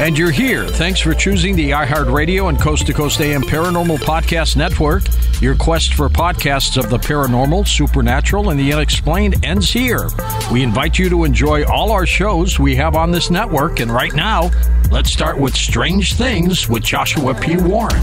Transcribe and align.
And 0.00 0.16
you're 0.16 0.30
here. 0.30 0.66
Thanks 0.66 0.98
for 0.98 1.12
choosing 1.12 1.54
the 1.54 1.72
iHeartRadio 1.72 2.48
and 2.48 2.58
Coast 2.58 2.86
to 2.86 2.94
Coast 2.94 3.20
AM 3.20 3.42
Paranormal 3.42 3.98
Podcast 3.98 4.56
Network. 4.56 5.02
Your 5.42 5.54
quest 5.54 5.92
for 5.92 6.08
podcasts 6.08 6.82
of 6.82 6.88
the 6.88 6.96
paranormal, 6.96 7.68
supernatural, 7.68 8.48
and 8.48 8.58
the 8.58 8.72
unexplained 8.72 9.44
ends 9.44 9.70
here. 9.70 10.08
We 10.50 10.62
invite 10.62 10.98
you 10.98 11.10
to 11.10 11.24
enjoy 11.24 11.66
all 11.66 11.92
our 11.92 12.06
shows 12.06 12.58
we 12.58 12.74
have 12.76 12.96
on 12.96 13.10
this 13.10 13.28
network. 13.28 13.80
And 13.80 13.90
right 13.90 14.14
now, 14.14 14.50
let's 14.90 15.12
start 15.12 15.38
with 15.38 15.54
Strange 15.54 16.14
Things 16.14 16.66
with 16.66 16.82
Joshua 16.82 17.34
P. 17.34 17.58
Warren. 17.58 18.02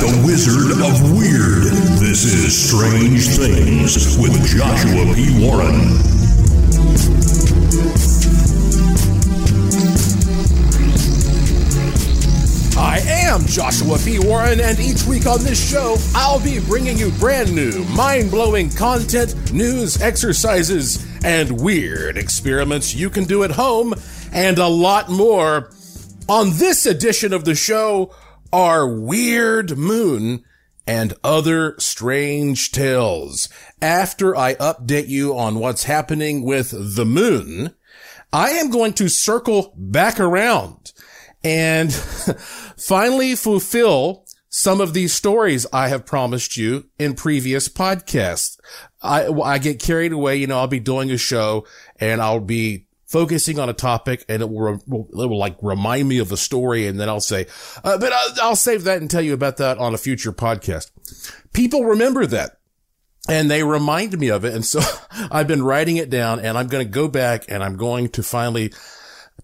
The 0.00 0.22
Wizard 0.26 0.72
of 0.84 1.16
Weird. 1.16 1.72
This 1.98 2.24
is 2.24 2.68
Strange 2.68 3.28
Things 3.28 4.18
with 4.18 4.34
Joshua 4.46 5.14
P. 5.14 5.42
Warren. 5.42 5.80
I 12.76 12.98
am 13.06 13.46
Joshua 13.46 13.96
P. 13.98 14.18
Warren, 14.18 14.60
and 14.60 14.78
each 14.78 15.04
week 15.04 15.26
on 15.26 15.42
this 15.42 15.70
show, 15.70 15.96
I'll 16.14 16.44
be 16.44 16.60
bringing 16.60 16.98
you 16.98 17.10
brand 17.12 17.54
new, 17.54 17.82
mind 17.96 18.30
blowing 18.30 18.68
content, 18.68 19.52
news, 19.54 20.02
exercises, 20.02 21.06
and 21.24 21.58
weird 21.58 22.18
experiments 22.18 22.94
you 22.94 23.08
can 23.08 23.24
do 23.24 23.44
at 23.44 23.52
home, 23.52 23.94
and 24.30 24.58
a 24.58 24.68
lot 24.68 25.08
more. 25.08 25.70
On 26.28 26.50
this 26.58 26.84
edition 26.84 27.32
of 27.32 27.44
the 27.44 27.54
show 27.54 28.12
our 28.56 28.88
Weird 28.88 29.76
Moon 29.76 30.42
and 30.86 31.12
other 31.22 31.74
strange 31.78 32.72
tales. 32.72 33.50
After 33.82 34.34
I 34.34 34.54
update 34.54 35.08
you 35.08 35.36
on 35.36 35.58
what's 35.58 35.84
happening 35.84 36.42
with 36.42 36.96
the 36.96 37.04
moon, 37.04 37.74
I 38.32 38.52
am 38.52 38.70
going 38.70 38.94
to 38.94 39.10
circle 39.10 39.74
back 39.76 40.18
around 40.18 40.94
and 41.44 41.92
finally 42.78 43.34
fulfill 43.34 44.24
some 44.48 44.80
of 44.80 44.94
these 44.94 45.12
stories 45.12 45.66
I 45.70 45.88
have 45.88 46.06
promised 46.06 46.56
you 46.56 46.88
in 46.98 47.12
previous 47.12 47.68
podcasts. 47.68 48.58
I, 49.02 49.26
I 49.26 49.58
get 49.58 49.80
carried 49.80 50.12
away. 50.12 50.36
You 50.36 50.46
know, 50.46 50.60
I'll 50.60 50.66
be 50.66 50.80
doing 50.80 51.10
a 51.10 51.18
show 51.18 51.66
and 52.00 52.22
I'll 52.22 52.40
be 52.40 52.85
focusing 53.06 53.58
on 53.58 53.68
a 53.68 53.72
topic 53.72 54.24
and 54.28 54.42
it 54.42 54.50
will, 54.50 54.82
will, 54.86 55.08
it 55.12 55.26
will 55.26 55.38
like 55.38 55.56
remind 55.62 56.08
me 56.08 56.18
of 56.18 56.32
a 56.32 56.36
story. 56.36 56.86
And 56.86 56.98
then 56.98 57.08
I'll 57.08 57.20
say, 57.20 57.46
uh, 57.84 57.98
but 57.98 58.12
I'll, 58.12 58.30
I'll 58.42 58.56
save 58.56 58.84
that 58.84 59.00
and 59.00 59.10
tell 59.10 59.22
you 59.22 59.34
about 59.34 59.56
that 59.58 59.78
on 59.78 59.94
a 59.94 59.98
future 59.98 60.32
podcast. 60.32 60.90
People 61.52 61.84
remember 61.84 62.26
that 62.26 62.58
and 63.28 63.50
they 63.50 63.62
remind 63.62 64.18
me 64.18 64.28
of 64.28 64.44
it. 64.44 64.54
And 64.54 64.64
so 64.64 64.80
I've 65.30 65.48
been 65.48 65.62
writing 65.62 65.96
it 65.96 66.10
down 66.10 66.40
and 66.40 66.58
I'm 66.58 66.68
going 66.68 66.84
to 66.84 66.90
go 66.90 67.08
back 67.08 67.44
and 67.48 67.62
I'm 67.62 67.76
going 67.76 68.08
to 68.10 68.22
finally 68.22 68.72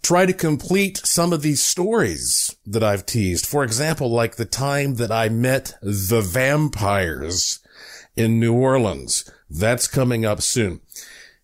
try 0.02 0.26
to 0.26 0.32
complete 0.32 0.98
some 1.04 1.32
of 1.32 1.42
these 1.42 1.62
stories 1.62 2.56
that 2.66 2.82
I've 2.82 3.06
teased. 3.06 3.46
For 3.46 3.62
example, 3.62 4.10
like 4.10 4.36
the 4.36 4.44
time 4.44 4.94
that 4.96 5.12
I 5.12 5.28
met 5.28 5.74
the 5.80 6.20
vampires 6.20 7.60
in 8.16 8.40
New 8.40 8.54
Orleans. 8.54 9.30
That's 9.48 9.86
coming 9.86 10.24
up 10.24 10.42
soon. 10.42 10.80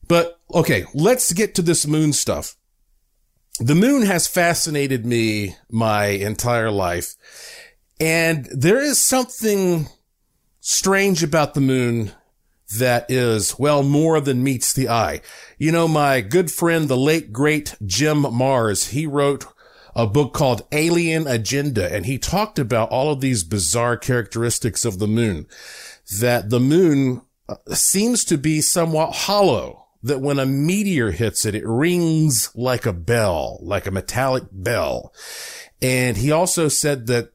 But 0.09 0.41
okay, 0.53 0.85
let's 0.95 1.33
get 1.33 1.55
to 1.55 1.63
this 1.63 1.87
moon 1.87 2.13
stuff. 2.13 2.57
The 3.61 3.75
moon 3.75 4.03
has 4.03 4.27
fascinated 4.27 5.05
me 5.05 5.57
my 5.71 6.07
entire 6.07 6.71
life. 6.71 7.15
And 8.01 8.47
there 8.47 8.79
is 8.79 8.99
something 8.99 9.89
strange 10.61 11.23
about 11.23 11.55
the 11.55 11.61
moon 11.61 12.13
that 12.79 13.11
is, 13.11 13.59
well, 13.59 13.83
more 13.83 14.21
than 14.21 14.45
meets 14.45 14.73
the 14.73 14.89
eye. 14.89 15.21
You 15.59 15.73
know, 15.73 15.89
my 15.89 16.21
good 16.21 16.51
friend, 16.51 16.87
the 16.87 16.97
late 16.97 17.33
great 17.33 17.75
Jim 17.85 18.23
Marrs, 18.23 18.91
he 18.91 19.07
wrote 19.07 19.47
a 19.97 20.07
book 20.07 20.33
called 20.33 20.63
Alien 20.71 21.27
Agenda, 21.27 21.93
and 21.93 22.07
he 22.07 22.19
talked 22.19 22.59
about 22.59 22.91
all 22.91 23.11
of 23.11 23.21
these 23.21 23.43
bizarre 23.43 23.97
characteristics 23.97 24.85
of 24.85 24.99
the 24.99 25.09
moon. 25.09 25.47
That 26.21 26.51
the 26.51 26.61
moon 26.61 27.23
uh, 27.49 27.57
seems 27.75 28.25
to 28.27 28.39
be 28.39 28.61
somewhat 28.61 29.15
hollow. 29.15 29.88
That 30.03 30.21
when 30.21 30.39
a 30.39 30.47
meteor 30.47 31.11
hits 31.11 31.45
it, 31.45 31.57
it 31.57 31.67
rings 31.67 32.51
like 32.55 32.87
a 32.87 32.93
bell, 32.93 33.59
like 33.63 33.87
a 33.87 33.91
metallic 33.91 34.45
bell. 34.53 35.13
And 35.83 36.17
he 36.17 36.31
also 36.31 36.69
said 36.69 37.09
that 37.09 37.31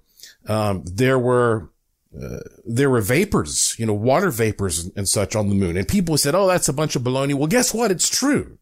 um, 0.47 0.83
there 0.85 1.19
were 1.19 1.69
uh, 2.15 2.39
there 2.65 2.89
were 2.89 3.01
vapors, 3.01 3.75
you 3.79 3.85
know, 3.85 3.93
water 3.93 4.29
vapors 4.29 4.89
and, 4.95 5.09
such 5.09 5.35
on 5.35 5.49
the 5.49 5.55
moon. 5.55 5.77
And 5.77 5.87
people 5.87 6.17
said, 6.17 6.35
"Oh, 6.35 6.47
that's 6.47 6.69
a 6.69 6.73
bunch 6.73 6.95
of 6.95 7.01
baloney." 7.01 7.33
Well, 7.33 7.47
guess 7.47 7.73
what? 7.73 7.91
It's 7.91 8.09
true. 8.09 8.59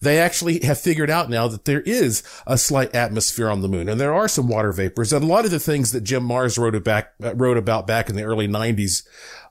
They 0.00 0.18
actually 0.18 0.60
have 0.60 0.80
figured 0.80 1.10
out 1.10 1.30
now 1.30 1.48
that 1.48 1.64
there 1.64 1.80
is 1.80 2.22
a 2.46 2.58
slight 2.58 2.94
atmosphere 2.94 3.48
on 3.48 3.62
the 3.62 3.68
moon, 3.68 3.88
and 3.88 4.00
there 4.00 4.14
are 4.14 4.28
some 4.28 4.48
water 4.48 4.72
vapors. 4.72 5.12
And 5.12 5.24
a 5.24 5.26
lot 5.26 5.44
of 5.44 5.50
the 5.50 5.58
things 5.58 5.92
that 5.92 6.02
Jim 6.02 6.26
Marrs 6.26 6.58
wrote 6.58 6.74
about, 6.74 7.06
wrote 7.20 7.56
about 7.56 7.86
back 7.86 8.08
in 8.08 8.16
the 8.16 8.22
early 8.22 8.48
'90s 8.48 9.06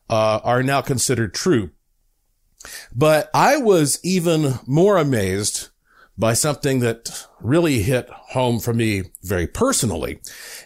uh, 0.10 0.40
are 0.44 0.64
now 0.64 0.82
considered 0.82 1.34
true. 1.34 1.72
But 2.94 3.30
I 3.34 3.58
was 3.58 4.00
even 4.04 4.60
more 4.66 4.98
amazed 4.98 5.70
by 6.18 6.34
something 6.34 6.80
that 6.80 7.28
really 7.42 7.82
hit 7.82 8.10
home 8.10 8.60
for 8.60 8.74
me 8.74 9.04
very 9.22 9.48
personally. 9.48 10.20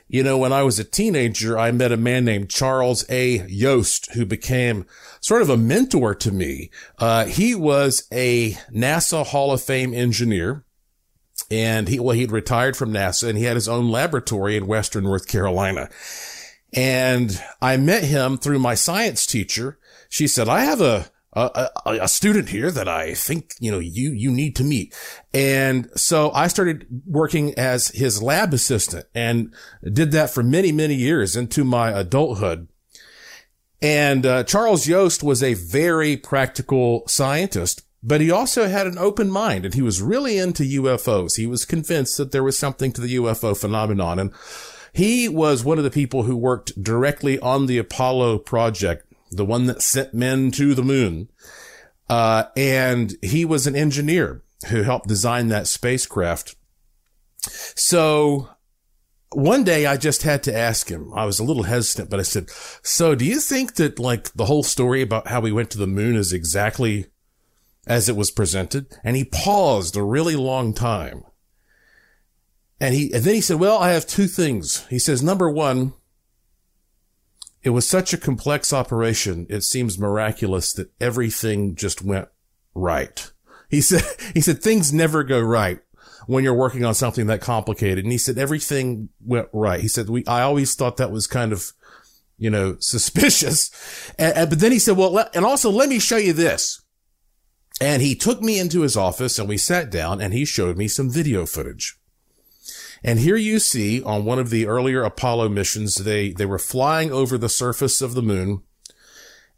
You 0.08 0.24
know, 0.24 0.38
when 0.38 0.54
I 0.54 0.64
was 0.64 0.78
a 0.78 0.84
teenager, 0.84 1.58
I 1.58 1.72
met 1.72 1.92
a 1.92 1.98
man 1.98 2.26
named 2.26 2.50
Charles 2.50 3.04
A. 3.10 3.48
Yost 3.48 4.14
who 4.14 4.26
became 4.26 4.86
sort 5.22 5.42
of 5.42 5.50
a 5.50 5.58
mentor 5.58 6.14
to 6.16 6.32
me. 6.32 6.70
Uh, 7.00 7.26
he 7.26 7.56
was 7.56 8.08
a 8.12 8.52
NASA 8.72 9.26
Hall 9.26 9.52
of 9.52 9.62
Fame 9.62 9.94
engineer. 9.94 10.66
And 11.50 11.88
he, 11.88 12.00
well, 12.00 12.16
he'd 12.16 12.32
retired 12.32 12.78
from 12.78 12.94
NASA 12.94 13.28
and 13.28 13.38
he 13.38 13.46
had 13.46 13.56
his 13.56 13.68
own 13.68 13.90
laboratory 13.90 14.56
in 14.56 14.68
Western 14.68 15.06
North 15.06 15.28
Carolina. 15.28 15.90
And 16.74 17.42
I 17.60 17.78
met 17.78 18.04
him 18.04 18.38
through 18.38 18.60
my 18.60 18.76
science 18.76 19.26
teacher. 19.26 19.80
She 20.10 20.28
said, 20.28 20.48
I 20.48 20.62
have 20.66 20.82
a, 20.82 21.10
a, 21.34 21.70
a, 21.86 21.92
a, 22.02 22.08
student 22.08 22.50
here 22.50 22.72
that 22.72 22.88
I 22.88 23.14
think, 23.14 23.54
you 23.60 23.72
know, 23.72 23.80
you, 23.80 24.12
you 24.12 24.32
need 24.32 24.56
to 24.56 24.64
meet. 24.64 24.96
And 25.34 25.90
so 25.96 26.32
I 26.32 26.48
started 26.48 26.88
working 27.06 27.54
as 27.58 27.90
his 27.90 28.22
lab 28.22 28.54
assistant 28.54 29.06
and 29.14 29.54
did 29.84 30.12
that 30.12 30.32
for 30.32 30.42
many, 30.42 30.72
many 30.72 30.96
years 30.96 31.36
into 31.36 31.64
my 31.64 31.92
adulthood. 31.92 32.68
And, 33.82 34.26
uh, 34.26 34.44
Charles 34.44 34.88
Yost 34.88 35.24
was 35.24 35.44
a 35.44 35.54
very 35.54 36.18
practical 36.18 37.04
scientist, 37.08 37.84
but 38.02 38.22
he 38.22 38.32
also 38.32 38.68
had 38.68 38.88
an 38.88 38.98
open 38.98 39.30
mind 39.30 39.66
and 39.66 39.74
he 39.74 39.82
was 39.82 40.02
really 40.02 40.38
into 40.38 40.64
UFOs. 40.64 41.38
He 41.38 41.46
was 41.46 41.64
convinced 41.64 42.18
that 42.18 42.32
there 42.32 42.44
was 42.44 42.58
something 42.58 42.92
to 42.94 43.02
the 43.02 43.16
UFO 43.16 43.56
phenomenon. 43.56 44.20
And 44.20 44.34
he 44.94 45.30
was 45.30 45.64
one 45.64 45.78
of 45.78 45.84
the 45.84 45.92
people 45.92 46.24
who 46.24 46.36
worked 46.36 46.82
directly 46.82 47.40
on 47.40 47.68
the 47.68 47.78
Apollo 47.78 48.40
project 48.40 49.09
the 49.32 49.46
one 49.46 49.66
that 49.66 49.82
sent 49.82 50.14
men 50.14 50.52
to 50.52 50.74
the 50.74 50.84
moon. 50.84 51.30
Uh, 52.10 52.46
and 52.58 53.16
he 53.22 53.46
was 53.46 53.68
an 53.68 53.76
engineer 53.76 54.44
who 54.70 54.82
helped 54.82 55.08
design 55.08 55.48
that 55.48 55.68
spacecraft. 55.68 56.56
So 57.76 58.50
one 59.32 59.64
day 59.64 59.86
I 59.86 59.98
just 59.98 60.24
had 60.24 60.44
to 60.44 60.58
ask 60.58 60.90
him. 60.90 61.14
I 61.14 61.26
was 61.26 61.40
a 61.40 61.44
little 61.44 61.64
hesitant, 61.64 62.10
but 62.10 62.20
I 62.20 62.24
said, 62.24 62.50
so 62.82 63.16
do 63.16 63.26
you 63.26 63.40
think 63.40 63.76
that 63.76 64.00
like 64.00 64.34
the 64.34 64.46
whole 64.46 64.64
story 64.64 65.02
about 65.02 65.28
how 65.28 65.40
we 65.40 65.52
went 65.52 65.70
to 65.72 65.78
the 65.78 65.88
moon 65.88 66.16
is 66.16 66.34
exactly 66.34 67.06
as 67.86 68.10
it 68.10 68.16
was 68.16 68.32
presented? 68.32 68.88
And 69.04 69.16
he 69.16 69.26
paused 69.26 69.96
a 69.96 70.04
really 70.04 70.36
long 70.36 70.74
time. 70.74 71.24
And 72.82 72.96
he, 72.96 73.14
and 73.14 73.24
then 73.24 73.36
he 73.36 73.42
said, 73.42 73.60
well, 73.60 73.78
I 73.78 73.92
have 73.92 74.08
two 74.08 74.28
things. 74.28 74.88
He 74.88 75.00
says, 75.00 75.22
number 75.22 75.50
one, 75.50 75.94
it 77.64 77.72
was 77.72 77.88
such 77.88 78.14
a 78.14 78.18
complex 78.18 78.72
operation. 78.72 79.46
It 79.50 79.64
seems 79.64 80.00
miraculous 80.00 80.74
that 80.74 80.92
everything 81.00 81.76
just 81.76 82.02
went 82.02 82.30
right. 82.74 83.32
He 83.70 83.82
said, 83.82 84.04
he 84.34 84.42
said 84.42 84.62
things 84.62 84.94
never 84.94 85.24
go 85.24 85.42
right 85.42 85.80
when 86.28 86.44
you're 86.44 86.54
working 86.54 86.86
on 86.86 86.94
something 86.94 87.28
that 87.28 87.42
complicated. 87.42 88.06
And 88.06 88.12
he 88.12 88.18
said 88.18 88.38
everything 88.38 89.10
went 89.20 89.48
right. 89.52 89.80
He 89.80 89.88
said, 89.88 90.10
we, 90.10 90.26
I 90.26 90.42
always 90.42 90.76
thought 90.76 90.98
that 90.98 91.12
was 91.12 91.28
kind 91.28 91.52
of, 91.52 91.72
you 92.38 92.50
know, 92.50 92.78
suspicious. 92.80 93.72
And, 94.18 94.36
and, 94.38 94.50
but 94.50 94.60
then 94.60 94.72
he 94.72 94.80
said, 94.80 94.98
well, 94.98 95.28
and 95.34 95.46
also 95.46 95.70
let 95.70 95.90
me 95.90 96.00
show 96.00 96.18
you 96.18 96.34
this. 96.34 96.82
And 97.82 98.02
he 98.02 98.14
took 98.16 98.42
me 98.42 98.60
into 98.60 98.82
his 98.82 98.98
office 98.98 99.40
and 99.40 99.48
we 99.48 99.58
sat 99.58 99.90
down 99.90 100.22
and 100.22 100.34
he 100.34 100.44
showed 100.44 100.78
me 100.78 100.88
some 100.88 101.10
video 101.10 101.46
footage. 101.46 101.98
And 103.04 103.20
here 103.20 103.36
you 103.36 103.60
see 103.60 104.04
on 104.04 104.26
one 104.26 104.40
of 104.40 104.50
the 104.50 104.68
earlier 104.68 105.04
Apollo 105.04 105.50
missions, 105.50 105.96
they, 105.96 106.32
they 106.32 106.46
were 106.46 106.60
flying 106.60 107.12
over 107.12 107.38
the 107.38 107.50
surface 107.50 108.02
of 108.02 108.14
the 108.14 108.22
moon. 108.22 108.64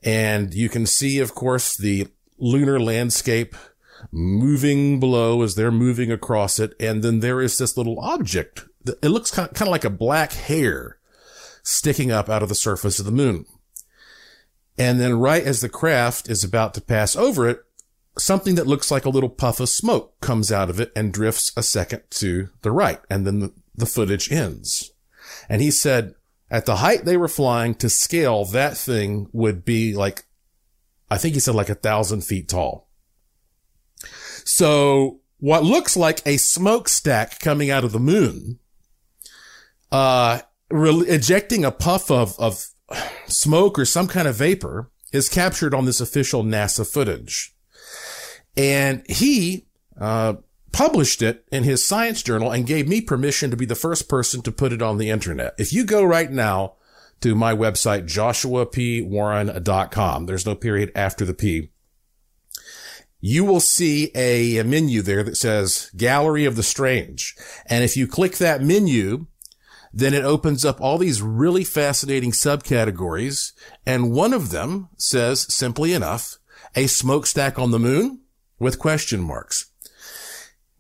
And 0.04 0.54
you 0.54 0.70
can 0.70 0.86
see, 0.86 1.20
of 1.20 1.34
course, 1.34 1.76
the 1.76 2.08
lunar 2.38 2.80
landscape 2.80 3.56
moving 4.12 5.00
below 5.00 5.42
as 5.42 5.56
they're 5.56 5.72
moving 5.72 6.12
across 6.12 6.60
it. 6.60 6.74
And 6.80 7.04
then 7.04 7.20
there 7.20 7.42
is 7.42 7.58
this 7.58 7.78
little 7.78 8.00
object. 8.00 8.66
It 8.86 9.10
looks 9.10 9.32
kind 9.32 9.48
of, 9.48 9.54
kind 9.54 9.68
of 9.68 9.72
like 9.72 9.86
a 9.86 9.90
black 9.92 10.34
hair 10.34 10.98
sticking 11.64 12.12
up 12.12 12.30
out 12.30 12.44
of 12.44 12.50
the 12.50 12.56
surface 12.56 13.00
of 13.00 13.06
the 13.06 13.12
moon. 13.12 13.46
And 14.78 15.00
then 15.00 15.20
right 15.20 15.44
as 15.44 15.62
the 15.62 15.70
craft 15.70 16.30
is 16.30 16.44
about 16.44 16.74
to 16.74 16.82
pass 16.82 17.16
over 17.16 17.48
it, 17.48 17.60
something 18.22 18.56
that 18.56 18.68
looks 18.68 18.92
like 18.92 19.06
a 19.06 19.10
little 19.10 19.30
puff 19.30 19.60
of 19.60 19.70
smoke 19.70 20.20
comes 20.22 20.52
out 20.52 20.70
of 20.70 20.80
it 20.80 20.92
and 20.96 21.14
drifts 21.14 21.52
a 21.58 21.64
second 21.64 22.04
to 22.12 22.50
the 22.62 22.72
right. 22.72 23.00
And 23.10 23.26
then 23.26 23.40
the, 23.40 23.54
the 23.76 23.86
footage 23.86 24.32
ends. 24.32 24.92
And 25.50 25.62
he 25.62 25.72
said 25.72 26.16
at 26.50 26.66
the 26.66 26.78
height 26.78 27.06
they 27.06 27.18
were 27.18 27.28
flying 27.28 27.76
to 27.76 27.90
scale, 27.90 28.46
that 28.46 28.78
thing 28.78 29.28
would 29.32 29.66
be 29.66 29.94
like, 29.94 30.26
I 31.10 31.18
think 31.18 31.34
he 31.34 31.40
said 31.40 31.56
like 31.56 31.70
a 31.70 31.76
thousand 31.76 32.22
feet 32.22 32.50
tall. 32.50 32.88
So 34.46 35.22
what 35.40 35.64
looks 35.64 35.98
like 35.98 36.22
a 36.26 36.38
smokestack 36.38 37.40
coming 37.40 37.70
out 37.70 37.84
of 37.84 37.92
the 37.92 38.00
moon, 38.00 38.60
uh, 39.92 40.42
re- 40.70 41.08
ejecting 41.08 41.66
a 41.66 41.72
puff 41.72 42.12
of, 42.12 42.40
of 42.40 42.66
smoke 43.28 43.80
or 43.80 43.86
some 43.86 44.08
kind 44.08 44.28
of 44.28 44.36
vapor 44.36 44.92
is 45.12 45.28
captured 45.28 45.74
on 45.74 45.86
this 45.86 46.00
official 46.00 46.44
NASA 46.44 46.90
footage. 46.90 47.56
And 48.58 49.04
he, 49.08 49.68
uh, 50.00 50.34
published 50.72 51.22
it 51.22 51.46
in 51.52 51.64
his 51.64 51.86
science 51.86 52.24
journal 52.24 52.50
and 52.52 52.66
gave 52.66 52.88
me 52.88 53.02
permission 53.02 53.52
to 53.52 53.58
be 53.58 53.66
the 53.66 53.76
first 53.76 54.08
person 54.08 54.42
to 54.42 54.50
put 54.52 54.74
it 54.74 54.82
on 54.82 54.98
the 54.98 55.10
internet. 55.10 55.54
If 55.58 55.74
you 55.74 55.84
go 55.86 56.02
right 56.04 56.32
now 56.32 56.76
to 57.22 57.36
my 57.36 57.54
website, 57.54 58.06
joshuapwarren.com, 58.06 60.26
there's 60.26 60.46
no 60.46 60.56
period 60.56 60.92
after 60.96 61.26
the 61.26 61.34
P. 61.34 61.72
You 63.20 63.44
will 63.46 63.60
see 63.60 64.12
a, 64.16 64.58
a 64.58 64.64
menu 64.64 65.02
there 65.04 65.24
that 65.24 65.38
says 65.38 65.92
Gallery 65.96 66.46
of 66.46 66.56
the 66.56 66.64
Strange. 66.64 67.36
And 67.68 67.84
if 67.84 67.96
you 67.96 68.08
click 68.08 68.38
that 68.38 68.64
menu, 68.64 69.28
then 69.94 70.16
it 70.16 70.24
opens 70.24 70.66
up 70.66 70.82
all 70.82 70.98
these 70.98 71.22
really 71.22 71.64
fascinating 71.64 72.32
subcategories. 72.32 73.52
And 73.86 74.12
one 74.12 74.34
of 74.34 74.50
them 74.50 74.90
says 74.98 75.42
simply 75.54 75.94
enough, 75.94 76.40
a 76.76 76.88
smokestack 76.88 77.60
on 77.60 77.70
the 77.72 77.78
moon 77.78 78.21
with 78.62 78.80
question 78.80 79.22
marks. 79.22 79.72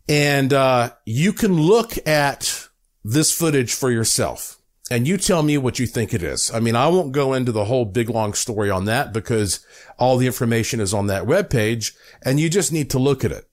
And, 0.08 0.54
uh, 0.54 0.92
you 1.06 1.34
can 1.34 1.60
look 1.60 1.96
at 2.08 2.70
this 3.04 3.32
footage 3.32 3.74
for 3.74 3.92
yourself 3.92 4.62
and 4.92 5.08
you 5.08 5.18
tell 5.18 5.42
me 5.42 5.58
what 5.58 5.80
you 5.80 5.88
think 5.88 6.14
it 6.14 6.22
is. 6.22 6.52
I 6.54 6.60
mean, 6.60 6.76
I 6.76 6.90
won't 6.90 7.14
go 7.14 7.34
into 7.34 7.54
the 7.54 7.66
whole 7.66 7.86
big 7.86 8.10
long 8.10 8.34
story 8.34 8.70
on 8.70 8.86
that 8.86 9.14
because 9.14 9.66
all 9.98 10.18
the 10.18 10.28
information 10.28 10.82
is 10.82 10.94
on 10.94 11.08
that 11.08 11.26
web 11.26 11.50
page 11.50 11.94
and 12.24 12.40
you 12.40 12.50
just 12.50 12.74
need 12.74 12.90
to 12.90 13.00
look 13.00 13.24
at 13.24 13.32
it 13.32 13.48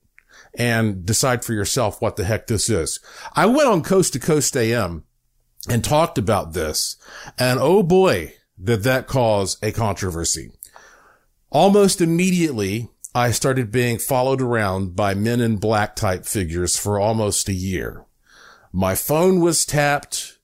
and 0.53 1.05
decide 1.05 1.45
for 1.45 1.53
yourself 1.53 2.01
what 2.01 2.17
the 2.17 2.25
heck 2.25 2.47
this 2.47 2.69
is. 2.69 2.99
I 3.35 3.45
went 3.45 3.69
on 3.69 3.83
coast 3.83 4.13
to 4.13 4.19
coast 4.19 4.57
AM 4.57 5.05
and 5.69 5.81
talked 5.81 6.17
about 6.17 6.51
this 6.51 6.97
and 7.37 7.57
oh 7.59 7.83
boy, 7.83 8.33
did 8.61 8.83
that 8.83 9.07
cause 9.07 9.57
a 9.63 9.71
controversy. 9.71 10.51
Almost 11.51 12.01
immediately, 12.01 12.89
I 13.15 13.31
started 13.31 13.71
being 13.71 13.97
followed 13.97 14.41
around 14.41 14.95
by 14.95 15.15
men 15.15 15.41
in 15.41 15.57
black 15.57 15.95
type 15.95 16.25
figures 16.25 16.77
for 16.77 16.99
almost 16.99 17.49
a 17.49 17.53
year. 17.53 18.05
My 18.71 18.93
phone 18.93 19.39
was 19.39 19.65
tapped. 19.65 20.37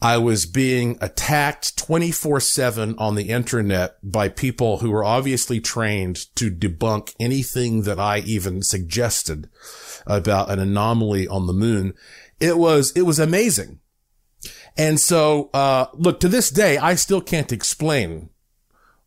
I 0.00 0.16
was 0.16 0.46
being 0.46 0.96
attacked 1.00 1.76
24 1.76 2.40
seven 2.40 2.94
on 2.98 3.16
the 3.16 3.28
internet 3.28 3.96
by 4.02 4.28
people 4.28 4.78
who 4.78 4.90
were 4.90 5.04
obviously 5.04 5.60
trained 5.60 6.34
to 6.36 6.50
debunk 6.50 7.14
anything 7.20 7.82
that 7.82 8.00
I 8.00 8.18
even 8.20 8.62
suggested 8.62 9.50
about 10.06 10.50
an 10.50 10.58
anomaly 10.58 11.28
on 11.28 11.46
the 11.46 11.52
moon. 11.52 11.92
It 12.40 12.56
was, 12.56 12.92
it 12.92 13.02
was 13.02 13.18
amazing. 13.18 13.80
And 14.76 15.00
so, 15.00 15.50
uh, 15.52 15.86
look, 15.94 16.20
to 16.20 16.28
this 16.28 16.50
day, 16.50 16.78
I 16.78 16.94
still 16.94 17.20
can't 17.20 17.52
explain 17.52 18.30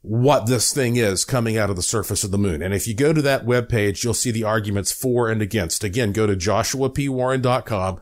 what 0.02 0.46
this 0.46 0.74
thing 0.74 0.96
is 0.96 1.26
coming 1.26 1.58
out 1.58 1.70
of 1.70 1.76
the 1.76 1.82
surface 1.82 2.24
of 2.24 2.32
the 2.32 2.38
moon. 2.38 2.62
And 2.62 2.74
if 2.74 2.88
you 2.88 2.94
go 2.94 3.12
to 3.12 3.22
that 3.22 3.46
webpage, 3.46 4.04
you'll 4.04 4.14
see 4.14 4.32
the 4.32 4.46
arguments 4.46 4.92
for 4.92 5.30
and 5.30 5.42
against. 5.42 5.84
Again, 5.84 6.14
go 6.14 6.26
to 6.26 6.36
joshuapwarren.com, 6.36 8.00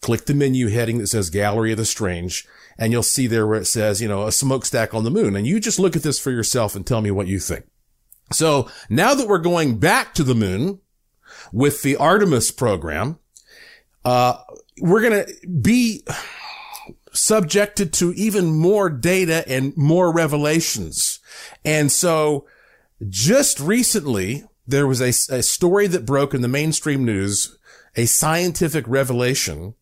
click 0.00 0.26
the 0.26 0.34
menu 0.34 0.68
heading 0.68 0.98
that 0.98 1.06
says 1.06 1.30
Gallery 1.30 1.72
of 1.72 1.78
the 1.78 1.86
Strange, 1.86 2.46
and 2.78 2.92
you'll 2.92 3.02
see 3.02 3.26
there 3.26 3.46
where 3.46 3.60
it 3.60 3.66
says, 3.66 4.02
you 4.02 4.08
know, 4.08 4.26
a 4.26 4.32
smokestack 4.32 4.92
on 4.92 5.04
the 5.04 5.10
moon. 5.10 5.34
And 5.34 5.46
you 5.46 5.60
just 5.60 5.78
look 5.78 5.96
at 5.96 6.02
this 6.02 6.18
for 6.18 6.30
yourself 6.30 6.76
and 6.76 6.86
tell 6.86 7.00
me 7.00 7.10
what 7.10 7.26
you 7.26 7.38
think. 7.38 7.66
So 8.32 8.70
now 8.88 9.14
that 9.14 9.26
we're 9.26 9.38
going 9.38 9.78
back 9.78 10.14
to 10.14 10.22
the 10.22 10.34
moon 10.34 10.80
with 11.52 11.82
the 11.82 11.96
Artemis 11.96 12.50
program, 12.50 13.18
uh, 14.04 14.36
we're 14.80 15.02
going 15.02 15.24
to 15.24 15.48
be 15.48 16.04
subjected 17.12 17.92
to 17.92 18.12
even 18.12 18.46
more 18.46 18.88
data 18.88 19.44
and 19.48 19.76
more 19.76 20.12
revelations 20.12 21.20
and 21.64 21.90
so 21.90 22.46
just 23.08 23.60
recently, 23.60 24.44
there 24.66 24.86
was 24.86 25.00
a, 25.00 25.08
a 25.34 25.42
story 25.42 25.86
that 25.88 26.06
broke 26.06 26.34
in 26.34 26.42
the 26.42 26.48
mainstream 26.48 27.04
news, 27.04 27.56
a 27.96 28.06
scientific 28.06 28.84
revelation 28.86 29.74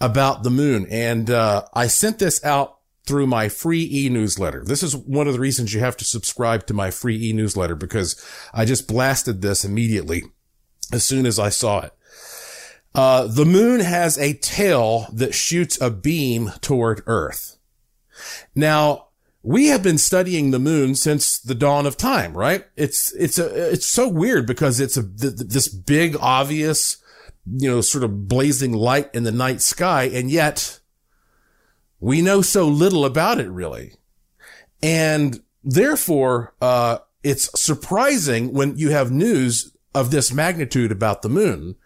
about 0.00 0.42
the 0.42 0.50
moon. 0.50 0.86
And, 0.90 1.30
uh, 1.30 1.66
I 1.72 1.86
sent 1.86 2.18
this 2.18 2.44
out 2.44 2.78
through 3.06 3.26
my 3.28 3.48
free 3.48 3.88
e-newsletter. 3.90 4.64
This 4.64 4.82
is 4.82 4.96
one 4.96 5.28
of 5.28 5.32
the 5.32 5.40
reasons 5.40 5.72
you 5.72 5.80
have 5.80 5.96
to 5.98 6.04
subscribe 6.04 6.66
to 6.66 6.74
my 6.74 6.90
free 6.90 7.28
e-newsletter 7.28 7.76
because 7.76 8.20
I 8.52 8.64
just 8.64 8.88
blasted 8.88 9.42
this 9.42 9.64
immediately 9.64 10.24
as 10.92 11.04
soon 11.04 11.24
as 11.24 11.38
I 11.38 11.50
saw 11.50 11.82
it. 11.82 11.92
Uh, 12.96 13.26
the 13.26 13.44
moon 13.44 13.80
has 13.80 14.16
a 14.16 14.32
tail 14.38 15.06
that 15.12 15.34
shoots 15.34 15.78
a 15.82 15.90
beam 15.90 16.50
toward 16.62 17.02
Earth. 17.06 17.58
Now, 18.54 19.08
we 19.42 19.66
have 19.66 19.82
been 19.82 19.98
studying 19.98 20.50
the 20.50 20.58
moon 20.58 20.94
since 20.94 21.38
the 21.38 21.54
dawn 21.54 21.84
of 21.84 21.98
time, 21.98 22.32
right? 22.32 22.64
It's, 22.74 23.12
it's 23.12 23.38
a, 23.38 23.72
it's 23.72 23.84
so 23.84 24.08
weird 24.08 24.46
because 24.46 24.80
it's 24.80 24.96
a, 24.96 25.02
this 25.02 25.68
big, 25.68 26.16
obvious, 26.18 26.96
you 27.46 27.68
know, 27.68 27.82
sort 27.82 28.02
of 28.02 28.28
blazing 28.28 28.72
light 28.72 29.14
in 29.14 29.24
the 29.24 29.30
night 29.30 29.60
sky. 29.60 30.04
And 30.04 30.30
yet 30.30 30.80
we 32.00 32.22
know 32.22 32.40
so 32.40 32.66
little 32.66 33.04
about 33.04 33.38
it 33.38 33.50
really. 33.50 33.92
And 34.82 35.42
therefore, 35.62 36.54
uh, 36.62 36.98
it's 37.22 37.50
surprising 37.60 38.54
when 38.54 38.78
you 38.78 38.88
have 38.88 39.12
news 39.12 39.76
of 39.94 40.10
this 40.10 40.32
magnitude 40.32 40.90
about 40.90 41.20
the 41.20 41.28
moon. 41.28 41.76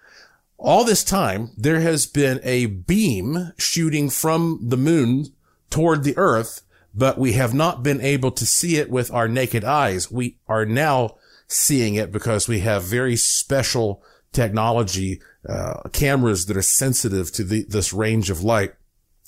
All 0.62 0.84
this 0.84 1.02
time, 1.02 1.52
there 1.56 1.80
has 1.80 2.04
been 2.04 2.38
a 2.42 2.66
beam 2.66 3.54
shooting 3.56 4.10
from 4.10 4.60
the 4.62 4.76
moon 4.76 5.28
toward 5.70 6.04
the 6.04 6.16
earth, 6.18 6.60
but 6.94 7.16
we 7.16 7.32
have 7.32 7.54
not 7.54 7.82
been 7.82 8.02
able 8.02 8.30
to 8.32 8.44
see 8.44 8.76
it 8.76 8.90
with 8.90 9.10
our 9.10 9.26
naked 9.26 9.64
eyes. 9.64 10.10
We 10.10 10.36
are 10.46 10.66
now 10.66 11.16
seeing 11.48 11.94
it 11.94 12.12
because 12.12 12.46
we 12.46 12.60
have 12.60 12.82
very 12.84 13.16
special 13.16 14.02
technology, 14.32 15.22
uh, 15.48 15.88
cameras 15.92 16.44
that 16.44 16.58
are 16.58 16.62
sensitive 16.62 17.32
to 17.32 17.44
the, 17.44 17.64
this 17.66 17.94
range 17.94 18.28
of 18.28 18.44
light. 18.44 18.74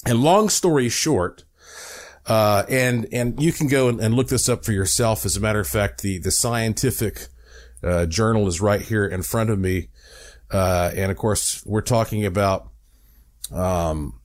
And 0.04 0.22
long 0.22 0.50
story 0.50 0.90
short, 0.90 1.44
uh, 2.26 2.64
and, 2.68 3.08
and 3.10 3.42
you 3.42 3.52
can 3.52 3.68
go 3.68 3.88
and, 3.88 4.00
and, 4.00 4.14
look 4.14 4.28
this 4.28 4.50
up 4.50 4.66
for 4.66 4.72
yourself. 4.72 5.24
As 5.24 5.36
a 5.36 5.40
matter 5.40 5.60
of 5.60 5.66
fact, 5.66 6.02
the, 6.02 6.18
the 6.18 6.30
scientific, 6.30 7.28
uh, 7.82 8.06
journal 8.06 8.46
is 8.46 8.60
right 8.60 8.82
here 8.82 9.06
in 9.06 9.22
front 9.22 9.50
of 9.50 9.58
me. 9.58 9.88
Uh, 10.52 10.90
and 10.94 11.10
of 11.10 11.16
course, 11.16 11.64
we're 11.64 11.80
talking 11.80 12.26
about, 12.26 12.68
um, 13.50 14.20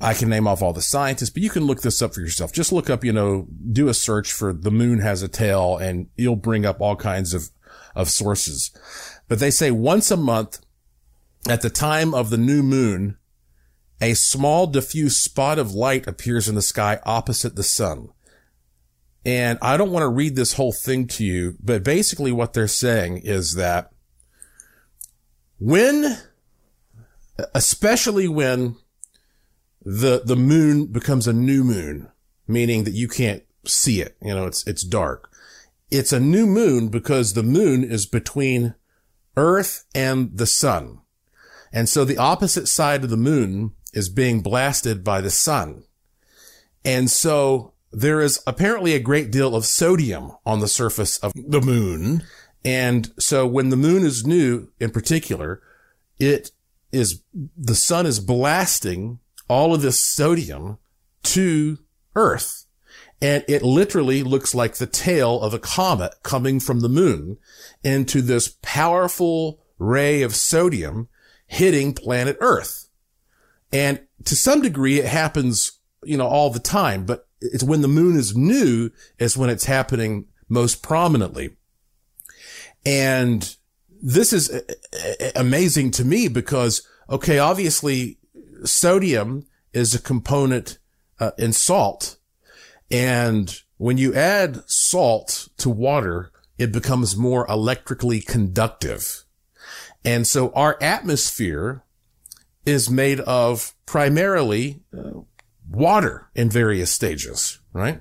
I 0.00 0.14
can 0.14 0.28
name 0.28 0.46
off 0.46 0.62
all 0.62 0.72
the 0.72 0.82
scientists, 0.82 1.30
but 1.30 1.42
you 1.42 1.50
can 1.50 1.64
look 1.64 1.80
this 1.80 2.02
up 2.02 2.14
for 2.14 2.20
yourself. 2.20 2.52
Just 2.52 2.72
look 2.72 2.90
up, 2.90 3.04
you 3.04 3.12
know, 3.12 3.48
do 3.72 3.88
a 3.88 3.94
search 3.94 4.32
for 4.32 4.52
the 4.52 4.70
moon 4.70 5.00
has 5.00 5.22
a 5.22 5.28
tail 5.28 5.76
and 5.76 6.08
you'll 6.16 6.36
bring 6.36 6.66
up 6.66 6.80
all 6.80 6.96
kinds 6.96 7.34
of, 7.34 7.50
of 7.94 8.08
sources. 8.08 8.70
But 9.28 9.38
they 9.38 9.50
say 9.50 9.70
once 9.70 10.10
a 10.10 10.16
month 10.16 10.60
at 11.48 11.62
the 11.62 11.70
time 11.70 12.14
of 12.14 12.30
the 12.30 12.38
new 12.38 12.62
moon, 12.62 13.16
a 14.00 14.14
small 14.14 14.66
diffuse 14.66 15.18
spot 15.18 15.58
of 15.58 15.74
light 15.74 16.06
appears 16.06 16.48
in 16.48 16.54
the 16.54 16.62
sky 16.62 16.98
opposite 17.04 17.56
the 17.56 17.62
sun. 17.62 18.08
And 19.24 19.58
I 19.60 19.76
don't 19.76 19.92
want 19.92 20.02
to 20.02 20.08
read 20.08 20.34
this 20.34 20.54
whole 20.54 20.72
thing 20.72 21.06
to 21.08 21.24
you, 21.24 21.56
but 21.62 21.84
basically 21.84 22.32
what 22.32 22.54
they're 22.54 22.66
saying 22.66 23.18
is 23.18 23.54
that 23.54 23.90
when, 25.60 26.18
especially 27.54 28.26
when 28.26 28.76
the, 29.82 30.22
the 30.24 30.36
moon 30.36 30.86
becomes 30.86 31.28
a 31.28 31.32
new 31.32 31.62
moon, 31.62 32.10
meaning 32.48 32.84
that 32.84 32.94
you 32.94 33.06
can't 33.06 33.44
see 33.64 34.00
it, 34.00 34.16
you 34.20 34.34
know, 34.34 34.46
it's, 34.46 34.66
it's 34.66 34.82
dark. 34.82 35.30
It's 35.90 36.12
a 36.12 36.20
new 36.20 36.46
moon 36.46 36.88
because 36.88 37.34
the 37.34 37.42
moon 37.42 37.84
is 37.84 38.06
between 38.06 38.74
earth 39.36 39.84
and 39.94 40.36
the 40.36 40.46
sun. 40.46 41.00
And 41.72 41.88
so 41.88 42.04
the 42.04 42.18
opposite 42.18 42.66
side 42.66 43.04
of 43.04 43.10
the 43.10 43.16
moon 43.16 43.72
is 43.92 44.08
being 44.08 44.40
blasted 44.40 45.04
by 45.04 45.20
the 45.20 45.30
sun. 45.30 45.84
And 46.84 47.10
so 47.10 47.74
there 47.92 48.20
is 48.20 48.42
apparently 48.46 48.94
a 48.94 49.00
great 49.00 49.30
deal 49.30 49.54
of 49.54 49.66
sodium 49.66 50.32
on 50.46 50.60
the 50.60 50.68
surface 50.68 51.18
of 51.18 51.32
the 51.34 51.60
moon. 51.60 52.22
And 52.64 53.10
so 53.18 53.46
when 53.46 53.70
the 53.70 53.76
moon 53.76 54.04
is 54.04 54.26
new 54.26 54.68
in 54.78 54.90
particular, 54.90 55.62
it 56.18 56.50
is, 56.92 57.22
the 57.56 57.74
sun 57.74 58.06
is 58.06 58.20
blasting 58.20 59.18
all 59.48 59.74
of 59.74 59.82
this 59.82 60.00
sodium 60.00 60.78
to 61.24 61.78
earth. 62.14 62.66
And 63.22 63.44
it 63.48 63.62
literally 63.62 64.22
looks 64.22 64.54
like 64.54 64.76
the 64.76 64.86
tail 64.86 65.40
of 65.40 65.52
a 65.52 65.58
comet 65.58 66.14
coming 66.22 66.60
from 66.60 66.80
the 66.80 66.88
moon 66.88 67.38
into 67.84 68.22
this 68.22 68.56
powerful 68.62 69.60
ray 69.78 70.22
of 70.22 70.34
sodium 70.34 71.08
hitting 71.46 71.92
planet 71.92 72.36
earth. 72.40 72.88
And 73.72 74.00
to 74.24 74.36
some 74.36 74.62
degree, 74.62 74.98
it 74.98 75.06
happens, 75.06 75.80
you 76.02 76.16
know, 76.16 76.26
all 76.26 76.50
the 76.50 76.58
time, 76.58 77.04
but 77.04 77.28
it's 77.40 77.64
when 77.64 77.80
the 77.80 77.88
moon 77.88 78.16
is 78.16 78.36
new 78.36 78.90
is 79.18 79.36
when 79.36 79.50
it's 79.50 79.64
happening 79.64 80.26
most 80.48 80.82
prominently. 80.82 81.56
And 82.84 83.56
this 84.02 84.32
is 84.32 84.62
amazing 85.36 85.90
to 85.92 86.04
me 86.04 86.28
because, 86.28 86.86
okay, 87.08 87.38
obviously 87.38 88.18
sodium 88.64 89.46
is 89.72 89.94
a 89.94 90.00
component 90.00 90.78
uh, 91.18 91.32
in 91.38 91.52
salt. 91.52 92.16
And 92.90 93.54
when 93.76 93.98
you 93.98 94.14
add 94.14 94.62
salt 94.66 95.48
to 95.58 95.70
water, 95.70 96.32
it 96.58 96.72
becomes 96.72 97.16
more 97.16 97.46
electrically 97.48 98.20
conductive. 98.20 99.24
And 100.04 100.26
so 100.26 100.50
our 100.52 100.78
atmosphere 100.80 101.84
is 102.66 102.90
made 102.90 103.20
of 103.20 103.74
primarily 103.86 104.82
uh, 104.96 105.20
water 105.70 106.28
in 106.34 106.50
various 106.50 106.90
stages, 106.90 107.58
right? 107.72 108.00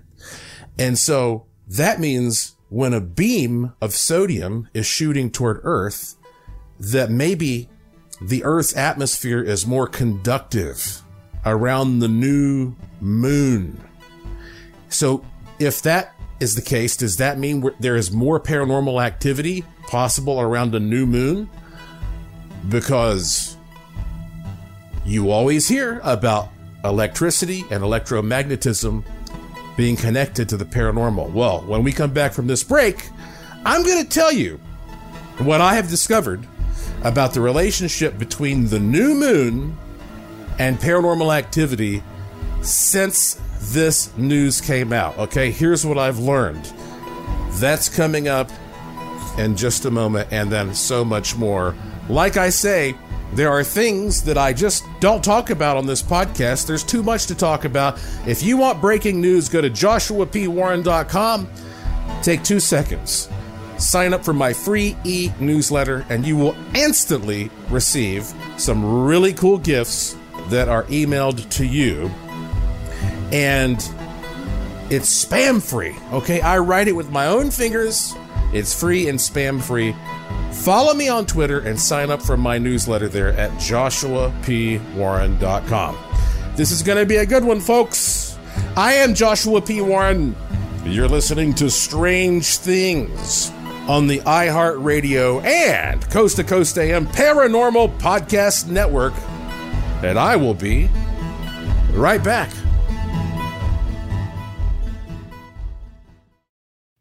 And 0.78 0.98
so 0.98 1.48
that 1.68 2.00
means 2.00 2.56
when 2.70 2.94
a 2.94 3.02
beam 3.02 3.74
of 3.82 3.94
sodium 3.94 4.70
is 4.74 4.86
shooting 4.86 5.32
toward 5.32 5.60
Earth, 5.64 6.16
that 6.80 7.10
maybe 7.10 7.70
the 8.22 8.44
Earth's 8.44 8.76
atmosphere 8.76 9.42
is 9.42 9.66
more 9.66 9.88
conductive 9.88 11.04
around 11.46 12.00
the 12.00 12.08
new 12.08 12.76
moon. 13.02 13.82
So 14.90 15.26
if 15.58 15.82
that 15.82 16.14
is 16.40 16.56
the 16.56 16.62
case, 16.62 16.96
does 16.96 17.18
that 17.18 17.38
mean 17.38 17.70
there 17.80 17.96
is 17.96 18.12
more 18.12 18.40
paranormal 18.40 19.04
activity 19.04 19.66
possible 19.88 20.40
around 20.40 20.76
a 20.76 20.80
new 20.80 21.06
moon? 21.06 21.50
Because 22.70 23.58
you 25.06 25.32
always 25.32 25.68
hear 25.68 26.02
about 26.04 26.50
electricity 26.84 27.62
and 27.72 27.84
electromagnetism 27.84 29.04
being 29.80 29.96
connected 29.96 30.50
to 30.50 30.58
the 30.58 30.66
paranormal. 30.66 31.32
Well, 31.32 31.62
when 31.62 31.84
we 31.84 31.94
come 31.94 32.12
back 32.12 32.34
from 32.34 32.48
this 32.48 32.66
break, 32.66 33.08
I'm 33.64 33.82
going 33.82 34.04
to 34.04 34.10
tell 34.10 34.30
you 34.30 34.60
what 35.38 35.62
I 35.62 35.76
have 35.76 35.88
discovered 35.88 36.46
about 37.06 37.34
the 37.34 37.40
relationship 37.40 38.18
between 38.18 38.68
the 38.68 38.78
new 38.78 39.16
moon 39.16 39.78
and 40.60 40.78
paranormal 40.80 41.34
activity 41.34 42.04
since 42.62 43.40
this 43.72 44.14
news 44.18 44.60
came 44.60 44.92
out. 44.92 45.18
Okay, 45.18 45.50
here's 45.50 45.86
what 45.86 45.98
I've 45.98 46.20
learned. 46.20 46.74
That's 47.52 47.88
coming 47.88 48.28
up 48.28 48.52
in 49.38 49.56
just 49.56 49.86
a 49.86 49.92
moment, 49.92 50.28
and 50.30 50.52
then 50.52 50.76
so 50.76 51.06
much 51.06 51.38
more. 51.38 51.74
Like 52.10 52.36
I 52.36 52.50
say, 52.50 52.98
there 53.34 53.50
are 53.50 53.64
things 53.64 54.24
that 54.24 54.38
I 54.38 54.54
just 54.54 54.84
don't 55.00 55.24
talk 55.24 55.50
about 55.50 55.78
on 55.78 55.86
this 55.86 56.02
podcast. 56.02 56.66
There's 56.66 56.84
too 56.84 57.04
much 57.04 57.28
to 57.28 57.36
talk 57.36 57.66
about. 57.66 58.00
If 58.26 58.42
you 58.42 58.58
want 58.58 58.82
breaking 58.82 59.22
news, 59.22 59.50
go 59.50 59.62
to 59.62 59.70
joshuapwarren.com. 59.70 61.50
Take 62.24 62.44
two 62.44 62.60
seconds. 62.60 63.30
Sign 63.78 64.14
up 64.14 64.26
for 64.26 64.34
my 64.34 64.52
free 64.52 64.98
e 65.06 65.32
newsletter, 65.40 66.06
and 66.10 66.26
you 66.26 66.36
will 66.36 66.56
instantly 66.74 67.50
receive 67.70 68.34
some 68.58 69.06
really 69.06 69.34
cool 69.34 69.58
gifts 69.58 70.18
that 70.50 70.68
are 70.68 70.84
emailed 70.86 71.48
to 71.52 71.66
you. 71.66 72.12
And 73.32 73.78
it's 74.90 75.24
spam 75.24 75.62
free. 75.62 75.96
Okay, 76.12 76.42
I 76.42 76.58
write 76.58 76.88
it 76.88 76.94
with 76.94 77.12
my 77.12 77.28
own 77.28 77.52
fingers. 77.52 78.16
It's 78.52 78.78
free 78.78 79.08
and 79.08 79.20
spam 79.20 79.62
free. 79.62 79.96
Follow 80.52 80.94
me 80.94 81.08
on 81.08 81.26
Twitter 81.26 81.60
and 81.60 81.80
sign 81.80 82.12
up 82.12 82.22
for 82.22 82.38
my 82.38 82.58
newsletter 82.58 83.08
there 83.08 83.32
at 83.34 83.52
joshuapwarren.com. 83.52 85.98
This 86.56 86.72
is 86.72 86.84
going 86.84 86.98
to 86.98 87.06
be 87.06 87.16
a 87.18 87.26
good 87.26 87.46
one, 87.46 87.62
folks. 87.62 88.38
I 88.76 88.94
am 88.94 89.14
Joshua 89.14 89.62
P. 89.62 89.82
Warren. 89.82 90.36
You're 90.84 91.08
listening 91.08 91.54
to 91.56 91.70
Strange 91.70 92.58
Things 92.58 93.52
on 93.88 94.08
the 94.08 94.20
iHeartRadio 94.20 95.44
and 95.44 96.10
Coast 96.10 96.36
to 96.38 96.44
Coast 96.44 96.78
AM 96.78 97.08
Paranormal 97.08 97.98
Podcast 98.00 98.70
Network. 98.70 99.14
And 100.04 100.20
I 100.20 100.36
will 100.36 100.54
be 100.54 100.90
right 101.92 102.24
back. 102.24 102.52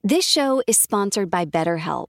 This 0.02 0.24
show 0.24 0.62
is 0.66 0.78
sponsored 0.78 1.30
by 1.30 1.44
BetterHelp. 1.44 2.08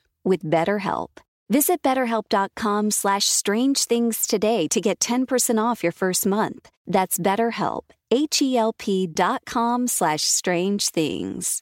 with 0.23 0.43
BetterHelp. 0.43 1.09
Visit 1.49 1.81
betterhelp.com 1.81 2.91
slash 2.91 3.25
strange 3.25 3.85
things 3.85 4.25
today 4.25 4.67
to 4.69 4.79
get 4.79 4.99
10% 4.99 5.61
off 5.61 5.83
your 5.83 5.91
first 5.91 6.25
month. 6.25 6.69
That's 6.87 7.19
BetterHelp, 7.19 7.91
H-E-L-P 8.09 9.07
dot 9.07 9.41
com 9.45 9.87
slash 9.87 10.21
strange 10.21 10.89
things. 10.89 11.61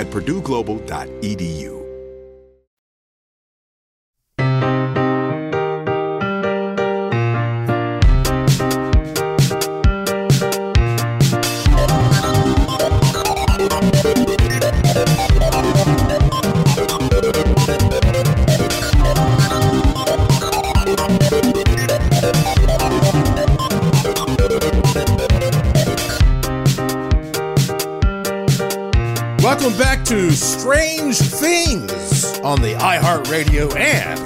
at 0.00 0.08
purdueglobal.edu. 0.08 1.79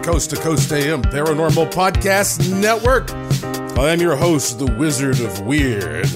Coast 0.04 0.28
to 0.30 0.36
Coast 0.36 0.70
AM 0.70 1.00
Paranormal 1.00 1.72
Podcast 1.72 2.52
Network. 2.60 3.10
I 3.78 3.90
am 3.90 4.00
your 4.02 4.16
host, 4.16 4.58
the 4.58 4.70
Wizard 4.72 5.18
of 5.20 5.40
Weird, 5.46 6.06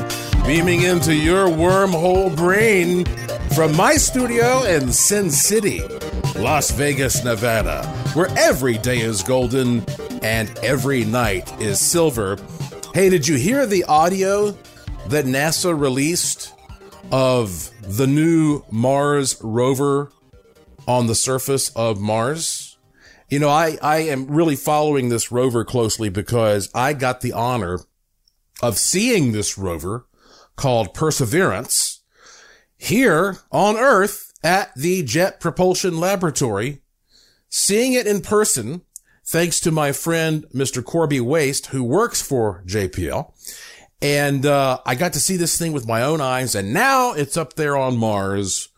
beaming 0.46 0.83
into 0.83 1.14
your 1.14 1.48
wormhole 1.48 2.37
brain 2.37 3.07
from 3.55 3.74
my 3.74 3.94
studio 3.94 4.62
in 4.64 4.92
Sin 4.92 5.31
City, 5.31 5.81
Las 6.37 6.70
Vegas, 6.72 7.24
Nevada, 7.24 7.87
where 8.12 8.29
every 8.37 8.77
day 8.77 8.98
is 8.98 9.22
golden 9.22 9.83
and 10.22 10.51
every 10.59 11.05
night 11.05 11.51
is 11.59 11.81
silver. 11.81 12.37
Hey, 12.92 13.09
did 13.09 13.27
you 13.27 13.37
hear 13.37 13.64
the 13.64 13.85
audio 13.85 14.51
that 15.07 15.24
NASA 15.24 15.79
released 15.79 16.53
of 17.11 17.70
the 17.81 18.07
new 18.07 18.62
Mars 18.70 19.40
rover 19.42 20.12
on 20.87 21.07
the 21.07 21.14
surface 21.14 21.70
of 21.70 21.98
Mars. 21.98 22.67
You 23.29 23.38
know, 23.38 23.51
I, 23.51 23.77
I 23.83 23.99
am 23.99 24.27
really 24.27 24.57
following 24.57 25.11
this 25.11 25.31
rover 25.31 25.62
closely 25.64 26.09
because 26.09 26.71
I 26.75 26.95
got 26.95 27.21
the 27.21 27.33
honor 27.33 27.81
of 28.62 28.79
seeing 28.79 29.33
this 29.33 29.59
rover 29.59 30.07
called 30.57 30.95
Perseverance 30.95 32.03
here 32.79 33.37
on 33.53 33.77
Earth 33.77 34.33
at 34.43 34.75
the 34.75 35.03
Jet 35.03 35.41
Propulsion 35.41 36.01
Laboratory, 36.01 36.81
seeing 37.51 37.93
it 37.93 38.07
in 38.07 38.23
person, 38.23 38.81
thanks 39.27 39.61
to 39.61 39.71
my 39.71 39.93
friend, 39.93 40.47
Mr. 40.55 40.83
Corby 40.83 41.21
Waste, 41.21 41.67
who 41.67 41.85
works 41.85 42.23
for 42.23 42.62
JPL. 42.67 43.33
And 44.01 44.47
uh, 44.47 44.79
I 44.87 44.95
got 44.95 45.12
to 45.14 45.21
see 45.21 45.37
this 45.37 45.59
thing 45.59 45.73
with 45.73 45.87
my 45.87 46.03
own 46.03 46.21
eyes, 46.21 46.55
and 46.55 46.73
now 46.73 47.12
it's 47.12 47.37
up 47.37 47.55
there 47.55 47.77
on 47.77 47.99
Mars, 47.99 48.69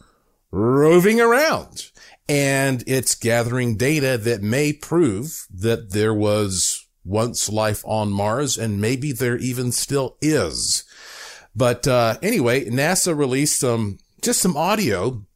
roving 0.50 1.20
around. 1.20 1.90
And 2.30 2.84
it's 2.86 3.16
gathering 3.16 3.76
data 3.76 4.16
that 4.16 4.40
may 4.40 4.72
prove 4.72 5.48
that 5.52 5.90
there 5.90 6.14
was 6.14 6.86
once 7.04 7.48
life 7.48 7.82
on 7.84 8.12
Mars, 8.12 8.56
and 8.56 8.80
maybe 8.80 9.10
there 9.10 9.36
even 9.36 9.72
still 9.72 10.16
is. 10.22 10.84
But 11.56 11.88
uh, 11.88 12.18
anyway, 12.22 12.66
NASA 12.66 13.18
released 13.18 13.58
some 13.58 13.98
just 14.22 14.38
some 14.40 14.56
audio 14.56 15.26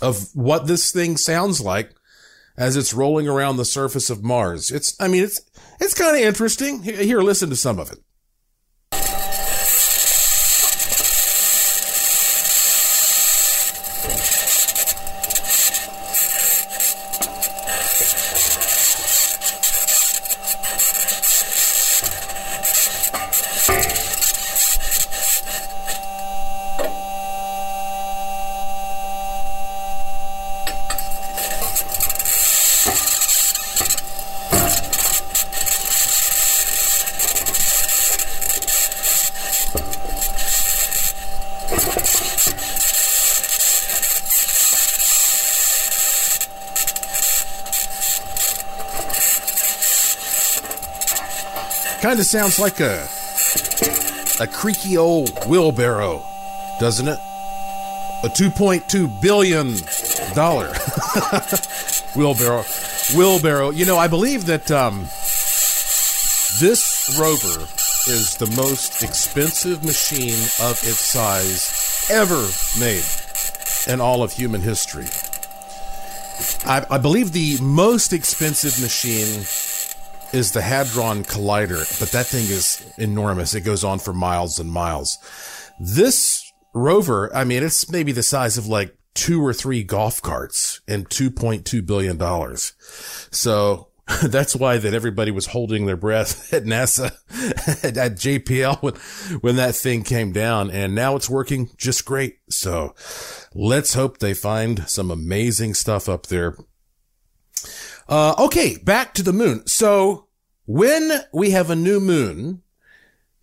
of 0.00 0.34
what 0.34 0.66
this 0.66 0.90
thing 0.90 1.18
sounds 1.18 1.60
like 1.60 1.92
as 2.56 2.78
it's 2.78 2.94
rolling 2.94 3.28
around 3.28 3.58
the 3.58 3.66
surface 3.66 4.08
of 4.08 4.24
Mars. 4.24 4.70
It's, 4.70 4.98
I 4.98 5.08
mean, 5.08 5.24
it's 5.24 5.42
it's 5.80 5.92
kind 5.92 6.16
of 6.16 6.22
interesting. 6.22 6.82
Here, 6.82 7.20
listen 7.20 7.50
to 7.50 7.56
some 7.56 7.78
of 7.78 7.92
it. 7.92 7.98
Sounds 52.32 52.58
like 52.58 52.80
a 52.80 53.06
a 54.42 54.46
creaky 54.46 54.96
old 54.96 55.28
wheelbarrow, 55.46 56.24
doesn't 56.80 57.06
it? 57.06 57.18
A 58.24 58.28
2.2 58.28 59.20
billion 59.20 59.76
dollar 60.34 60.72
wheelbarrow. 62.16 62.64
Wheelbarrow. 63.14 63.68
You 63.68 63.84
know, 63.84 63.98
I 63.98 64.08
believe 64.08 64.46
that 64.46 64.70
um, 64.70 65.00
this 66.58 67.14
rover 67.20 67.68
is 68.08 68.38
the 68.38 68.50
most 68.56 69.02
expensive 69.02 69.84
machine 69.84 70.40
of 70.66 70.80
its 70.84 71.00
size 71.00 72.06
ever 72.10 72.48
made 72.80 73.04
in 73.92 74.00
all 74.00 74.22
of 74.22 74.32
human 74.32 74.62
history. 74.62 75.08
I, 76.64 76.86
I 76.88 76.96
believe 76.96 77.32
the 77.32 77.58
most 77.60 78.14
expensive 78.14 78.80
machine 78.80 79.44
is 80.32 80.52
the 80.52 80.62
Hadron 80.62 81.24
Collider, 81.24 82.00
but 82.00 82.10
that 82.12 82.26
thing 82.26 82.44
is 82.44 82.84
enormous. 82.98 83.54
It 83.54 83.62
goes 83.62 83.84
on 83.84 83.98
for 83.98 84.12
miles 84.12 84.58
and 84.58 84.70
miles. 84.70 85.18
This 85.78 86.50
rover, 86.74 87.34
I 87.34 87.44
mean, 87.44 87.62
it's 87.62 87.90
maybe 87.90 88.12
the 88.12 88.22
size 88.22 88.56
of 88.56 88.66
like 88.66 88.96
two 89.14 89.44
or 89.44 89.52
three 89.52 89.82
golf 89.82 90.22
carts 90.22 90.80
and 90.88 91.08
$2.2 91.08 91.84
billion. 91.84 92.18
So 93.30 93.88
that's 94.22 94.56
why 94.56 94.78
that 94.78 94.94
everybody 94.94 95.30
was 95.30 95.46
holding 95.46 95.86
their 95.86 95.96
breath 95.96 96.52
at 96.54 96.64
NASA, 96.64 97.12
at 97.84 98.12
JPL 98.16 98.82
when, 98.82 98.94
when 99.40 99.56
that 99.56 99.74
thing 99.74 100.02
came 100.02 100.32
down 100.32 100.70
and 100.70 100.94
now 100.94 101.16
it's 101.16 101.30
working 101.30 101.70
just 101.76 102.04
great. 102.04 102.38
So 102.48 102.94
let's 103.54 103.94
hope 103.94 104.18
they 104.18 104.34
find 104.34 104.88
some 104.88 105.10
amazing 105.10 105.74
stuff 105.74 106.08
up 106.08 106.26
there. 106.26 106.56
Uh, 108.08 108.34
okay, 108.38 108.76
back 108.78 109.14
to 109.14 109.22
the 109.22 109.32
moon. 109.32 109.66
So 109.66 110.26
when 110.66 111.20
we 111.32 111.50
have 111.50 111.70
a 111.70 111.76
new 111.76 112.00
moon, 112.00 112.62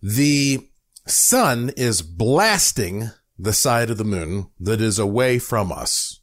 the 0.02 0.68
sun 1.06 1.70
is 1.76 2.02
blasting 2.02 3.10
the 3.38 3.52
side 3.52 3.90
of 3.90 3.98
the 3.98 4.04
moon 4.04 4.48
that 4.58 4.80
is 4.80 4.98
away 4.98 5.38
from 5.38 5.72
us. 5.72 6.20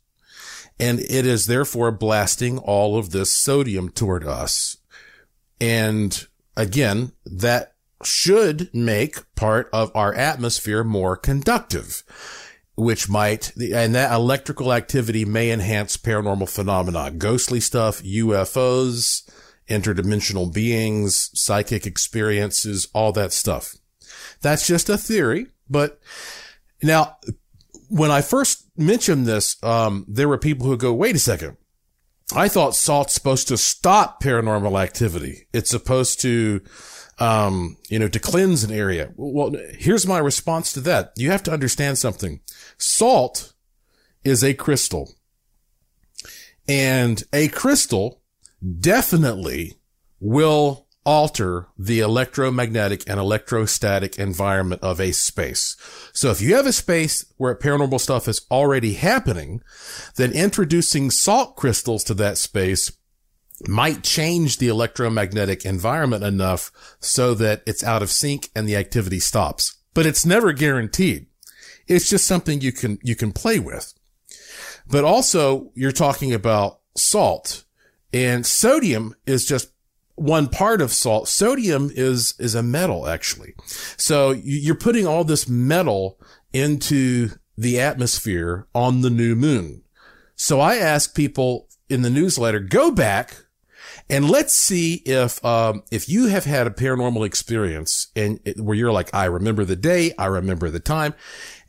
And 0.79 0.99
it 0.99 1.25
is 1.25 1.47
therefore 1.47 1.91
blasting 1.91 2.59
all 2.59 2.97
of 2.97 3.09
this 3.09 3.31
sodium 3.31 3.89
toward 3.89 4.23
us. 4.23 4.77
And 5.59 6.27
again, 6.55 7.13
that 7.25 7.73
should 8.03 8.73
make 8.73 9.33
part 9.35 9.69
of 9.73 9.91
our 9.95 10.13
atmosphere 10.13 10.83
more 10.83 11.15
conductive, 11.15 12.03
which 12.77 13.09
might, 13.09 13.51
and 13.57 13.95
that 13.95 14.13
electrical 14.13 14.71
activity 14.71 15.25
may 15.25 15.51
enhance 15.51 15.97
paranormal 15.97 16.47
phenomena, 16.47 17.11
ghostly 17.11 17.59
stuff, 17.59 18.01
UFOs, 18.03 19.29
interdimensional 19.67 20.53
beings, 20.53 21.31
psychic 21.33 21.87
experiences, 21.87 22.87
all 22.93 23.11
that 23.11 23.33
stuff. 23.33 23.75
That's 24.41 24.67
just 24.67 24.89
a 24.89 24.97
theory, 24.97 25.47
but 25.69 25.99
now, 26.83 27.17
when 27.89 28.11
I 28.11 28.21
first 28.21 28.67
mentioned 28.77 29.25
this, 29.25 29.61
um, 29.63 30.05
there 30.07 30.27
were 30.27 30.37
people 30.37 30.67
who 30.67 30.77
go, 30.77 30.93
wait 30.93 31.15
a 31.15 31.19
second. 31.19 31.57
I 32.35 32.47
thought 32.47 32.75
salt's 32.75 33.13
supposed 33.13 33.47
to 33.47 33.57
stop 33.57 34.21
paranormal 34.21 34.81
activity. 34.81 35.47
It's 35.53 35.69
supposed 35.69 36.21
to, 36.21 36.61
um, 37.19 37.77
you 37.89 37.97
know, 37.97 38.09
to 38.09 38.19
cleanse 38.19 38.63
an 38.63 38.71
area. 38.71 39.13
Well, 39.15 39.55
here's 39.77 40.05
my 40.05 40.19
response 40.19 40.73
to 40.73 40.81
that. 40.81 41.13
You 41.15 41.31
have 41.31 41.43
to 41.43 41.53
understand 41.53 41.97
something. 41.97 42.41
Salt 42.77 43.53
is 44.23 44.43
a 44.43 44.53
crystal 44.53 45.15
and 46.67 47.23
a 47.31 47.47
crystal 47.47 48.21
definitely 48.79 49.75
will 50.19 50.87
alter 51.05 51.67
the 51.77 52.01
electromagnetic 52.01 53.01
and 53.07 53.17
electrostatic 53.17 54.19
environment 54.19 54.81
of 54.83 54.99
a 54.99 55.13
space. 55.13 55.77
So 56.11 56.31
if 56.31 56.41
you 56.41 56.55
have 56.55 56.67
a 56.67 56.73
space 56.73 57.25
where 57.37 57.55
paranormal 57.55 58.01
stuff 58.01 58.27
is 58.27 58.45
already 58.51 58.95
happening, 58.95 59.61
then 60.17 60.33
introducing 60.33 61.09
salt 61.09 61.55
crystals 61.55 62.03
to 62.05 62.13
that 62.15 62.37
space 62.37 62.91
might 63.67 64.03
change 64.03 64.57
the 64.57 64.67
electromagnetic 64.67 65.65
environment 65.65 66.25
enough 66.25 66.71
so 66.99 67.33
that 67.35 67.63
it's 67.65 67.85
out 67.85 68.03
of 68.03 68.11
sync 68.11 68.49
and 68.53 68.67
the 68.67 68.75
activity 68.75 69.21
stops. 69.21 69.77
But 69.93 70.05
it's 70.05 70.25
never 70.25 70.51
guaranteed. 70.51 71.26
It's 71.87 72.09
just 72.09 72.27
something 72.27 72.61
you 72.61 72.71
can, 72.71 72.99
you 73.03 73.15
can 73.15 73.31
play 73.31 73.59
with. 73.59 73.93
But 74.89 75.03
also 75.03 75.71
you're 75.75 75.91
talking 75.91 76.33
about 76.33 76.79
salt 76.95 77.65
and 78.13 78.45
sodium 78.45 79.15
is 79.25 79.45
just 79.45 79.71
one 80.15 80.47
part 80.47 80.81
of 80.81 80.91
salt. 80.91 81.27
Sodium 81.27 81.91
is, 81.93 82.33
is 82.39 82.55
a 82.55 82.63
metal 82.63 83.07
actually. 83.07 83.53
So 83.97 84.31
you're 84.31 84.75
putting 84.75 85.05
all 85.05 85.23
this 85.23 85.47
metal 85.47 86.19
into 86.53 87.29
the 87.57 87.79
atmosphere 87.79 88.67
on 88.73 89.01
the 89.01 89.09
new 89.09 89.35
moon. 89.35 89.83
So 90.35 90.59
I 90.59 90.75
ask 90.75 91.15
people 91.15 91.67
in 91.89 92.01
the 92.01 92.09
newsletter, 92.09 92.59
go 92.59 92.91
back 92.91 93.35
and 94.09 94.29
let's 94.29 94.53
see 94.53 95.01
if, 95.05 95.43
um, 95.43 95.83
if 95.91 96.07
you 96.07 96.27
have 96.27 96.45
had 96.45 96.67
a 96.67 96.71
paranormal 96.71 97.25
experience 97.25 98.07
and 98.15 98.39
it, 98.45 98.59
where 98.59 98.75
you're 98.75 98.91
like, 98.91 99.13
I 99.13 99.25
remember 99.25 99.65
the 99.65 99.75
day, 99.75 100.13
I 100.17 100.25
remember 100.27 100.69
the 100.69 100.79
time, 100.79 101.13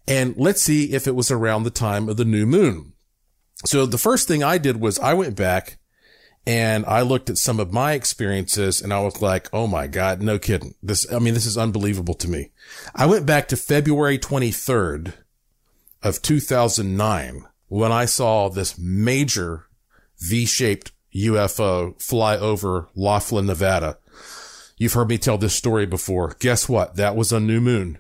and 0.09 0.35
let's 0.39 0.63
see 0.63 0.93
if 0.93 1.07
it 1.07 1.15
was 1.15 1.31
around 1.31 1.63
the 1.63 1.71
time 1.71 2.09
of 2.09 2.17
the 2.17 2.25
new 2.25 2.47
moon. 2.47 2.95
So 3.67 3.85
the 3.87 3.99
first 3.99 4.27
thing 4.27 4.43
I 4.43 4.57
did 4.59 4.81
was 4.81 4.99
I 4.99 5.15
went 5.15 5.37
back 5.37 5.79
and 6.47 6.87
I 6.87 7.03
looked 7.03 7.29
at 7.29 7.37
some 7.37 7.61
of 7.61 7.73
my 7.73 7.93
experiences 7.93 8.81
and 8.81 8.93
I 8.93 9.01
was 9.01 9.21
like, 9.21 9.51
Oh 9.53 9.67
my 9.67 9.87
God, 9.87 10.23
no 10.23 10.39
kidding. 10.39 10.75
This, 10.83 11.11
I 11.13 11.19
mean, 11.19 11.35
this 11.35 11.45
is 11.45 11.59
unbelievable 11.59 12.15
to 12.15 12.29
me. 12.29 12.53
I 12.95 13.05
went 13.07 13.27
back 13.27 13.49
to 13.49 13.57
February 13.57 14.19
23rd 14.19 15.13
of 16.03 16.23
2009 16.23 17.45
when 17.67 17.93
I 17.93 18.07
saw 18.07 18.49
this 18.49 18.79
major 18.79 19.67
V-shaped 20.21 20.93
UFO 21.15 22.01
fly 22.01 22.37
over 22.37 22.89
Laughlin, 22.95 23.47
Nevada. 23.47 23.99
You've 24.79 24.95
heard 24.95 25.09
me 25.09 25.19
tell 25.19 25.37
this 25.37 25.55
story 25.55 25.85
before. 25.85 26.37
Guess 26.39 26.69
what? 26.69 26.97
That 26.97 27.17
was 27.17 27.33
a 27.33 27.41
new 27.41 27.61
moon. 27.61 27.99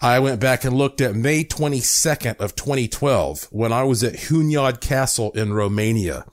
I 0.00 0.18
went 0.18 0.40
back 0.40 0.64
and 0.64 0.76
looked 0.76 1.00
at 1.00 1.14
May 1.14 1.44
22nd 1.44 2.38
of 2.38 2.54
2012 2.54 3.48
when 3.50 3.72
I 3.72 3.84
was 3.84 4.04
at 4.04 4.14
Hunyad 4.14 4.80
Castle 4.80 5.32
in 5.32 5.52
Romania 5.52 6.24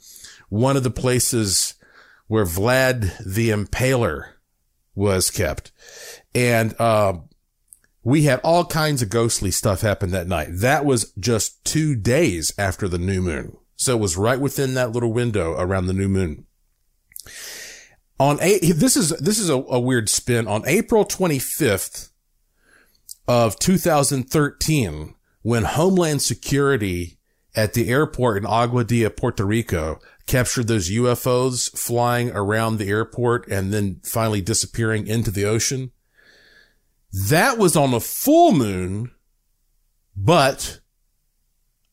one 0.54 0.78
of 0.78 0.84
the 0.84 0.91
places 0.91 1.74
where 2.28 2.46
Vlad 2.46 3.12
the 3.26 3.50
Impaler 3.50 4.34
was 4.93 5.32
kept. 5.32 5.72
And, 6.36 6.80
uh, 6.80 7.13
we 8.04 8.24
had 8.24 8.39
all 8.41 8.65
kinds 8.65 9.02
of 9.02 9.10
ghostly 9.10 9.50
stuff 9.50 9.82
happen 9.82 10.12
that 10.12 10.28
night. 10.28 10.50
That 10.52 10.86
was 10.86 11.12
just 11.17 11.63
two 11.65 11.96
days 11.96 12.54
after 12.58 12.88
the 12.88 13.00
new 13.00 13.22
moon. 13.22 13.58
So 13.78 13.96
it 13.96 14.00
was 14.00 14.17
right 14.17 14.39
within 14.39 14.76
that 14.76 14.91
little 14.91 15.12
window 15.12 15.54
around 15.54 15.88
the 15.88 15.93
new 15.93 16.10
moon. 16.10 16.46
On 18.19 18.38
a, 18.41 18.60
this 18.60 18.96
is, 18.96 19.10
this 19.10 19.39
is 19.39 19.50
a, 19.50 19.56
a 19.56 19.80
weird 19.80 20.08
spin. 20.10 20.48
On 20.48 20.63
April 20.67 21.06
25th 21.06 22.10
of 23.28 23.58
2013, 23.60 25.16
when 25.42 25.64
Homeland 25.64 26.22
Security 26.22 27.18
at 27.56 27.74
the 27.74 27.90
airport 27.90 28.38
in 28.38 28.44
Aguadilla, 28.50 29.16
Puerto 29.16 29.46
Rico 29.46 30.00
captured 30.26 30.68
those 30.68 30.90
UFOs 30.90 31.76
flying 31.78 32.32
around 32.32 32.78
the 32.78 32.90
airport 32.90 33.48
and 33.48 33.74
then 33.74 34.00
finally 34.04 34.42
disappearing 34.42 35.06
into 35.08 35.32
the 35.32 35.46
ocean. 35.46 35.92
That 37.30 37.58
was 37.58 37.76
on 37.76 37.94
a 37.94 38.00
full 38.00 38.54
moon, 38.54 39.12
but 40.16 40.80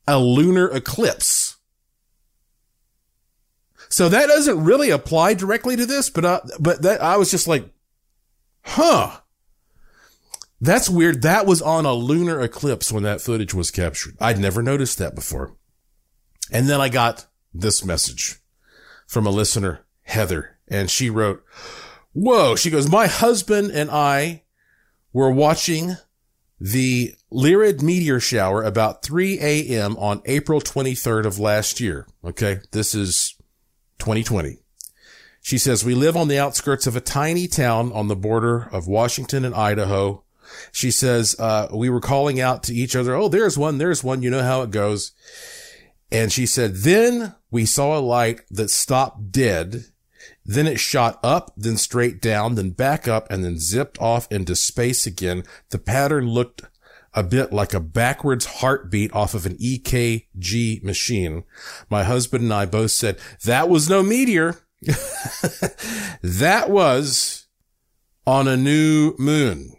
a 0.07 0.19
lunar 0.19 0.69
eclipse. 0.69 1.57
So 3.88 4.09
that 4.09 4.29
doesn't 4.29 4.64
really 4.64 4.90
apply 4.90 5.35
directly 5.35 5.77
to 5.77 5.85
this, 5.85 6.09
but, 6.09 6.25
uh, 6.25 6.40
but 6.59 6.83
that, 6.83 7.03
I 7.03 7.16
was 7.16 7.31
just 7.31 7.49
like, 7.49 7.69
huh. 8.62 9.19
That's 10.61 10.90
weird. 10.90 11.23
That 11.23 11.46
was 11.46 11.62
on 11.62 11.87
a 11.87 11.94
lunar 11.94 12.40
eclipse 12.40 12.92
when 12.92 13.03
that 13.05 13.20
footage 13.20 13.55
was 13.55 13.70
captured. 13.70 14.16
I'd 14.20 14.38
never 14.38 14.62
noticed 14.62 14.99
that 14.99 15.14
before. 15.14 15.57
And 16.53 16.68
then 16.68 16.81
I 16.81 16.88
got 16.88 17.27
this 17.55 17.85
message 17.85 18.40
from 19.07 19.27
a 19.27 19.31
listener, 19.31 19.87
Heather, 20.03 20.59
and 20.68 20.90
she 20.90 21.09
wrote, 21.09 21.42
whoa, 22.12 22.57
she 22.57 22.70
goes, 22.70 22.90
my 22.90 23.07
husband 23.07 23.70
and 23.70 23.90
I 23.90 24.42
were 25.12 25.31
watching 25.31 25.96
the 26.61 27.14
Lyrid 27.33 27.81
meteor 27.83 28.20
shower 28.20 28.62
about 28.62 29.03
3 29.03 29.38
a.m. 29.40 29.96
on 29.96 30.20
April 30.27 30.61
23rd 30.61 31.25
of 31.25 31.38
last 31.38 31.81
year. 31.81 32.07
Okay. 32.23 32.61
This 32.73 32.94
is 32.94 33.35
2020. 33.99 34.59
She 35.40 35.57
says, 35.57 35.85
we 35.85 35.94
live 35.94 36.16
on 36.16 36.29
the 36.29 36.38
outskirts 36.38 36.87
of 36.87 36.96
a 36.96 37.01
tiny 37.01 37.49
town 37.49 37.92
on 37.92 38.09
the 38.09 38.16
border 38.16 38.68
of 38.73 38.87
Washington 38.87 39.44
and 39.44 39.55
Idaho. 39.55 40.23
She 40.72 40.90
says, 40.90 41.36
uh, 41.38 41.68
we 41.72 41.88
were 41.88 42.00
calling 42.00 42.40
out 42.40 42.62
to 42.64 42.74
each 42.74 42.96
other. 42.96 43.14
Oh, 43.14 43.28
there's 43.28 43.56
one. 43.58 43.78
There's 43.78 44.04
one. 44.04 44.22
You 44.22 44.30
know 44.30 44.42
how 44.42 44.62
it 44.62 44.70
goes. 44.70 45.12
And 46.12 46.32
she 46.32 46.46
said, 46.46 46.76
then 46.76 47.34
we 47.50 47.64
saw 47.66 47.98
a 47.98 48.00
light 48.00 48.42
that 48.50 48.70
stopped 48.70 49.30
dead 49.32 49.84
Then 50.44 50.66
it 50.66 50.80
shot 50.80 51.20
up, 51.22 51.52
then 51.56 51.76
straight 51.76 52.20
down, 52.20 52.54
then 52.54 52.70
back 52.70 53.06
up, 53.06 53.30
and 53.30 53.44
then 53.44 53.58
zipped 53.58 53.98
off 54.00 54.26
into 54.30 54.56
space 54.56 55.06
again. 55.06 55.44
The 55.70 55.78
pattern 55.78 56.28
looked 56.28 56.62
a 57.14 57.22
bit 57.22 57.52
like 57.52 57.74
a 57.74 57.80
backwards 57.80 58.46
heartbeat 58.46 59.12
off 59.12 59.34
of 59.34 59.46
an 59.46 59.56
EKG 59.56 60.82
machine. 60.82 61.44
My 61.88 62.04
husband 62.04 62.44
and 62.44 62.52
I 62.52 62.66
both 62.66 62.92
said, 62.92 63.18
that 63.44 63.68
was 63.68 63.88
no 63.90 64.02
meteor. 64.02 64.58
that 66.22 66.66
was 66.68 67.46
on 68.26 68.48
a 68.48 68.56
new 68.56 69.14
moon. 69.18 69.76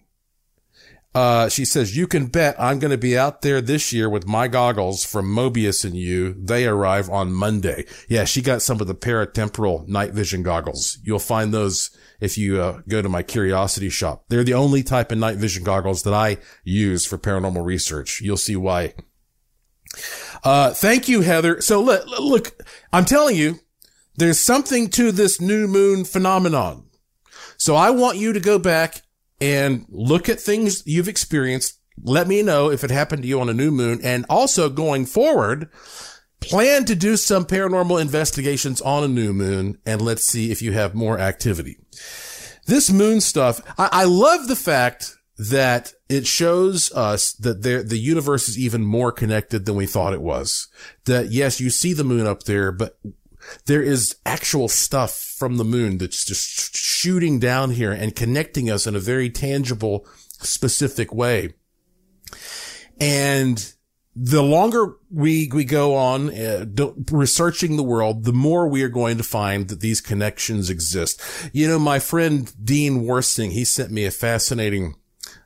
Uh, 1.14 1.50
she 1.50 1.66
says, 1.66 1.98
you 1.98 2.08
can 2.08 2.28
bet 2.28 2.56
I'm 2.58 2.80
going 2.80 2.92
to 2.92 2.98
be 2.98 3.18
out 3.18 3.42
there 3.42 3.60
this 3.60 3.92
year 3.92 4.10
with 4.10 4.28
my 4.28 4.48
goggles 4.48 5.04
from 5.04 5.26
Mobius 5.26 5.84
and 5.84 5.96
you. 5.96 6.34
They 6.34 6.66
arrive 6.66 7.10
on 7.10 7.34
Monday. 7.34 7.86
Yeah, 8.08 8.24
she 8.24 8.42
got 8.42 8.62
some 8.62 8.80
of 8.80 8.88
the 8.88 8.96
paratemporal 8.96 9.88
night 9.90 10.14
vision 10.14 10.42
goggles. 10.42 11.00
You'll 11.04 11.20
find 11.20 11.54
those 11.54 11.90
if 12.22 12.38
you 12.38 12.62
uh, 12.62 12.82
go 12.88 13.02
to 13.02 13.10
my 13.10 13.24
curiosity 13.24 13.90
shop. 13.90 14.24
They're 14.30 14.46
the 14.46 14.54
only 14.54 14.84
type 14.84 15.12
of 15.12 15.18
night 15.18 15.36
vision 15.36 15.66
goggles 15.66 16.04
that 16.04 16.14
I 16.14 16.38
use 16.64 17.06
for 17.06 17.18
paranormal 17.18 17.66
research. 17.66 18.22
You'll 18.22 18.38
see 18.38 18.56
why. 18.56 18.94
Uh, 20.46 20.74
thank 20.74 21.10
you, 21.10 21.22
Heather. 21.22 21.60
So 21.60 21.82
look, 21.82 22.08
look, 22.08 22.54
I'm 22.94 23.04
telling 23.04 23.36
you, 23.36 23.60
there's 24.16 24.40
something 24.40 24.90
to 24.92 25.12
this 25.12 25.42
new 25.42 25.68
moon 25.68 26.06
phenomenon. 26.06 26.86
So 27.58 27.76
I 27.76 27.90
want 27.90 28.18
you 28.18 28.32
to 28.32 28.40
go 28.40 28.58
back 28.58 29.02
and 29.42 29.86
look 29.90 30.30
at 30.30 30.40
things 30.40 30.84
you've 30.86 31.08
experienced. 31.08 31.80
Let 32.04 32.28
me 32.28 32.42
know 32.42 32.72
if 32.72 32.84
it 32.84 32.92
happened 32.92 33.24
to 33.24 33.28
you 33.28 33.42
on 33.42 33.50
a 33.50 33.54
new 33.54 33.72
moon 33.72 34.00
and 34.04 34.26
also 34.30 34.70
going 34.70 35.06
forward, 35.06 35.70
plan 36.40 36.86
to 36.86 36.96
do 36.96 37.18
some 37.18 37.46
paranormal 37.46 38.02
investigations 38.02 38.82
on 38.82 39.04
a 39.04 39.08
new 39.08 39.34
moon 39.34 39.78
and 39.86 40.02
let's 40.02 40.24
see 40.24 40.52
if 40.52 40.62
you 40.62 40.72
have 40.72 40.96
more 40.96 41.20
activity. 41.20 41.78
This 42.68 42.92
moon 42.92 43.22
stuff, 43.22 43.62
I, 43.78 43.90
I 43.92 44.04
love 44.06 44.48
the 44.48 44.56
fact 44.56 45.16
that 45.38 45.94
it 46.08 46.28
shows 46.28 46.92
us 46.92 47.34
that 47.34 47.64
there, 47.64 47.82
the 47.82 47.98
universe 47.98 48.48
is 48.48 48.60
even 48.60 48.84
more 48.84 49.12
connected 49.12 49.66
than 49.66 49.76
we 49.76 49.88
thought 49.88 50.14
it 50.14 50.22
was. 50.22 50.68
That 51.06 51.32
yes, 51.32 51.60
you 51.60 51.70
see 51.70 51.94
the 51.94 52.04
moon 52.04 52.28
up 52.28 52.44
there, 52.44 52.72
but 52.72 53.00
there 53.66 53.82
is 53.82 54.16
actual 54.26 54.68
stuff 54.68 55.16
from 55.16 55.58
the 55.58 55.64
moon 55.64 55.98
that's 55.98 56.26
just 56.26 56.76
shooting 57.02 57.40
down 57.40 57.72
here 57.72 57.92
and 57.92 58.16
connecting 58.16 58.70
us 58.70 58.86
in 58.86 58.96
a 58.96 59.00
very 59.00 59.30
tangible, 59.30 60.06
specific 60.28 61.12
way. 61.12 61.54
And 63.00 63.74
the 64.16 64.44
longer 64.44 64.98
we 65.10 65.50
we 65.52 65.64
go 65.66 65.96
on 65.96 66.30
uh, 66.30 66.66
researching 67.10 67.76
the 67.76 67.84
world, 67.84 68.26
the 68.26 68.34
more 68.34 68.68
we 68.68 68.84
are 68.84 68.90
going 68.90 69.18
to 69.18 69.24
find 69.24 69.68
that 69.70 69.80
these 69.80 70.00
connections 70.00 70.70
exist. 70.70 71.20
You 71.52 71.68
know, 71.68 71.80
my 71.80 71.98
friend 71.98 72.54
Dean 72.64 73.04
Worsing, 73.04 73.52
he 73.52 73.66
sent 73.66 73.92
me 73.92 74.06
a 74.06 74.12
fascinating 74.12 74.96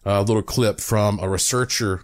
uh, 0.05 0.21
little 0.21 0.43
clip 0.43 0.81
from 0.81 1.19
a 1.19 1.29
researcher 1.29 2.03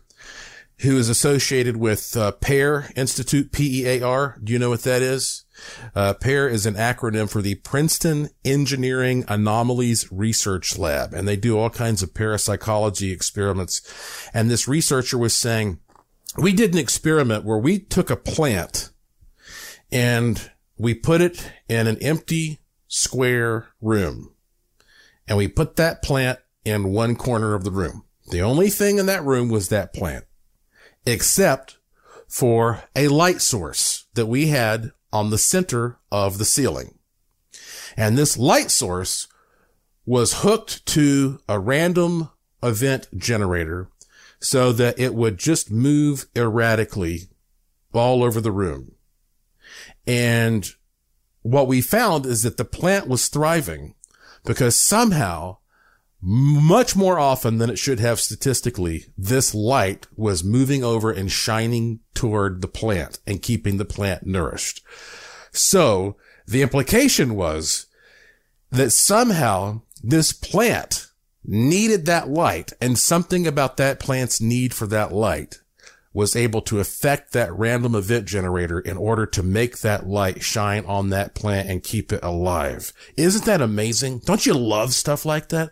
who 0.81 0.97
is 0.97 1.09
associated 1.09 1.77
with 1.77 2.17
uh, 2.17 2.31
PEAR 2.31 2.89
Institute, 2.95 3.51
P-E-A-R. 3.51 4.39
Do 4.43 4.51
you 4.51 4.57
know 4.57 4.69
what 4.69 4.81
that 4.83 5.01
is? 5.01 5.45
Uh, 5.93 6.13
PEAR 6.13 6.47
is 6.47 6.65
an 6.65 6.73
acronym 6.73 7.29
for 7.29 7.41
the 7.41 7.55
Princeton 7.55 8.29
Engineering 8.43 9.23
Anomalies 9.27 10.11
Research 10.11 10.79
Lab, 10.79 11.13
and 11.13 11.27
they 11.27 11.35
do 11.35 11.57
all 11.57 11.69
kinds 11.69 12.01
of 12.01 12.15
parapsychology 12.15 13.11
experiments. 13.11 13.81
And 14.33 14.49
this 14.49 14.67
researcher 14.67 15.19
was 15.19 15.35
saying, 15.35 15.79
we 16.37 16.51
did 16.51 16.73
an 16.73 16.79
experiment 16.79 17.45
where 17.45 17.59
we 17.59 17.77
took 17.77 18.09
a 18.09 18.15
plant 18.15 18.89
and 19.91 20.51
we 20.77 20.95
put 20.95 21.21
it 21.21 21.51
in 21.67 21.85
an 21.85 21.97
empty 22.01 22.59
square 22.87 23.67
room 23.81 24.33
and 25.27 25.37
we 25.37 25.47
put 25.47 25.75
that 25.75 26.01
plant 26.01 26.39
in 26.65 26.91
one 26.91 27.15
corner 27.15 27.53
of 27.53 27.63
the 27.63 27.71
room. 27.71 28.05
The 28.31 28.41
only 28.41 28.69
thing 28.69 28.97
in 28.97 29.05
that 29.07 29.23
room 29.23 29.49
was 29.49 29.69
that 29.69 29.93
plant 29.93 30.25
except 31.05 31.77
for 32.27 32.83
a 32.95 33.07
light 33.07 33.41
source 33.41 34.05
that 34.13 34.27
we 34.27 34.47
had 34.47 34.91
on 35.11 35.29
the 35.29 35.37
center 35.37 35.99
of 36.11 36.37
the 36.37 36.45
ceiling. 36.45 36.97
And 37.97 38.17
this 38.17 38.37
light 38.37 38.71
source 38.71 39.27
was 40.05 40.41
hooked 40.41 40.85
to 40.87 41.39
a 41.47 41.59
random 41.59 42.29
event 42.63 43.07
generator 43.17 43.89
so 44.39 44.71
that 44.71 44.99
it 44.99 45.13
would 45.13 45.37
just 45.37 45.71
move 45.71 46.25
erratically 46.35 47.29
all 47.93 48.23
over 48.23 48.41
the 48.41 48.51
room. 48.51 48.93
And 50.07 50.67
what 51.41 51.67
we 51.67 51.81
found 51.81 52.25
is 52.25 52.43
that 52.43 52.57
the 52.57 52.65
plant 52.65 53.07
was 53.07 53.27
thriving 53.27 53.95
because 54.45 54.75
somehow 54.75 55.57
much 56.21 56.95
more 56.95 57.17
often 57.17 57.57
than 57.57 57.69
it 57.69 57.79
should 57.79 57.99
have 57.99 58.19
statistically, 58.19 59.05
this 59.17 59.55
light 59.55 60.07
was 60.15 60.43
moving 60.43 60.83
over 60.83 61.11
and 61.11 61.31
shining 61.31 61.99
toward 62.13 62.61
the 62.61 62.67
plant 62.67 63.19
and 63.25 63.41
keeping 63.41 63.77
the 63.77 63.85
plant 63.85 64.25
nourished. 64.25 64.83
So 65.51 66.17
the 66.47 66.61
implication 66.61 67.35
was 67.35 67.87
that 68.69 68.91
somehow 68.91 69.81
this 70.03 70.31
plant 70.31 71.07
needed 71.43 72.05
that 72.05 72.29
light 72.29 72.71
and 72.79 72.97
something 72.97 73.47
about 73.47 73.77
that 73.77 73.99
plant's 73.99 74.39
need 74.39 74.73
for 74.73 74.85
that 74.87 75.11
light 75.11 75.59
was 76.13 76.35
able 76.35 76.61
to 76.61 76.79
affect 76.79 77.31
that 77.31 77.53
random 77.53 77.95
event 77.95 78.25
generator 78.25 78.79
in 78.79 78.97
order 78.97 79.25
to 79.25 79.41
make 79.41 79.79
that 79.79 80.05
light 80.05 80.43
shine 80.43 80.85
on 80.85 81.09
that 81.09 81.33
plant 81.33 81.69
and 81.69 81.83
keep 81.83 82.11
it 82.11 82.19
alive. 82.21 82.91
Isn't 83.15 83.45
that 83.45 83.61
amazing? 83.61 84.19
Don't 84.25 84.45
you 84.45 84.53
love 84.53 84.93
stuff 84.93 85.25
like 85.25 85.49
that? 85.49 85.71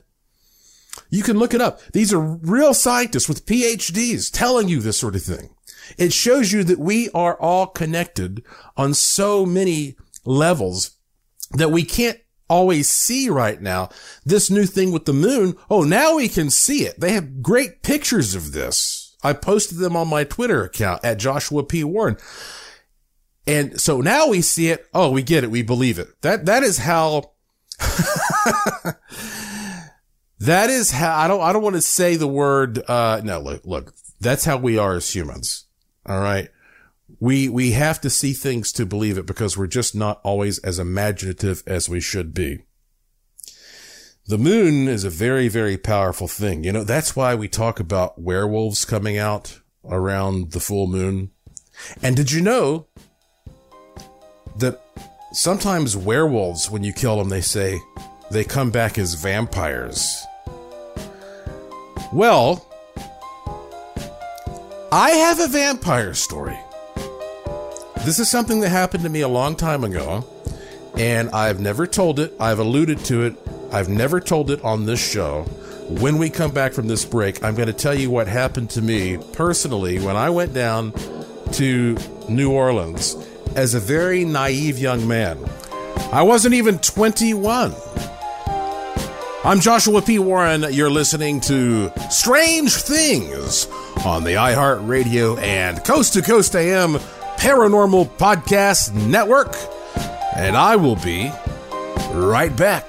You 1.09 1.23
can 1.23 1.37
look 1.37 1.53
it 1.53 1.61
up. 1.61 1.81
These 1.91 2.13
are 2.13 2.19
real 2.19 2.73
scientists 2.73 3.27
with 3.27 3.45
PhDs 3.45 4.31
telling 4.31 4.67
you 4.67 4.79
this 4.79 4.99
sort 4.99 5.15
of 5.15 5.23
thing. 5.23 5.55
It 5.97 6.13
shows 6.13 6.51
you 6.51 6.63
that 6.65 6.79
we 6.79 7.09
are 7.11 7.39
all 7.39 7.67
connected 7.67 8.43
on 8.77 8.93
so 8.93 9.45
many 9.45 9.95
levels 10.23 10.91
that 11.51 11.71
we 11.71 11.83
can't 11.83 12.19
always 12.47 12.89
see 12.89 13.29
right 13.29 13.61
now. 13.61 13.89
This 14.25 14.49
new 14.51 14.65
thing 14.65 14.91
with 14.91 15.05
the 15.05 15.13
moon. 15.13 15.55
Oh, 15.69 15.83
now 15.83 16.15
we 16.15 16.27
can 16.27 16.49
see 16.49 16.83
it. 16.83 16.99
They 16.99 17.13
have 17.13 17.41
great 17.41 17.81
pictures 17.81 18.35
of 18.35 18.51
this. 18.51 19.15
I 19.23 19.33
posted 19.33 19.79
them 19.79 19.95
on 19.95 20.07
my 20.07 20.23
Twitter 20.23 20.63
account 20.63 21.03
at 21.03 21.19
Joshua 21.19 21.63
P. 21.63 21.83
Warren. 21.83 22.17
And 23.45 23.79
so 23.81 23.99
now 23.99 24.27
we 24.27 24.41
see 24.41 24.69
it. 24.69 24.85
Oh, 24.93 25.11
we 25.11 25.23
get 25.23 25.43
it. 25.43 25.51
We 25.51 25.61
believe 25.63 25.99
it. 25.99 26.21
That, 26.21 26.45
that 26.45 26.63
is 26.63 26.79
how 26.79 27.31
That 30.39 30.69
is 30.69 30.91
how 30.91 31.17
I 31.17 31.27
don't 31.27 31.41
I 31.41 31.51
don't 31.51 31.63
want 31.63 31.75
to 31.75 31.81
say 31.81 32.15
the 32.15 32.27
word 32.27 32.81
uh 32.87 33.21
no 33.23 33.39
look 33.39 33.65
look 33.65 33.93
that's 34.21 34.45
how 34.45 34.57
we 34.57 34.77
are 34.77 34.95
as 34.95 35.13
humans. 35.13 35.65
All 36.05 36.19
right. 36.19 36.49
We 37.19 37.49
we 37.49 37.71
have 37.71 37.99
to 38.01 38.09
see 38.09 38.33
things 38.33 38.71
to 38.73 38.85
believe 38.85 39.17
it 39.17 39.25
because 39.25 39.57
we're 39.57 39.67
just 39.67 39.95
not 39.95 40.21
always 40.23 40.59
as 40.59 40.79
imaginative 40.79 41.63
as 41.67 41.89
we 41.89 41.99
should 41.99 42.33
be. 42.33 42.59
The 44.27 44.37
moon 44.37 44.87
is 44.87 45.03
a 45.03 45.09
very 45.09 45.47
very 45.47 45.77
powerful 45.77 46.27
thing. 46.27 46.63
You 46.63 46.71
know, 46.71 46.83
that's 46.83 47.15
why 47.15 47.35
we 47.35 47.47
talk 47.47 47.79
about 47.79 48.21
werewolves 48.21 48.85
coming 48.85 49.17
out 49.17 49.59
around 49.83 50.51
the 50.51 50.59
full 50.59 50.87
moon. 50.87 51.31
And 52.01 52.15
did 52.15 52.31
you 52.31 52.41
know 52.41 52.87
that 54.57 54.81
sometimes 55.31 55.97
werewolves 55.97 56.69
when 56.69 56.83
you 56.83 56.93
kill 56.93 57.17
them 57.17 57.29
they 57.29 57.41
say 57.41 57.79
they 58.31 58.43
come 58.43 58.71
back 58.71 58.97
as 58.97 59.13
vampires? 59.15 60.25
Well, 62.11 62.65
I 64.91 65.11
have 65.11 65.39
a 65.39 65.47
vampire 65.47 66.13
story. 66.13 66.57
This 68.05 68.17
is 68.17 68.29
something 68.29 68.61
that 68.61 68.69
happened 68.69 69.03
to 69.03 69.09
me 69.09 69.21
a 69.21 69.27
long 69.27 69.55
time 69.55 69.83
ago, 69.83 70.25
and 70.97 71.29
I've 71.29 71.59
never 71.59 71.85
told 71.85 72.19
it. 72.19 72.33
I've 72.39 72.59
alluded 72.59 73.05
to 73.05 73.23
it. 73.23 73.35
I've 73.71 73.89
never 73.89 74.19
told 74.19 74.49
it 74.49 74.63
on 74.63 74.85
this 74.85 74.99
show. 74.99 75.43
When 75.89 76.17
we 76.17 76.29
come 76.29 76.51
back 76.51 76.73
from 76.73 76.87
this 76.87 77.05
break, 77.05 77.43
I'm 77.43 77.55
going 77.55 77.67
to 77.67 77.73
tell 77.73 77.93
you 77.93 78.09
what 78.09 78.27
happened 78.27 78.69
to 78.71 78.81
me 78.81 79.17
personally 79.33 79.99
when 79.99 80.15
I 80.15 80.29
went 80.29 80.53
down 80.53 80.93
to 81.53 81.97
New 82.27 82.51
Orleans 82.51 83.15
as 83.55 83.73
a 83.73 83.79
very 83.79 84.23
naive 84.25 84.79
young 84.79 85.07
man. 85.07 85.37
I 86.11 86.23
wasn't 86.23 86.55
even 86.55 86.79
21. 86.79 87.73
I'm 89.41 89.61
Joshua 89.61 90.01
P. 90.01 90.19
Warren. 90.19 90.65
You're 90.69 90.89
listening 90.89 91.39
to 91.41 91.91
Strange 92.09 92.73
Things 92.73 93.67
on 94.05 94.25
the 94.25 94.31
iHeartRadio 94.31 95.41
and 95.41 95.81
Coast 95.85 96.13
to 96.13 96.21
Coast 96.21 96.55
AM 96.57 96.95
Paranormal 97.37 98.09
Podcast 98.17 98.93
Network. 98.93 99.55
And 100.35 100.57
I 100.57 100.75
will 100.75 100.97
be 100.97 101.31
right 102.11 102.53
back. 102.55 102.88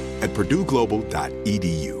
at 0.21 0.29
purdueglobal.edu. 0.33 2.00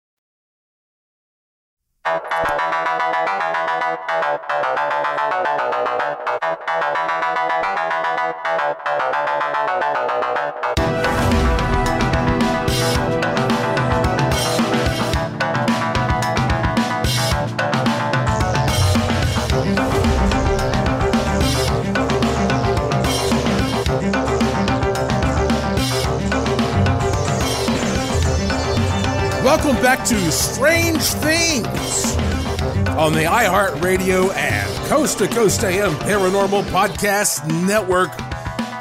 Música 2.03 2.70
Welcome 29.63 29.83
back 29.83 30.03
to 30.07 30.31
Strange 30.31 31.03
Things 31.03 32.15
on 32.97 33.13
the 33.13 33.25
iHeartRadio 33.25 34.33
and 34.35 34.87
Coast 34.87 35.19
to 35.19 35.27
Coast 35.27 35.63
AM 35.63 35.91
Paranormal 35.97 36.63
Podcast 36.63 37.47
Network. 37.67 38.09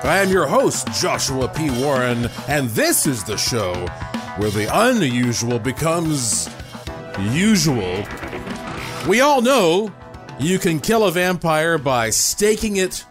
I 0.06 0.20
am 0.22 0.30
your 0.30 0.46
host, 0.46 0.90
Joshua 0.94 1.48
P. 1.48 1.68
Warren, 1.82 2.30
and 2.48 2.70
this 2.70 3.06
is 3.06 3.22
the 3.24 3.36
show 3.36 3.74
where 4.38 4.48
the 4.48 4.70
unusual 4.72 5.58
becomes 5.58 6.48
usual. 7.30 8.02
We 9.06 9.20
all 9.20 9.42
know 9.42 9.92
you 10.38 10.58
can 10.58 10.80
kill 10.80 11.04
a 11.04 11.10
vampire 11.10 11.76
by 11.76 12.08
staking 12.08 12.76
it 12.76 13.04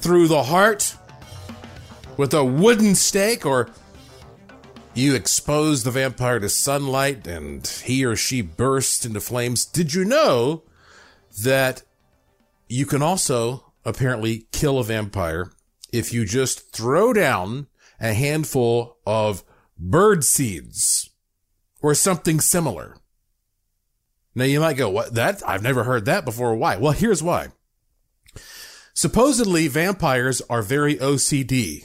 through 0.00 0.28
the 0.28 0.42
heart 0.42 0.94
with 2.18 2.34
a 2.34 2.44
wooden 2.44 2.94
stake 2.94 3.46
or 3.46 3.70
you 4.94 5.14
expose 5.14 5.82
the 5.82 5.90
vampire 5.90 6.38
to 6.38 6.48
sunlight 6.48 7.26
and 7.26 7.66
he 7.84 8.04
or 8.04 8.14
she 8.14 8.40
bursts 8.40 9.04
into 9.04 9.20
flames. 9.20 9.64
Did 9.64 9.92
you 9.92 10.04
know 10.04 10.62
that 11.42 11.82
you 12.68 12.86
can 12.86 13.02
also 13.02 13.72
apparently 13.84 14.46
kill 14.52 14.78
a 14.78 14.84
vampire 14.84 15.50
if 15.92 16.12
you 16.12 16.24
just 16.24 16.72
throw 16.72 17.12
down 17.12 17.66
a 18.00 18.14
handful 18.14 18.98
of 19.06 19.42
bird 19.76 20.22
seeds 20.22 21.10
or 21.82 21.94
something 21.94 22.40
similar? 22.40 22.96
Now 24.34 24.44
you 24.44 24.60
might 24.60 24.76
go, 24.76 24.90
what 24.90 25.14
that? 25.14 25.42
I've 25.46 25.62
never 25.62 25.84
heard 25.84 26.04
that 26.04 26.24
before. 26.24 26.54
Why? 26.54 26.76
Well, 26.76 26.92
here's 26.92 27.22
why. 27.22 27.48
Supposedly 28.94 29.66
vampires 29.66 30.40
are 30.48 30.62
very 30.62 30.96
OCD 30.96 31.84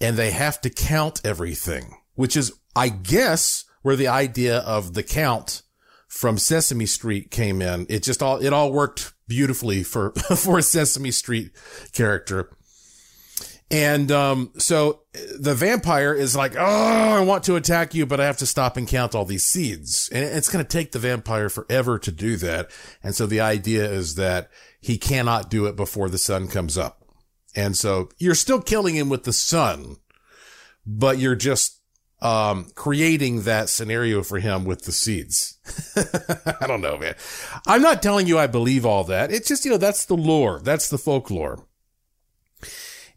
and 0.00 0.16
they 0.16 0.32
have 0.32 0.60
to 0.60 0.70
count 0.70 1.22
everything 1.24 1.96
which 2.16 2.36
is, 2.36 2.52
I 2.74 2.88
guess, 2.88 3.64
where 3.82 3.96
the 3.96 4.08
idea 4.08 4.58
of 4.58 4.94
the 4.94 5.02
count 5.02 5.62
from 6.08 6.38
Sesame 6.38 6.86
Street 6.86 7.30
came 7.30 7.62
in. 7.62 7.86
It 7.88 8.02
just 8.02 8.22
all, 8.22 8.38
it 8.38 8.52
all 8.52 8.72
worked 8.72 9.12
beautifully 9.28 9.82
for, 9.82 10.10
for 10.36 10.58
a 10.58 10.62
Sesame 10.62 11.10
Street 11.10 11.52
character. 11.92 12.50
And, 13.68 14.12
um, 14.12 14.52
so 14.58 15.02
the 15.38 15.54
vampire 15.54 16.14
is 16.14 16.36
like, 16.36 16.54
Oh, 16.56 17.16
I 17.16 17.20
want 17.20 17.42
to 17.44 17.56
attack 17.56 17.94
you, 17.94 18.06
but 18.06 18.20
I 18.20 18.26
have 18.26 18.36
to 18.38 18.46
stop 18.46 18.76
and 18.76 18.86
count 18.86 19.14
all 19.14 19.24
these 19.24 19.44
seeds. 19.44 20.08
And 20.12 20.24
it's 20.24 20.48
going 20.48 20.64
to 20.64 20.68
take 20.68 20.92
the 20.92 21.00
vampire 21.00 21.48
forever 21.48 21.98
to 21.98 22.12
do 22.12 22.36
that. 22.36 22.70
And 23.02 23.14
so 23.14 23.26
the 23.26 23.40
idea 23.40 23.90
is 23.90 24.14
that 24.14 24.50
he 24.80 24.98
cannot 24.98 25.50
do 25.50 25.66
it 25.66 25.74
before 25.74 26.08
the 26.08 26.18
sun 26.18 26.46
comes 26.46 26.78
up. 26.78 27.02
And 27.56 27.76
so 27.76 28.10
you're 28.18 28.36
still 28.36 28.60
killing 28.60 28.94
him 28.94 29.08
with 29.08 29.24
the 29.24 29.32
sun, 29.32 29.96
but 30.86 31.18
you're 31.18 31.34
just 31.34 31.75
um, 32.22 32.70
creating 32.74 33.42
that 33.42 33.68
scenario 33.68 34.22
for 34.22 34.38
him 34.38 34.64
with 34.64 34.82
the 34.82 34.92
seeds. 34.92 35.58
I 36.60 36.66
don't 36.66 36.80
know, 36.80 36.96
man. 36.96 37.14
I'm 37.66 37.82
not 37.82 38.02
telling 38.02 38.26
you 38.26 38.38
I 38.38 38.46
believe 38.46 38.86
all 38.86 39.04
that. 39.04 39.30
It's 39.30 39.48
just, 39.48 39.64
you 39.64 39.70
know, 39.70 39.76
that's 39.76 40.06
the 40.06 40.16
lore. 40.16 40.60
That's 40.60 40.88
the 40.88 40.98
folklore. 40.98 41.66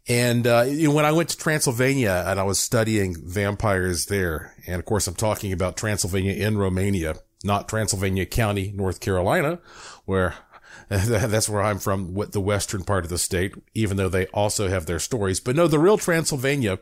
And, 0.08 0.46
uh, 0.46 0.64
you 0.66 0.88
know, 0.88 0.94
when 0.94 1.04
I 1.04 1.12
went 1.12 1.28
to 1.30 1.36
Transylvania 1.36 2.24
and 2.26 2.40
I 2.40 2.42
was 2.42 2.58
studying 2.58 3.16
vampires 3.24 4.06
there, 4.06 4.54
and 4.66 4.78
of 4.78 4.84
course 4.84 5.06
I'm 5.06 5.14
talking 5.14 5.52
about 5.52 5.76
Transylvania 5.76 6.32
in 6.32 6.58
Romania, 6.58 7.16
not 7.44 7.68
Transylvania 7.68 8.26
County, 8.26 8.72
North 8.74 9.00
Carolina, 9.00 9.60
where 10.04 10.34
that's 10.88 11.48
where 11.48 11.62
I'm 11.62 11.78
from, 11.78 12.14
the 12.32 12.40
western 12.40 12.82
part 12.82 13.04
of 13.04 13.10
the 13.10 13.18
state, 13.18 13.54
even 13.74 13.96
though 13.96 14.08
they 14.08 14.26
also 14.26 14.68
have 14.68 14.86
their 14.86 14.98
stories. 14.98 15.38
But 15.38 15.54
no, 15.54 15.68
the 15.68 15.78
real 15.78 15.98
Transylvania 15.98 16.80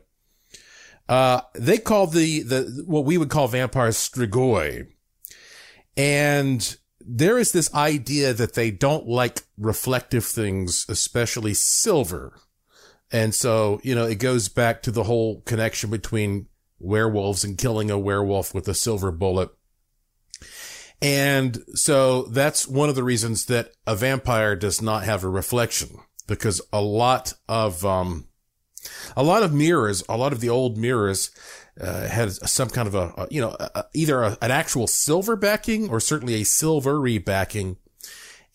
uh, 1.08 1.40
they 1.54 1.78
call 1.78 2.06
the, 2.06 2.42
the, 2.42 2.84
what 2.86 3.04
we 3.04 3.16
would 3.16 3.30
call 3.30 3.48
vampires 3.48 3.96
strigoi. 3.96 4.88
And 5.96 6.76
there 7.00 7.38
is 7.38 7.52
this 7.52 7.72
idea 7.74 8.34
that 8.34 8.54
they 8.54 8.70
don't 8.70 9.08
like 9.08 9.42
reflective 9.56 10.24
things, 10.24 10.84
especially 10.88 11.54
silver. 11.54 12.38
And 13.10 13.34
so, 13.34 13.80
you 13.82 13.94
know, 13.94 14.04
it 14.04 14.16
goes 14.16 14.48
back 14.48 14.82
to 14.82 14.90
the 14.90 15.04
whole 15.04 15.40
connection 15.40 15.90
between 15.90 16.46
werewolves 16.78 17.42
and 17.42 17.56
killing 17.56 17.90
a 17.90 17.98
werewolf 17.98 18.54
with 18.54 18.68
a 18.68 18.74
silver 18.74 19.10
bullet. 19.10 19.50
And 21.00 21.64
so 21.74 22.22
that's 22.24 22.68
one 22.68 22.88
of 22.88 22.94
the 22.94 23.04
reasons 23.04 23.46
that 23.46 23.72
a 23.86 23.96
vampire 23.96 24.54
does 24.56 24.82
not 24.82 25.04
have 25.04 25.24
a 25.24 25.28
reflection 25.28 25.98
because 26.26 26.60
a 26.72 26.82
lot 26.82 27.32
of, 27.48 27.84
um, 27.84 28.27
a 29.16 29.22
lot 29.22 29.42
of 29.42 29.52
mirrors, 29.52 30.02
a 30.08 30.16
lot 30.16 30.32
of 30.32 30.40
the 30.40 30.48
old 30.48 30.76
mirrors, 30.76 31.30
uh, 31.80 32.08
had 32.08 32.32
some 32.32 32.68
kind 32.68 32.88
of 32.88 32.94
a, 32.94 33.12
a 33.16 33.28
you 33.30 33.40
know, 33.40 33.56
a, 33.58 33.84
either 33.94 34.22
a, 34.22 34.38
an 34.42 34.50
actual 34.50 34.86
silver 34.86 35.36
backing 35.36 35.88
or 35.88 36.00
certainly 36.00 36.34
a 36.34 36.44
silvery 36.44 37.18
backing. 37.18 37.76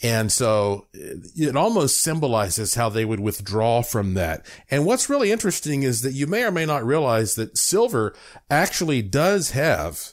And 0.02 0.32
so 0.32 0.88
it 0.94 1.56
almost 1.56 2.02
symbolizes 2.02 2.76
how 2.76 2.90
they 2.90 3.06
would 3.06 3.22
withdraw 3.22 3.82
from 3.82 4.16
that. 4.16 4.46
And 4.70 4.86
what's 4.86 5.10
really 5.10 5.32
interesting 5.32 5.84
is 5.84 6.02
that 6.02 6.12
you 6.12 6.28
may 6.28 6.44
or 6.44 6.52
may 6.52 6.66
not 6.66 6.86
realize 6.86 7.36
that 7.36 7.58
silver 7.58 8.14
actually 8.50 9.02
does 9.02 9.52
have 9.52 10.12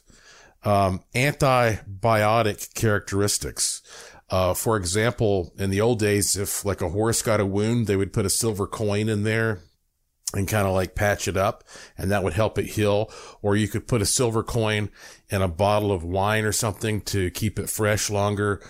um, 0.63 1.03
antibiotic 1.15 2.73
characteristics. 2.75 3.83
Uh, 4.29 4.55
for 4.55 4.77
example, 4.77 5.53
in 5.59 5.71
the 5.71 5.81
old 5.81 5.99
days, 5.99 6.37
if 6.37 6.65
like 6.65 6.81
a 6.81 6.91
horse 6.91 7.21
got 7.21 7.41
a 7.41 7.47
wound, 7.47 7.89
they 7.89 7.97
would 7.97 8.13
put 8.13 8.27
a 8.27 8.31
silver 8.31 8.69
coin 8.69 9.09
in 9.09 9.25
there 9.25 9.61
and 10.35 10.47
kind 10.47 10.67
of 10.67 10.75
like 10.75 10.95
patch 10.95 11.27
it 11.27 11.37
up 11.37 11.65
and 11.99 12.11
that 12.11 12.23
would 12.23 12.35
help 12.35 12.59
it 12.59 12.67
heal. 12.67 13.11
Or 13.43 13.57
you 13.57 13.69
could 13.69 13.89
put 13.89 14.03
a 14.03 14.07
silver 14.07 14.43
coin 14.43 14.91
in 15.29 15.43
a 15.43 15.49
bottle 15.49 15.93
of 15.93 16.05
wine 16.05 16.45
or 16.45 16.53
something 16.53 17.01
to 17.03 17.31
keep 17.31 17.59
it 17.59 17.69
fresh 17.69 18.11
longer. 18.11 18.63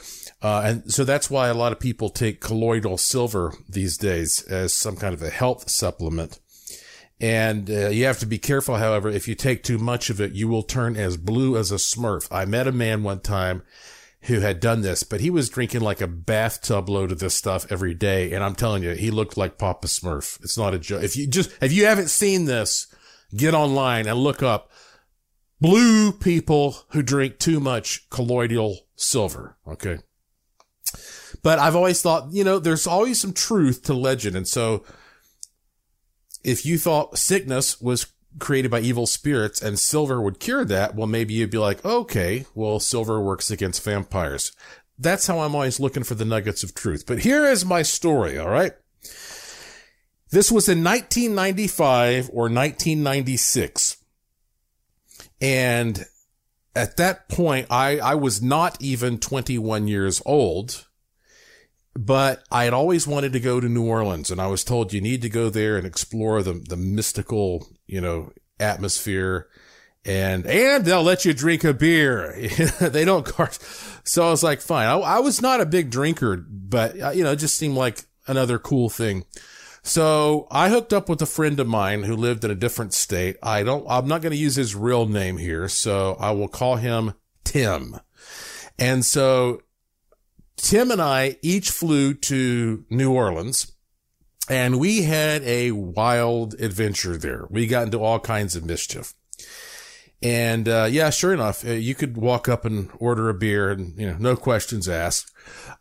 Uh, 0.43 0.63
and 0.65 0.93
so 0.93 1.05
that's 1.05 1.31
why 1.31 1.49
a 1.49 1.55
lot 1.55 1.73
of 1.73 1.81
people 1.81 2.09
take 2.09 2.41
colloidal 2.41 2.97
silver 2.97 3.55
these 3.69 3.99
days 3.99 4.43
as 4.45 4.73
some 4.73 4.97
kind 4.97 5.13
of 5.13 5.23
a 5.23 5.31
health 5.31 5.69
supplement. 5.69 6.39
And 7.21 7.69
uh, 7.69 7.89
you 7.89 8.07
have 8.07 8.19
to 8.21 8.27
be 8.27 8.39
careful, 8.39 8.77
however, 8.77 9.11
if 9.11 9.29
you 9.29 9.35
take 9.35 9.63
too 9.63 9.77
much 9.77 10.09
of 10.09 10.23
it, 10.23 10.33
you 10.33 10.49
will 10.49 10.63
turn 10.63 10.97
as 10.97 11.19
blue 11.19 11.59
as 11.59 11.71
a 11.71 11.75
smurf. 11.75 12.27
I 12.31 12.47
met 12.47 12.67
a 12.67 12.73
man 12.73 13.03
one 13.03 13.21
time 13.21 13.63
who 14.23 14.41
had 14.41 14.61
done 14.61 14.83
this, 14.83 15.03
but 15.03 15.21
he 15.21 15.31
was 15.31 15.49
drinking 15.49 15.81
like 15.81 16.01
a 16.01 16.07
bathtub 16.07 16.89
load 16.89 17.11
of 17.11 17.21
this 17.21 17.35
stuff 17.35 17.67
every 17.71 17.95
day. 17.95 18.33
And 18.33 18.45
I'm 18.45 18.55
telling 18.55 18.83
you, 18.83 18.91
he 18.91 19.11
looked 19.11 19.37
like 19.37 19.59
Papa 19.59 19.87
Smurf. 19.87 20.39
It's 20.43 20.59
not 20.59 20.75
a 20.75 20.79
joke. 20.79 21.03
If 21.03 21.17
you 21.17 21.27
just, 21.27 21.51
if 21.63 21.73
you 21.73 21.87
haven't 21.87 22.11
seen 22.11 22.45
this, 22.45 22.95
get 23.35 23.55
online 23.55 24.07
and 24.07 24.19
look 24.19 24.43
up 24.43 24.71
blue 25.61 26.13
people 26.13 26.77
who 26.91 27.03
drink 27.03 27.39
too 27.39 27.61
much 27.61 28.09
colloidal 28.11 28.81
silver. 28.97 29.57
Okay. 29.67 29.99
But 31.43 31.59
I've 31.59 31.77
always 31.77 32.03
thought, 32.03 32.33
you 32.33 32.45
know, 32.45 32.59
there's 32.59 32.87
always 32.87 33.21
some 33.21 33.33
truth 33.33 33.85
to 33.85 33.95
legend. 33.95 34.37
And 34.37 34.47
so 34.47 34.85
if 36.45 36.67
you 36.67 36.77
thought 36.79 37.19
sickness 37.19 37.81
was 37.81 38.07
created 38.39 38.71
by 38.71 38.81
evil 38.81 39.07
spirits 39.07 39.61
and 39.61 39.79
silver 39.79 40.21
would 40.21 40.41
cure 40.41 40.65
that, 40.65 40.95
well, 40.95 41.07
maybe 41.07 41.35
you'd 41.35 41.51
be 41.51 41.59
like, 41.59 41.85
okay, 41.85 42.47
well, 42.55 42.81
silver 42.81 43.21
works 43.21 43.51
against 43.51 43.85
vampires. 43.85 44.53
That's 44.99 45.27
how 45.27 45.41
I'm 45.41 45.55
always 45.55 45.81
looking 45.81 46.05
for 46.05 46.15
the 46.15 46.25
nuggets 46.25 46.63
of 46.63 46.75
truth. 46.75 47.05
But 47.07 47.21
here 47.21 47.47
is 47.47 47.65
my 47.65 47.83
story, 47.83 48.39
all 48.39 48.51
right? 48.51 48.73
This 50.31 50.53
was 50.53 50.69
in 50.69 50.85
1995 50.85 52.29
or 52.29 52.43
1996. 52.43 53.97
And 55.41 56.05
at 56.77 56.99
that 56.99 57.29
point, 57.29 57.67
I, 57.71 57.99
I 57.99 58.15
was 58.15 58.43
not 58.43 58.81
even 58.81 59.19
21 59.19 59.89
years 59.89 60.23
old 60.25 60.87
but 61.99 62.45
I 62.51 62.65
had 62.65 62.73
always 62.73 63.07
wanted 63.07 63.33
to 63.33 63.41
go 63.41 63.61
to 63.61 63.69
New 63.69 63.85
Orleans 63.85 64.31
and 64.31 64.41
I 64.41 64.47
was 64.47 64.65
told 64.65 64.93
you 64.93 65.01
need 65.01 65.23
to 65.23 65.29
go 65.29 65.51
there 65.51 65.77
and 65.77 65.87
explore 65.87 66.43
the, 66.43 66.55
the 66.55 66.77
mystical, 66.77 67.69
you 67.91 68.01
know, 68.01 68.33
atmosphere 68.59 69.49
and, 70.05 70.47
and 70.47 70.85
they'll 70.85 71.03
let 71.03 71.25
you 71.25 71.35
drink 71.35 71.63
a 71.65 71.75
beer. 71.75 72.35
they 72.81 73.05
don't 73.05 73.27
cart. 73.27 73.59
So 74.05 74.27
I 74.27 74.31
was 74.31 74.43
like, 74.43 74.61
fine. 74.61 74.87
I, 74.87 74.97
I 74.97 75.19
was 75.19 75.43
not 75.43 75.61
a 75.61 75.67
big 75.67 75.91
drinker, 75.91 76.37
but 76.37 77.01
uh, 77.01 77.11
you 77.11 77.23
know, 77.23 77.33
it 77.33 77.37
just 77.37 77.57
seemed 77.57 77.77
like 77.77 78.05
another 78.27 78.59
cool 78.59 78.89
thing. 78.89 79.25
So 79.83 80.47
I 80.51 80.69
hooked 80.69 80.93
up 80.93 81.09
with 81.09 81.23
a 81.23 81.27
friend 81.27 81.59
of 81.61 81.67
mine 81.67 82.03
who 82.03 82.17
lived 82.17 82.45
in 82.45 82.51
a 82.51 82.55
different 82.55 82.95
state. 82.95 83.37
I 83.43 83.63
don't, 83.63 83.87
I'm 83.89 84.09
not 84.09 84.23
going 84.23 84.33
to 84.33 84.39
use 84.39 84.57
his 84.57 84.75
real 84.75 85.07
name 85.07 85.39
here. 85.39 85.69
So 85.69 86.17
I 86.19 86.31
will 86.33 86.49
call 86.49 86.77
him 86.77 87.15
Tim. 87.45 87.97
And 88.79 89.05
so 89.05 89.63
Tim 90.57 90.91
and 90.91 91.01
I 91.01 91.37
each 91.43 91.71
flew 91.71 92.15
to 92.15 92.85
New 92.91 93.13
Orleans 93.13 93.73
and 94.51 94.81
we 94.81 95.03
had 95.03 95.43
a 95.45 95.71
wild 95.71 96.55
adventure 96.55 97.17
there. 97.17 97.47
We 97.51 97.69
got 97.69 97.85
into 97.85 98.03
all 98.03 98.19
kinds 98.19 98.57
of 98.57 98.65
mischief. 98.65 99.15
And, 100.21 100.69
uh, 100.69 100.89
yeah, 100.91 101.11
sure 101.11 101.33
enough, 101.33 101.65
uh, 101.65 101.71
you 101.71 101.95
could 101.95 102.17
walk 102.17 102.49
up 102.49 102.65
and 102.65 102.91
order 102.99 103.29
a 103.29 103.35
beer 103.35 103.71
and, 103.71 103.99
you 103.99 104.11
know, 104.11 104.17
no 104.19 104.37
questions 104.37 104.89
asked. 104.89 105.33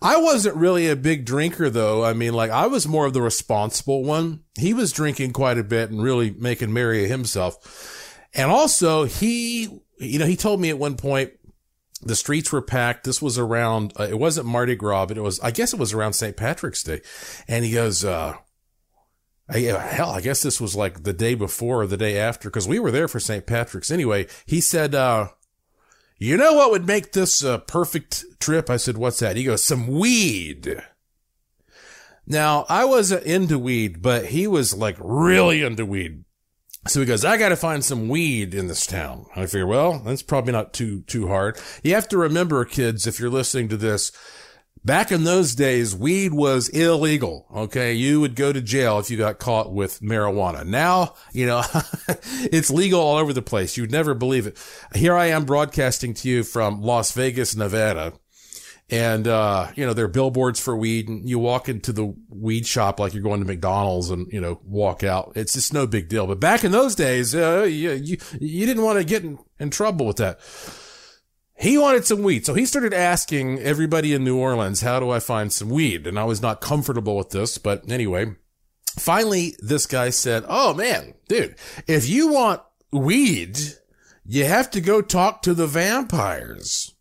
I 0.01 0.17
wasn't 0.17 0.55
really 0.55 0.88
a 0.88 0.95
big 0.95 1.26
drinker 1.26 1.70
though. 1.70 2.05
I 2.05 2.13
mean, 2.13 2.34
like 2.34 2.51
I 2.51 2.67
was 2.67 2.88
more 2.88 3.07
of 3.07 3.13
the 3.13 3.24
responsible 3.24 4.03
one. 4.03 4.43
He 4.57 4.74
was 4.74 4.93
drinking 4.93 5.34
quite 5.34 5.57
a 5.57 5.63
bit 5.63 5.89
and 5.89 6.01
really 6.01 6.30
making 6.32 6.72
merry 6.72 7.03
of 7.03 7.09
himself. 7.09 8.15
And 8.34 8.51
also 8.51 9.03
he, 9.03 9.82
you 9.97 10.20
know, 10.20 10.28
he 10.28 10.38
told 10.38 10.61
me 10.61 10.70
at 10.70 10.80
one 10.80 10.95
point, 10.95 11.32
the 12.01 12.15
streets 12.15 12.51
were 12.51 12.61
packed. 12.61 13.03
This 13.03 13.22
was 13.22 13.38
around, 13.38 13.93
uh, 13.99 14.03
it 14.03 14.20
wasn't 14.20 14.47
Mardi 14.47 14.76
Gras, 14.76 15.07
but 15.07 15.17
it 15.17 15.22
was, 15.22 15.39
I 15.41 15.51
guess 15.51 15.74
it 15.74 15.80
was 15.80 15.91
around 15.91 16.13
St. 16.13 16.38
Patrick's 16.38 16.84
Day. 16.84 17.01
And 17.47 17.65
he 17.65 17.74
goes, 17.74 18.05
uh, 18.05 18.38
I, 19.50 19.60
hell, 19.60 20.12
I 20.12 20.22
guess 20.22 20.43
this 20.43 20.62
was 20.62 20.76
like 20.76 21.04
the 21.04 21.14
day 21.14 21.34
before 21.34 21.82
or 21.82 21.88
the 21.88 21.97
day 21.97 22.18
after, 22.18 22.50
cause 22.52 22.68
we 22.68 22.80
were 22.80 22.91
there 22.91 23.08
for 23.08 23.20
St. 23.20 23.45
Patrick's 23.45 23.89
anyway. 23.89 24.28
He 24.45 24.62
said, 24.62 24.93
uh, 24.93 25.30
you 26.18 26.38
know 26.38 26.54
what 26.54 26.72
would 26.72 26.86
make 26.86 27.14
this 27.14 27.41
a 27.41 27.60
perfect 27.60 28.26
trip? 28.39 28.70
I 28.70 28.78
said, 28.78 28.97
what's 28.97 29.20
that? 29.20 29.38
He 29.38 29.45
goes, 29.45 29.64
some 29.64 29.88
weed. 29.88 30.84
Now, 32.28 32.66
I 32.70 32.86
wasn't 32.86 33.24
into 33.24 33.58
weed, 33.58 34.04
but 34.04 34.26
he 34.28 34.45
was 34.45 34.76
like 34.76 34.97
really 35.00 35.64
into 35.64 35.86
weed. 35.86 36.26
So 36.88 37.00
he 37.00 37.06
goes, 37.06 37.26
I 37.26 37.38
got 37.38 37.50
to 37.50 37.56
find 37.56 37.84
some 37.84 38.08
weed 38.08 38.54
in 38.54 38.68
this 38.68 38.86
town. 38.86 39.26
I 39.36 39.45
figure, 39.45 39.68
well, 39.68 40.00
that's 40.00 40.22
probably 40.22 40.54
not 40.54 40.74
too, 40.74 41.02
too 41.02 41.28
hard. 41.28 41.58
You 41.84 41.95
have 41.95 42.08
to 42.10 42.18
remember, 42.18 42.64
kids, 42.66 43.08
if 43.08 43.20
you're 43.20 43.30
listening 43.30 43.68
to 43.70 43.78
this, 43.78 44.12
back 44.84 45.11
in 45.11 45.23
those 45.23 45.55
days, 45.55 45.95
weed 45.95 46.34
was 46.34 46.69
illegal. 46.69 47.45
Okay. 47.53 47.93
You 47.93 48.21
would 48.21 48.36
go 48.36 48.51
to 48.53 48.61
jail 48.61 48.99
if 48.99 49.09
you 49.09 49.17
got 49.17 49.39
caught 49.39 49.73
with 49.73 50.01
marijuana. 50.01 50.65
Now, 50.65 51.15
you 51.32 51.45
know, 51.45 51.63
it's 52.07 52.69
legal 52.69 53.01
all 53.01 53.17
over 53.17 53.34
the 53.34 53.41
place. 53.41 53.77
You'd 53.77 53.91
never 53.91 54.13
believe 54.13 54.47
it. 54.47 54.57
Here 54.95 55.15
I 55.15 55.27
am 55.27 55.45
broadcasting 55.45 56.13
to 56.15 56.30
you 56.30 56.43
from 56.43 56.82
Las 56.82 57.11
Vegas, 57.11 57.55
Nevada 57.55 58.13
and 58.89 59.27
uh, 59.27 59.67
you 59.75 59.86
know 59.86 59.93
there 59.93 60.05
are 60.05 60.09
billboards 60.09 60.59
for 60.59 60.75
weed 60.75 61.07
and 61.07 61.30
you 61.30 61.38
walk 61.39 61.69
into 61.69 61.91
the 61.91 62.13
weed 62.30 62.65
shop 62.65 62.99
like 62.99 63.13
you're 63.13 63.23
going 63.23 63.39
to 63.39 63.45
mcdonald's 63.45 64.09
and 64.09 64.32
you 64.32 64.41
know 64.41 64.59
walk 64.63 65.03
out 65.03 65.32
it's 65.36 65.53
just 65.53 65.73
no 65.73 65.86
big 65.86 66.09
deal 66.09 66.25
but 66.25 66.39
back 66.39 66.63
in 66.63 66.71
those 66.71 66.95
days 66.95 67.36
uh, 67.36 67.63
you, 67.63 67.91
you, 67.91 68.17
you 68.39 68.65
didn't 68.65 68.84
want 68.84 68.97
to 68.97 69.03
get 69.03 69.23
in, 69.23 69.38
in 69.59 69.69
trouble 69.69 70.05
with 70.05 70.17
that 70.17 70.39
he 71.60 71.78
wanted 71.78 72.05
some 72.05 72.24
weed 72.24 72.45
so 72.45 72.53
he 72.53 72.66
started 72.66 72.93
asking 72.93 73.60
everybody 73.60 74.14
in 74.14 74.24
new 74.24 74.38
orleans 74.38 74.82
how 74.82 74.99
do 74.99 75.10
i 75.10 75.20
find 75.20 75.51
some 75.51 75.70
weed 75.70 76.07
and 76.07 76.18
i 76.18 76.24
was 76.24 76.41
not 76.41 76.62
comfortable 76.62 77.16
with 77.18 77.30
this 77.30 77.57
but 77.57 77.89
anyway 77.91 78.34
finally 78.97 79.55
this 79.60 79.86
guy 79.86 80.10
said 80.10 80.43
oh 80.47 80.74
man 80.74 81.14
dude 81.28 81.55
if 81.88 82.07
you 82.07 82.32
want 82.32 82.62
weed 82.91 83.57
you 84.26 84.45
have 84.45 84.70
to 84.70 84.82
go 84.82 85.01
talk 85.01 85.41
to 85.41 85.53
the 85.53 85.68
vampires 85.68 86.93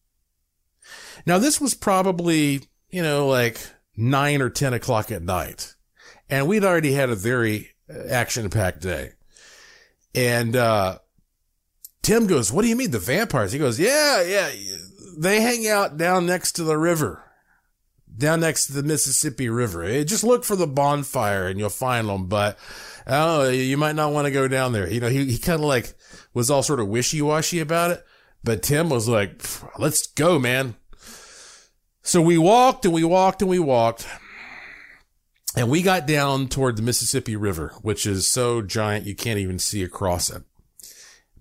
now, 1.29 1.39
this 1.39 1.61
was 1.61 1.75
probably, 1.75 2.63
you 2.89 3.03
know, 3.03 3.27
like 3.29 3.61
nine 3.95 4.41
or 4.41 4.49
10 4.49 4.73
o'clock 4.73 5.11
at 5.11 5.23
night. 5.23 5.75
And 6.31 6.49
we'd 6.49 6.65
already 6.65 6.93
had 6.93 7.11
a 7.11 7.15
very 7.15 7.69
action 8.09 8.49
packed 8.49 8.81
day. 8.81 9.13
And, 10.15 10.57
uh, 10.57 11.01
Tim 12.09 12.27
goes, 12.27 12.51
what 12.51 12.63
do 12.63 12.69
you 12.69 12.77
mean 12.77 12.91
the 12.91 12.99
vampires? 12.99 13.53
He 13.53 13.59
goes, 13.59 13.79
yeah, 13.79 14.23
yeah. 14.23 14.51
They 15.19 15.43
hang 15.43 15.69
out 15.69 15.99
down 15.99 16.25
next 16.25 16.53
to 16.53 16.65
the 16.65 16.79
river, 16.79 17.23
down 18.17 18.41
next 18.41 18.69
to 18.69 18.73
the 18.73 18.83
Mississippi 18.83 19.51
River. 19.51 19.85
Eh, 19.85 20.05
just 20.05 20.25
look 20.25 20.43
for 20.43 20.57
the 20.57 20.67
bonfire 20.67 21.49
and 21.49 21.59
you'll 21.59 21.69
find 21.69 22.09
them. 22.09 22.27
But, 22.27 22.59
oh, 23.07 23.51
you 23.51 23.77
might 23.77 23.95
not 23.95 24.15
want 24.15 24.25
to 24.25 24.31
go 24.31 24.49
down 24.49 24.73
there. 24.73 24.91
You 24.91 25.01
know, 25.01 25.11
he, 25.11 25.27
he 25.33 25.37
kind 25.37 25.61
of 25.61 25.67
like 25.67 25.93
was 26.33 26.51
all 26.51 26.63
sort 26.63 26.81
of 26.81 26.89
wishy 26.89 27.21
washy 27.21 27.61
about 27.61 27.91
it. 27.91 28.03
But 28.43 28.63
Tim 28.63 28.89
was 28.89 29.07
like, 29.07 29.45
let's 29.79 30.07
go, 30.07 30.39
man. 30.39 30.77
So 32.01 32.23
we 32.23 32.39
walked 32.39 32.87
and 32.87 32.95
we 32.95 33.05
walked 33.05 33.43
and 33.43 33.51
we 33.51 33.59
walked. 33.59 34.07
And 35.55 35.69
we 35.69 35.83
got 35.83 36.07
down 36.07 36.49
toward 36.49 36.79
the 36.79 36.83
Mississippi 36.83 37.37
River, 37.37 37.75
which 37.83 38.07
is 38.07 38.27
so 38.27 38.63
giant 38.63 39.05
you 39.05 39.15
can't 39.15 39.39
even 39.39 39.59
see 39.59 39.83
across 39.83 40.31
it. 40.31 40.45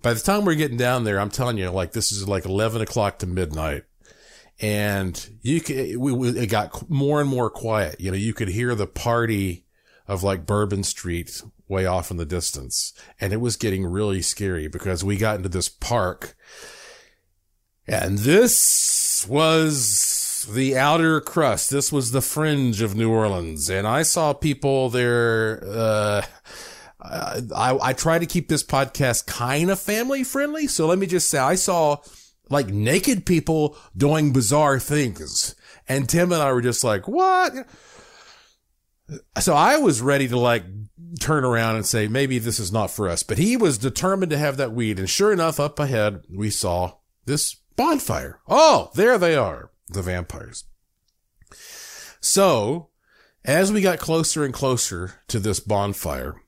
By 0.02 0.14
the 0.14 0.20
time 0.20 0.44
we're 0.44 0.54
getting 0.54 0.76
down 0.76 1.04
there, 1.04 1.18
I'm 1.20 1.30
telling 1.30 1.58
you, 1.58 1.70
like 1.70 1.92
this 1.92 2.12
is 2.12 2.28
like 2.28 2.44
11 2.44 2.80
o'clock 2.82 3.18
to 3.18 3.26
midnight. 3.26 3.84
and 4.60 5.38
you 5.42 5.60
could, 5.60 5.76
it, 5.76 6.00
we, 6.00 6.28
it 6.30 6.48
got 6.48 6.88
more 6.90 7.20
and 7.20 7.30
more 7.30 7.50
quiet. 7.50 8.00
You 8.00 8.10
know, 8.10 8.16
you 8.16 8.34
could 8.34 8.48
hear 8.48 8.74
the 8.74 8.86
party 8.86 9.64
of 10.06 10.22
like 10.22 10.46
Bourbon 10.46 10.82
Street 10.84 11.42
way 11.68 11.86
off 11.86 12.10
in 12.10 12.16
the 12.16 12.24
distance. 12.26 12.92
And 13.20 13.32
it 13.32 13.40
was 13.40 13.56
getting 13.56 13.84
really 13.84 14.22
scary 14.22 14.68
because 14.68 15.04
we 15.04 15.16
got 15.16 15.36
into 15.36 15.48
this 15.48 15.68
park 15.68 16.36
and 17.88 18.18
this 18.18 19.26
was 19.28 20.46
the 20.52 20.76
outer 20.76 21.22
crust. 21.22 21.70
This 21.70 21.90
was 21.90 22.10
the 22.10 22.20
fringe 22.20 22.82
of 22.82 22.94
New 22.94 23.10
Orleans. 23.10 23.70
And 23.70 23.86
I 23.86 24.02
saw 24.02 24.34
people 24.34 24.90
there, 24.90 25.62
uh, 25.66 26.22
I, 27.00 27.78
I 27.80 27.92
try 27.92 28.18
to 28.18 28.26
keep 28.26 28.48
this 28.48 28.64
podcast 28.64 29.26
kind 29.26 29.70
of 29.70 29.78
family 29.78 30.24
friendly. 30.24 30.66
So 30.66 30.86
let 30.86 30.98
me 30.98 31.06
just 31.06 31.30
say, 31.30 31.38
I 31.38 31.54
saw 31.54 31.98
like 32.50 32.68
naked 32.68 33.24
people 33.26 33.76
doing 33.96 34.32
bizarre 34.32 34.80
things. 34.80 35.54
And 35.88 36.08
Tim 36.08 36.32
and 36.32 36.42
I 36.42 36.52
were 36.52 36.62
just 36.62 36.82
like, 36.82 37.06
what? 37.06 37.52
So 39.38 39.54
I 39.54 39.76
was 39.78 40.02
ready 40.02 40.28
to 40.28 40.38
like 40.38 40.64
turn 41.20 41.44
around 41.44 41.76
and 41.76 41.86
say, 41.86 42.08
maybe 42.08 42.38
this 42.38 42.58
is 42.58 42.72
not 42.72 42.90
for 42.90 43.08
us. 43.08 43.22
But 43.22 43.38
he 43.38 43.56
was 43.56 43.78
determined 43.78 44.30
to 44.30 44.38
have 44.38 44.56
that 44.56 44.72
weed. 44.72 44.98
And 44.98 45.08
sure 45.08 45.32
enough, 45.32 45.60
up 45.60 45.78
ahead, 45.78 46.24
we 46.30 46.50
saw 46.50 46.94
this 47.24 47.54
bonfire. 47.76 48.40
Oh, 48.48 48.90
there 48.94 49.18
they 49.18 49.36
are, 49.36 49.70
the 49.88 50.02
vampires. 50.02 50.64
So 52.20 52.90
as 53.44 53.72
we 53.72 53.80
got 53.80 53.98
closer 53.98 54.44
and 54.44 54.52
closer 54.52 55.22
to 55.28 55.38
this 55.38 55.60
bonfire, 55.60 56.42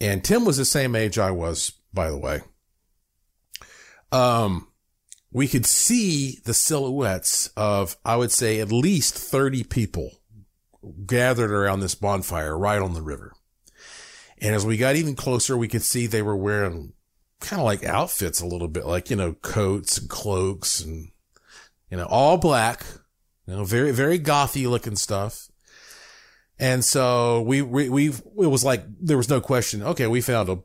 and 0.00 0.22
Tim 0.22 0.44
was 0.44 0.56
the 0.56 0.64
same 0.64 0.94
age 0.94 1.18
I 1.18 1.30
was, 1.30 1.72
by 1.92 2.10
the 2.10 2.18
way, 2.18 2.40
um, 4.12 4.68
we 5.32 5.48
could 5.48 5.66
see 5.66 6.38
the 6.44 6.54
silhouettes 6.54 7.48
of, 7.56 7.96
I 8.04 8.16
would 8.16 8.32
say, 8.32 8.60
at 8.60 8.72
least 8.72 9.14
30 9.14 9.64
people 9.64 10.10
gathered 11.04 11.50
around 11.50 11.80
this 11.80 11.94
bonfire 11.94 12.56
right 12.56 12.80
on 12.80 12.94
the 12.94 13.02
river. 13.02 13.32
And 14.38 14.54
as 14.54 14.66
we 14.66 14.76
got 14.76 14.96
even 14.96 15.16
closer, 15.16 15.56
we 15.56 15.68
could 15.68 15.82
see 15.82 16.06
they 16.06 16.22
were 16.22 16.36
wearing 16.36 16.92
kind 17.40 17.60
of 17.60 17.66
like 17.66 17.84
outfits 17.84 18.40
a 18.40 18.46
little 18.46 18.68
bit, 18.68 18.86
like, 18.86 19.10
you 19.10 19.16
know, 19.16 19.32
coats 19.32 19.98
and 19.98 20.08
cloaks 20.08 20.80
and, 20.80 21.10
you 21.90 21.96
know, 21.96 22.06
all 22.06 22.36
black, 22.36 22.84
you 23.46 23.54
know, 23.54 23.64
very, 23.64 23.92
very 23.92 24.18
gothy 24.18 24.68
looking 24.68 24.96
stuff. 24.96 25.48
And 26.58 26.84
so 26.84 27.42
we, 27.42 27.62
we, 27.62 27.88
we, 27.88 28.08
it 28.08 28.22
was 28.36 28.64
like, 28.64 28.84
there 29.00 29.16
was 29.16 29.28
no 29.28 29.40
question. 29.40 29.82
Okay. 29.82 30.06
We 30.06 30.20
found 30.20 30.48
them. 30.48 30.64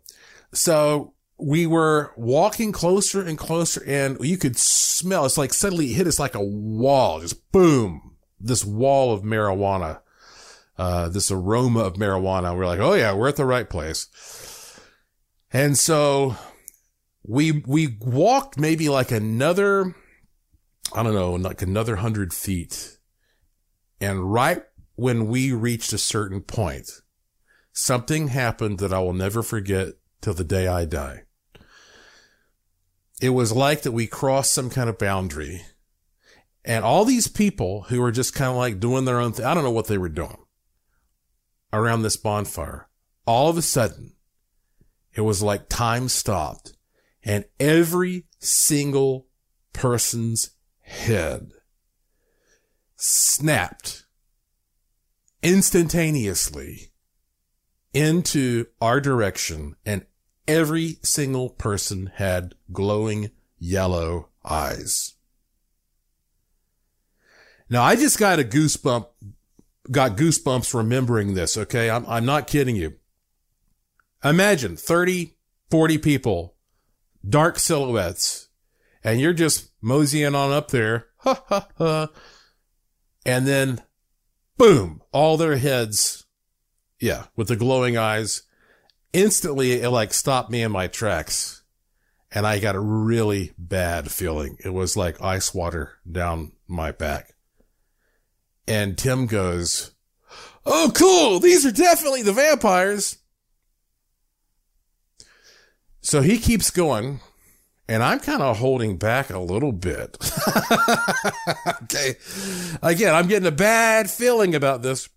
So 0.53 1.13
we 1.37 1.65
were 1.65 2.13
walking 2.15 2.71
closer 2.71 3.21
and 3.21 3.37
closer 3.37 3.83
and 3.85 4.17
you 4.21 4.37
could 4.37 4.57
smell, 4.57 5.25
it's 5.25 5.37
like 5.37 5.53
suddenly 5.53 5.87
it 5.87 5.95
hit 5.95 6.07
us 6.07 6.19
like 6.19 6.35
a 6.35 6.43
wall, 6.43 7.19
just 7.19 7.51
boom, 7.51 8.15
this 8.39 8.63
wall 8.63 9.13
of 9.13 9.23
marijuana 9.23 10.01
uh, 10.81 11.09
this 11.09 11.29
aroma 11.29 11.81
of 11.81 11.93
marijuana. 11.93 12.57
We're 12.57 12.65
like, 12.65 12.79
oh 12.79 12.93
yeah, 12.93 13.13
we're 13.13 13.27
at 13.27 13.35
the 13.35 13.45
right 13.45 13.69
place. 13.69 14.07
And 15.53 15.77
so 15.77 16.35
we, 17.23 17.51
we 17.51 17.97
walked 17.99 18.57
maybe 18.57 18.89
like 18.89 19.11
another, 19.11 19.95
I 20.91 21.03
don't 21.03 21.13
know, 21.13 21.33
like 21.33 21.61
another 21.61 21.97
hundred 21.97 22.33
feet. 22.33 22.97
And 23.99 24.33
right 24.33 24.63
when 25.01 25.25
we 25.25 25.51
reached 25.51 25.93
a 25.93 25.97
certain 25.97 26.41
point, 26.41 27.01
something 27.73 28.27
happened 28.27 28.77
that 28.77 28.93
I 28.93 28.99
will 28.99 29.13
never 29.13 29.41
forget 29.41 29.93
till 30.21 30.35
the 30.35 30.43
day 30.43 30.67
I 30.67 30.85
die. 30.85 31.23
It 33.19 33.29
was 33.29 33.51
like 33.51 33.81
that 33.81 33.93
we 33.93 34.05
crossed 34.05 34.53
some 34.53 34.69
kind 34.69 34.91
of 34.91 34.99
boundary 34.99 35.63
and 36.63 36.85
all 36.85 37.03
these 37.03 37.27
people 37.27 37.85
who 37.89 37.99
were 37.99 38.11
just 38.11 38.35
kind 38.35 38.51
of 38.51 38.57
like 38.57 38.79
doing 38.79 39.05
their 39.05 39.19
own 39.19 39.33
thing. 39.33 39.43
I 39.43 39.55
don't 39.55 39.63
know 39.63 39.71
what 39.71 39.87
they 39.87 39.97
were 39.97 40.07
doing 40.07 40.37
around 41.73 42.03
this 42.03 42.17
bonfire, 42.17 42.87
all 43.25 43.49
of 43.49 43.57
a 43.57 43.63
sudden, 43.63 44.13
it 45.15 45.21
was 45.21 45.41
like 45.41 45.67
time 45.67 46.09
stopped 46.09 46.73
and 47.23 47.45
every 47.59 48.27
single 48.37 49.25
person's 49.73 50.51
head 50.81 51.53
snapped 52.97 54.05
instantaneously 55.43 56.91
into 57.93 58.65
our 58.79 59.01
direction 59.01 59.75
and 59.85 60.05
every 60.47 60.97
single 61.03 61.49
person 61.49 62.11
had 62.15 62.55
glowing 62.71 63.31
yellow 63.59 64.29
eyes. 64.43 65.15
Now 67.69 67.83
I 67.83 67.95
just 67.95 68.19
got 68.19 68.39
a 68.39 68.43
goosebump 68.43 69.07
got 69.89 70.17
goosebumps 70.17 70.73
remembering 70.73 71.33
this. 71.33 71.57
Okay. 71.57 71.89
I'm, 71.89 72.05
I'm 72.07 72.25
not 72.25 72.47
kidding 72.47 72.75
you. 72.75 72.95
Imagine 74.23 74.77
30, 74.77 75.35
40 75.71 75.97
people, 75.97 76.55
dark 77.27 77.57
silhouettes, 77.57 78.49
and 79.03 79.19
you're 79.19 79.33
just 79.33 79.71
moseying 79.81 80.35
on 80.35 80.51
up 80.51 80.69
there. 80.69 81.07
Ha 81.23 81.43
ha 81.49 81.67
ha. 81.77 82.07
And 83.27 83.45
then 83.45 83.79
boom, 84.61 85.01
all 85.11 85.37
their 85.37 85.57
heads. 85.57 86.25
Yeah. 86.99 87.25
With 87.35 87.47
the 87.47 87.55
glowing 87.55 87.97
eyes. 87.97 88.43
Instantly, 89.11 89.81
it 89.81 89.89
like 89.89 90.13
stopped 90.13 90.51
me 90.51 90.61
in 90.61 90.71
my 90.71 90.87
tracks. 90.87 91.63
And 92.31 92.45
I 92.45 92.59
got 92.59 92.75
a 92.75 92.79
really 92.79 93.53
bad 93.57 94.11
feeling. 94.11 94.57
It 94.63 94.69
was 94.69 94.95
like 94.95 95.19
ice 95.19 95.53
water 95.53 95.97
down 96.09 96.51
my 96.67 96.91
back. 96.91 97.33
And 98.67 98.97
Tim 98.97 99.25
goes, 99.25 99.91
Oh, 100.63 100.91
cool. 100.93 101.39
These 101.39 101.65
are 101.65 101.71
definitely 101.71 102.21
the 102.21 102.31
vampires. 102.31 103.17
So 106.01 106.21
he 106.21 106.37
keeps 106.37 106.69
going 106.69 107.19
and 107.89 108.03
I'm 108.03 108.19
kind 108.19 108.41
of 108.41 108.59
holding 108.59 108.97
back 108.97 109.31
a 109.31 109.39
little 109.39 109.71
bit. 109.71 110.17
okay. 111.83 112.15
Again, 112.81 113.13
I'm 113.13 113.27
getting 113.27 113.47
a 113.47 113.51
bad 113.51 114.09
feeling 114.09 114.55
about 114.55 114.81
this. 114.81 115.09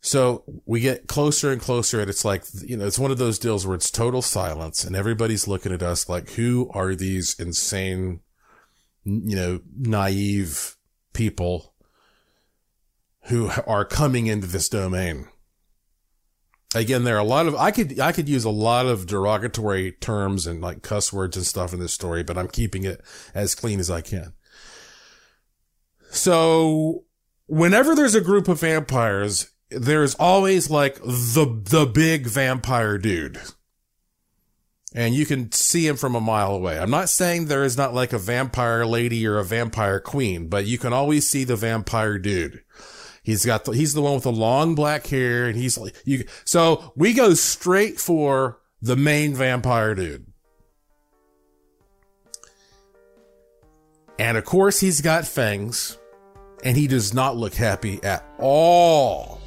So 0.00 0.44
we 0.66 0.80
get 0.80 1.08
closer 1.08 1.50
and 1.50 1.60
closer 1.60 2.00
and 2.00 2.08
it's 2.08 2.24
like, 2.24 2.44
you 2.62 2.76
know, 2.76 2.86
it's 2.86 2.98
one 2.98 3.10
of 3.10 3.18
those 3.18 3.40
deals 3.40 3.66
where 3.66 3.74
it's 3.74 3.90
total 3.90 4.22
silence 4.22 4.84
and 4.84 4.94
everybody's 4.94 5.48
looking 5.48 5.72
at 5.72 5.82
us 5.82 6.08
like, 6.08 6.30
who 6.30 6.70
are 6.72 6.94
these 6.94 7.34
insane, 7.40 8.20
you 9.04 9.34
know, 9.34 9.60
naive 9.76 10.76
people 11.12 11.74
who 13.22 13.50
are 13.66 13.84
coming 13.84 14.28
into 14.28 14.46
this 14.46 14.68
domain. 14.68 15.26
Again, 16.74 17.04
there 17.04 17.16
are 17.16 17.20
a 17.20 17.24
lot 17.24 17.46
of, 17.46 17.54
I 17.54 17.70
could, 17.70 17.98
I 18.00 18.12
could 18.12 18.28
use 18.28 18.44
a 18.44 18.50
lot 18.50 18.86
of 18.86 19.06
derogatory 19.06 19.92
terms 19.92 20.46
and 20.46 20.60
like 20.60 20.82
cuss 20.82 21.12
words 21.12 21.36
and 21.36 21.46
stuff 21.46 21.72
in 21.72 21.80
this 21.80 21.92
story, 21.92 22.22
but 22.22 22.36
I'm 22.36 22.48
keeping 22.48 22.84
it 22.84 23.00
as 23.34 23.54
clean 23.54 23.80
as 23.80 23.90
I 23.90 24.00
can. 24.00 24.34
So 26.10 27.04
whenever 27.46 27.94
there's 27.94 28.14
a 28.14 28.20
group 28.20 28.48
of 28.48 28.60
vampires, 28.60 29.50
there's 29.70 30.14
always 30.16 30.68
like 30.68 30.96
the, 30.96 31.62
the 31.64 31.86
big 31.86 32.26
vampire 32.26 32.98
dude 32.98 33.40
and 34.96 35.14
you 35.14 35.26
can 35.26 35.52
see 35.52 35.86
him 35.86 35.96
from 35.96 36.14
a 36.14 36.20
mile 36.20 36.54
away. 36.54 36.78
I'm 36.78 36.90
not 36.90 37.10
saying 37.10 37.46
there 37.46 37.64
is 37.64 37.76
not 37.76 37.92
like 37.92 38.14
a 38.14 38.18
vampire 38.18 38.86
lady 38.86 39.26
or 39.26 39.38
a 39.38 39.44
vampire 39.44 40.00
queen, 40.00 40.48
but 40.48 40.64
you 40.64 40.78
can 40.78 40.94
always 40.94 41.28
see 41.28 41.44
the 41.44 41.54
vampire 41.54 42.16
dude. 42.18 42.62
He's 43.26 43.44
got 43.44 43.64
the, 43.64 43.72
he's 43.72 43.92
the 43.92 44.02
one 44.02 44.14
with 44.14 44.22
the 44.22 44.30
long 44.30 44.76
black 44.76 45.04
hair 45.08 45.48
and 45.48 45.56
he's 45.58 45.76
like, 45.76 45.96
you, 46.04 46.26
so 46.44 46.92
we 46.94 47.12
go 47.12 47.34
straight 47.34 47.98
for 47.98 48.60
the 48.80 48.94
main 48.94 49.34
vampire 49.34 49.96
dude. 49.96 50.26
And 54.16 54.38
of 54.38 54.44
course 54.44 54.78
he's 54.78 55.00
got 55.00 55.26
fangs 55.26 55.98
and 56.62 56.76
he 56.76 56.86
does 56.86 57.12
not 57.14 57.36
look 57.36 57.54
happy 57.54 57.98
at 58.04 58.24
all. 58.38 59.40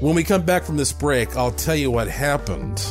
When 0.00 0.14
we 0.14 0.24
come 0.24 0.40
back 0.40 0.64
from 0.64 0.78
this 0.78 0.90
break, 0.90 1.36
I'll 1.36 1.50
tell 1.50 1.76
you 1.76 1.90
what 1.90 2.08
happened 2.08 2.82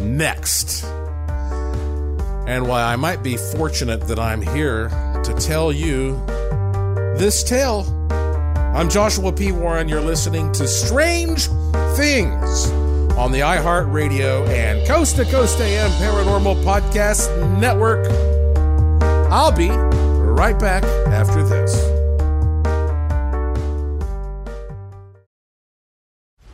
next. 0.00 0.84
And 0.84 2.68
why 2.68 2.84
I 2.84 2.94
might 2.94 3.24
be 3.24 3.36
fortunate 3.36 4.06
that 4.06 4.20
I'm 4.20 4.40
here 4.40 4.88
to 5.24 5.34
tell 5.34 5.72
you 5.72 6.12
this 7.18 7.42
tale. 7.42 7.96
I'm 8.72 8.88
Joshua 8.88 9.32
P. 9.32 9.50
Warren. 9.50 9.88
You're 9.88 10.00
listening 10.00 10.52
to 10.52 10.68
Strange 10.68 11.48
Things 11.96 12.70
on 13.18 13.32
the 13.32 13.40
iHeartRadio 13.40 14.46
and 14.48 14.86
Coast 14.86 15.16
to 15.16 15.24
Coast 15.24 15.60
AM 15.60 15.90
Paranormal 15.92 16.62
Podcast 16.62 17.58
Network. 17.58 18.06
I'll 19.30 19.50
be 19.50 19.70
right 19.70 20.58
back 20.58 20.84
after 21.08 21.42
this. 21.42 21.99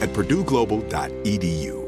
at 0.00 0.10
purdueglobal.edu. 0.12 1.87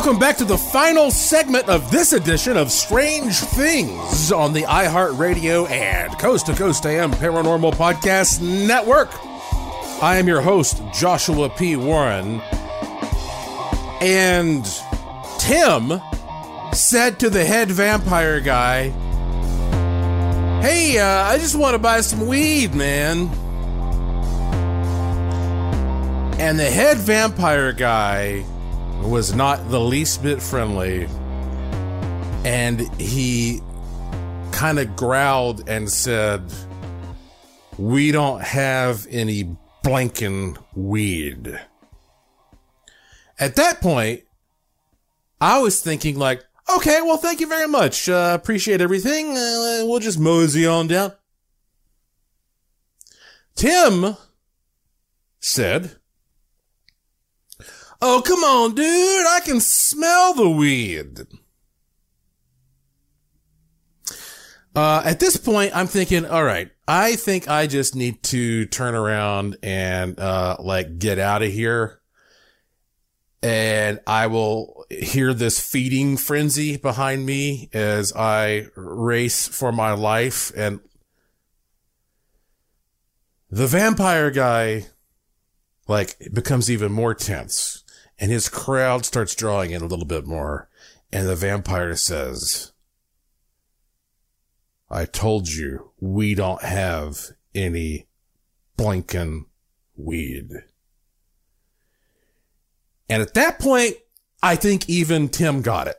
Welcome 0.00 0.18
back 0.18 0.38
to 0.38 0.46
the 0.46 0.56
final 0.56 1.10
segment 1.10 1.68
of 1.68 1.90
this 1.90 2.14
edition 2.14 2.56
of 2.56 2.72
Strange 2.72 3.36
Things 3.36 4.32
on 4.32 4.54
the 4.54 4.62
iHeartRadio 4.62 5.68
and 5.68 6.18
Coast 6.18 6.46
to 6.46 6.54
Coast 6.54 6.86
AM 6.86 7.10
Paranormal 7.12 7.74
Podcast 7.74 8.40
Network. 8.40 9.10
I 10.02 10.16
am 10.16 10.26
your 10.26 10.40
host, 10.40 10.82
Joshua 10.94 11.50
P. 11.50 11.76
Warren. 11.76 12.40
And 14.00 14.64
Tim 15.38 16.00
said 16.72 17.20
to 17.20 17.28
the 17.28 17.44
head 17.44 17.70
vampire 17.70 18.40
guy, 18.40 18.88
Hey, 20.62 20.98
uh, 20.98 21.24
I 21.24 21.36
just 21.36 21.56
want 21.56 21.74
to 21.74 21.78
buy 21.78 22.00
some 22.00 22.26
weed, 22.26 22.74
man. 22.74 23.28
And 26.40 26.58
the 26.58 26.70
head 26.70 26.96
vampire 26.96 27.74
guy 27.74 28.46
was 29.02 29.34
not 29.34 29.70
the 29.70 29.80
least 29.80 30.22
bit 30.22 30.42
friendly. 30.42 31.08
And 32.44 32.80
he 33.00 33.60
kind 34.52 34.78
of 34.78 34.94
growled 34.96 35.68
and 35.68 35.90
said, 35.90 36.42
We 37.78 38.12
don't 38.12 38.42
have 38.42 39.06
any 39.10 39.56
blanking 39.84 40.56
weed. 40.74 41.58
At 43.38 43.56
that 43.56 43.80
point, 43.80 44.22
I 45.40 45.60
was 45.60 45.80
thinking, 45.80 46.18
like, 46.18 46.44
okay, 46.76 47.00
well, 47.00 47.16
thank 47.16 47.40
you 47.40 47.46
very 47.46 47.66
much. 47.66 48.08
Uh, 48.08 48.36
appreciate 48.38 48.80
everything. 48.80 49.30
Uh, 49.30 49.82
we'll 49.84 50.00
just 50.00 50.18
mosey 50.18 50.66
on 50.66 50.88
down. 50.88 51.12
Tim 53.54 54.16
said, 55.40 55.96
Oh, 58.02 58.22
come 58.24 58.42
on, 58.42 58.74
dude. 58.74 59.26
I 59.26 59.40
can 59.44 59.60
smell 59.60 60.32
the 60.32 60.48
weed. 60.48 61.20
Uh, 64.74 65.02
at 65.04 65.20
this 65.20 65.36
point, 65.36 65.76
I'm 65.76 65.86
thinking, 65.86 66.24
all 66.24 66.44
right, 66.44 66.70
I 66.88 67.16
think 67.16 67.48
I 67.48 67.66
just 67.66 67.94
need 67.94 68.22
to 68.24 68.66
turn 68.66 68.94
around 68.94 69.56
and, 69.62 70.18
uh, 70.18 70.56
like 70.60 70.98
get 70.98 71.18
out 71.18 71.42
of 71.42 71.52
here. 71.52 72.00
And 73.42 74.00
I 74.06 74.28
will 74.28 74.84
hear 74.90 75.34
this 75.34 75.60
feeding 75.60 76.16
frenzy 76.16 76.76
behind 76.76 77.26
me 77.26 77.68
as 77.72 78.12
I 78.14 78.66
race 78.76 79.48
for 79.48 79.72
my 79.72 79.92
life. 79.92 80.52
And 80.56 80.80
the 83.50 83.66
vampire 83.66 84.30
guy, 84.30 84.86
like, 85.88 86.16
becomes 86.32 86.70
even 86.70 86.92
more 86.92 87.14
tense 87.14 87.82
and 88.20 88.30
his 88.30 88.50
crowd 88.50 89.06
starts 89.06 89.34
drawing 89.34 89.70
in 89.70 89.80
a 89.80 89.86
little 89.86 90.04
bit 90.04 90.26
more. 90.26 90.68
And 91.10 91.26
the 91.26 91.34
vampire 91.34 91.96
says, 91.96 92.72
I 94.90 95.06
told 95.06 95.48
you 95.48 95.92
we 95.98 96.34
don't 96.34 96.62
have 96.62 97.18
any 97.54 98.06
blinking 98.76 99.46
weed. 99.96 100.50
And 103.08 103.22
at 103.22 103.34
that 103.34 103.58
point, 103.58 103.94
I 104.42 104.54
think 104.54 104.88
even 104.88 105.28
Tim 105.28 105.62
got 105.62 105.88
it. 105.88 105.96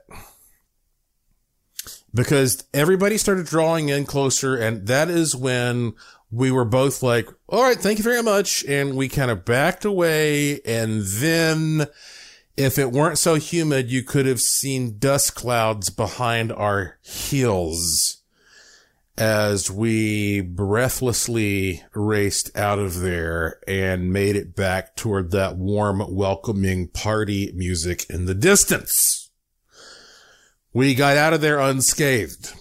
Because 2.13 2.65
everybody 2.73 3.17
started 3.17 3.47
drawing 3.47 3.89
in 3.89 4.05
closer, 4.05 4.55
and 4.55 4.87
that 4.87 5.09
is 5.09 5.35
when 5.35 5.93
we 6.31 6.49
were 6.49 6.65
both 6.65 7.03
like, 7.03 7.27
all 7.49 7.61
right, 7.61 7.77
thank 7.77 7.97
you 7.97 8.03
very 8.03 8.23
much. 8.23 8.63
And 8.65 8.95
we 8.95 9.09
kind 9.09 9.29
of 9.29 9.43
backed 9.45 9.85
away. 9.85 10.61
And 10.61 11.01
then 11.01 11.87
If 12.57 12.77
it 12.77 12.91
weren't 12.91 13.17
so 13.17 13.35
humid, 13.35 13.89
you 13.89 14.03
could 14.03 14.25
have 14.25 14.41
seen 14.41 14.97
dust 14.99 15.35
clouds 15.35 15.89
behind 15.89 16.51
our 16.51 16.99
heels 17.01 18.21
as 19.17 19.71
we 19.71 20.41
breathlessly 20.41 21.83
raced 21.93 22.55
out 22.57 22.79
of 22.79 22.99
there 22.99 23.59
and 23.67 24.11
made 24.11 24.35
it 24.35 24.55
back 24.55 24.95
toward 24.95 25.31
that 25.31 25.57
warm, 25.57 26.03
welcoming 26.13 26.87
party 26.87 27.51
music 27.55 28.05
in 28.09 28.25
the 28.25 28.35
distance. 28.35 29.29
We 30.73 30.93
got 30.93 31.17
out 31.17 31.33
of 31.33 31.41
there 31.41 31.59
unscathed. 31.59 32.53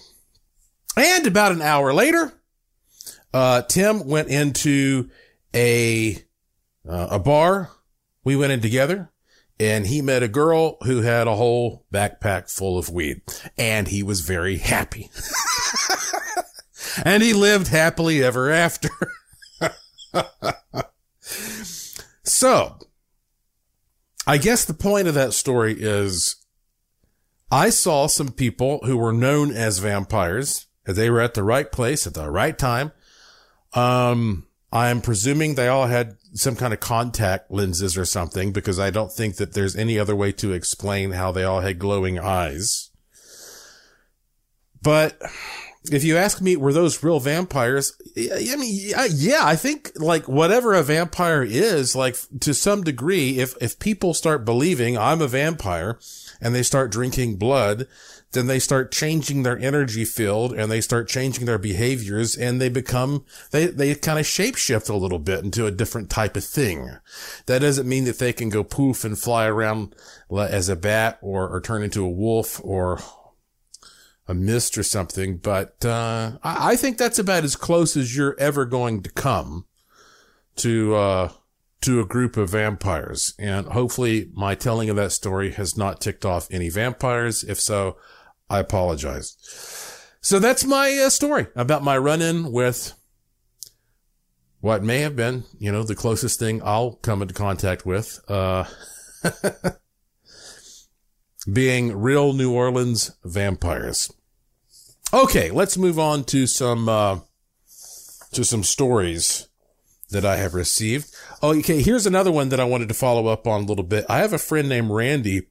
And 0.97 1.27
about 1.27 1.51
an 1.51 1.61
hour 1.61 1.93
later, 1.93 2.33
uh, 3.33 3.61
Tim 3.63 4.07
went 4.07 4.29
into 4.29 5.09
a, 5.53 6.15
uh, 6.87 7.07
a 7.11 7.19
bar. 7.19 7.69
We 8.23 8.35
went 8.35 8.51
in 8.51 8.61
together 8.61 9.11
and 9.59 9.87
he 9.87 10.01
met 10.01 10.23
a 10.23 10.27
girl 10.27 10.77
who 10.83 11.01
had 11.01 11.27
a 11.27 11.35
whole 11.35 11.85
backpack 11.93 12.49
full 12.51 12.77
of 12.77 12.89
weed 12.89 13.21
and 13.57 13.87
he 13.87 14.03
was 14.03 14.21
very 14.21 14.57
happy. 14.57 15.09
and 17.05 17.21
he 17.23 17.33
lived 17.33 17.67
happily 17.67 18.23
ever 18.23 18.49
after. 18.49 18.89
so, 22.23 22.79
I 24.27 24.37
guess 24.37 24.65
the 24.65 24.73
point 24.73 25.07
of 25.07 25.13
that 25.13 25.33
story 25.33 25.75
is 25.79 26.37
I 27.51 27.69
saw 27.69 28.07
some 28.07 28.31
people 28.31 28.79
who 28.85 28.97
were 28.97 29.13
known 29.13 29.51
as 29.51 29.79
vampires. 29.79 30.67
They 30.85 31.09
were 31.09 31.21
at 31.21 31.33
the 31.33 31.43
right 31.43 31.71
place 31.71 32.07
at 32.07 32.13
the 32.13 32.29
right 32.29 32.57
time. 32.57 32.91
Um, 33.73 34.47
I'm 34.71 35.01
presuming 35.01 35.55
they 35.55 35.67
all 35.67 35.87
had 35.87 36.17
some 36.33 36.55
kind 36.55 36.73
of 36.73 36.79
contact 36.79 37.51
lenses 37.51 37.97
or 37.97 38.05
something 38.05 38.51
because 38.51 38.79
I 38.79 38.89
don't 38.89 39.11
think 39.11 39.35
that 39.35 39.53
there's 39.53 39.75
any 39.75 39.99
other 39.99 40.15
way 40.15 40.31
to 40.33 40.53
explain 40.53 41.11
how 41.11 41.31
they 41.31 41.43
all 41.43 41.61
had 41.61 41.79
glowing 41.79 42.19
eyes. 42.19 42.89
But 44.81 45.21
if 45.91 46.03
you 46.03 46.17
ask 46.17 46.41
me, 46.41 46.55
were 46.55 46.73
those 46.73 47.03
real 47.03 47.19
vampires? 47.19 47.93
I 48.17 48.55
mean, 48.55 48.93
yeah, 49.11 49.41
I 49.43 49.55
think 49.55 49.91
like 49.95 50.27
whatever 50.27 50.73
a 50.73 50.83
vampire 50.83 51.43
is, 51.43 51.95
like 51.95 52.15
to 52.41 52.53
some 52.53 52.83
degree, 52.83 53.39
if, 53.39 53.55
if 53.61 53.79
people 53.79 54.13
start 54.13 54.45
believing 54.45 54.97
I'm 54.97 55.21
a 55.21 55.27
vampire 55.27 55.99
and 56.39 56.55
they 56.55 56.63
start 56.63 56.91
drinking 56.91 57.37
blood, 57.37 57.87
then 58.33 58.47
they 58.47 58.59
start 58.59 58.91
changing 58.91 59.43
their 59.43 59.59
energy 59.59 60.05
field 60.05 60.53
and 60.53 60.71
they 60.71 60.81
start 60.81 61.07
changing 61.07 61.45
their 61.45 61.57
behaviors 61.57 62.35
and 62.35 62.61
they 62.61 62.69
become, 62.69 63.25
they, 63.51 63.67
they 63.67 63.93
kind 63.95 64.19
of 64.19 64.25
shapeshift 64.25 64.89
a 64.89 64.95
little 64.95 65.19
bit 65.19 65.43
into 65.43 65.65
a 65.65 65.71
different 65.71 66.09
type 66.09 66.37
of 66.37 66.43
thing. 66.43 66.97
That 67.45 67.59
doesn't 67.59 67.87
mean 67.87 68.05
that 68.05 68.19
they 68.19 68.33
can 68.33 68.49
go 68.49 68.63
poof 68.63 69.03
and 69.03 69.19
fly 69.19 69.47
around 69.47 69.95
as 70.35 70.69
a 70.69 70.75
bat 70.75 71.19
or, 71.21 71.49
or 71.49 71.59
turn 71.59 71.83
into 71.83 72.05
a 72.05 72.09
wolf 72.09 72.61
or 72.63 72.99
a 74.27 74.33
mist 74.33 74.77
or 74.77 74.83
something, 74.83 75.37
but 75.37 75.83
uh, 75.83 76.37
I, 76.43 76.71
I, 76.71 76.75
think 76.77 76.97
that's 76.97 77.19
about 77.19 77.43
as 77.43 77.57
close 77.57 77.97
as 77.97 78.15
you're 78.15 78.39
ever 78.39 78.65
going 78.65 79.03
to 79.03 79.09
come 79.09 79.65
to 80.57 80.95
uh, 80.95 81.31
to 81.81 81.99
a 81.99 82.05
group 82.05 82.37
of 82.37 82.51
vampires. 82.51 83.33
And 83.37 83.67
hopefully, 83.67 84.29
my 84.33 84.55
telling 84.55 84.89
of 84.89 84.95
that 84.95 85.11
story 85.11 85.51
has 85.51 85.75
not 85.75 85.99
ticked 85.99 86.23
off 86.23 86.47
any 86.51 86.69
vampires. 86.69 87.43
If 87.43 87.59
so, 87.59 87.97
I 88.51 88.59
apologize. 88.59 89.37
So 90.19 90.37
that's 90.37 90.65
my 90.65 90.95
uh, 91.05 91.09
story 91.09 91.47
about 91.55 91.83
my 91.83 91.97
run-in 91.97 92.51
with 92.51 92.93
what 94.59 94.83
may 94.83 94.99
have 94.99 95.15
been, 95.15 95.45
you 95.57 95.71
know, 95.71 95.83
the 95.83 95.95
closest 95.95 96.37
thing 96.37 96.61
I'll 96.63 96.91
come 96.91 97.21
into 97.21 97.33
contact 97.33 97.85
with. 97.85 98.19
Uh, 98.27 98.65
being 101.51 101.97
real 101.97 102.33
New 102.33 102.53
Orleans 102.53 103.11
vampires. 103.23 104.11
Okay, 105.13 105.49
let's 105.49 105.77
move 105.77 105.97
on 105.97 106.25
to 106.25 106.45
some 106.45 106.89
uh, 106.89 107.19
to 108.33 108.43
some 108.43 108.63
stories 108.63 109.47
that 110.09 110.25
I 110.25 110.35
have 110.35 110.53
received. 110.53 111.13
Oh, 111.41 111.57
okay, 111.57 111.81
here's 111.81 112.05
another 112.05 112.31
one 112.31 112.49
that 112.49 112.59
I 112.59 112.65
wanted 112.65 112.89
to 112.89 112.95
follow 112.95 113.27
up 113.27 113.47
on 113.47 113.63
a 113.63 113.65
little 113.65 113.83
bit. 113.83 114.05
I 114.09 114.19
have 114.19 114.33
a 114.33 114.37
friend 114.37 114.67
named 114.67 114.91
Randy 114.91 115.47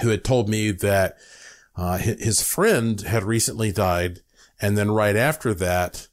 who 0.00 0.08
had 0.08 0.24
told 0.24 0.48
me 0.48 0.70
that 0.70 1.18
uh, 1.78 1.96
his 1.98 2.42
friend 2.42 3.00
had 3.02 3.22
recently 3.22 3.70
died, 3.70 4.18
and 4.60 4.76
then 4.76 4.90
right 4.90 5.14
after 5.14 5.54
that, 5.54 6.08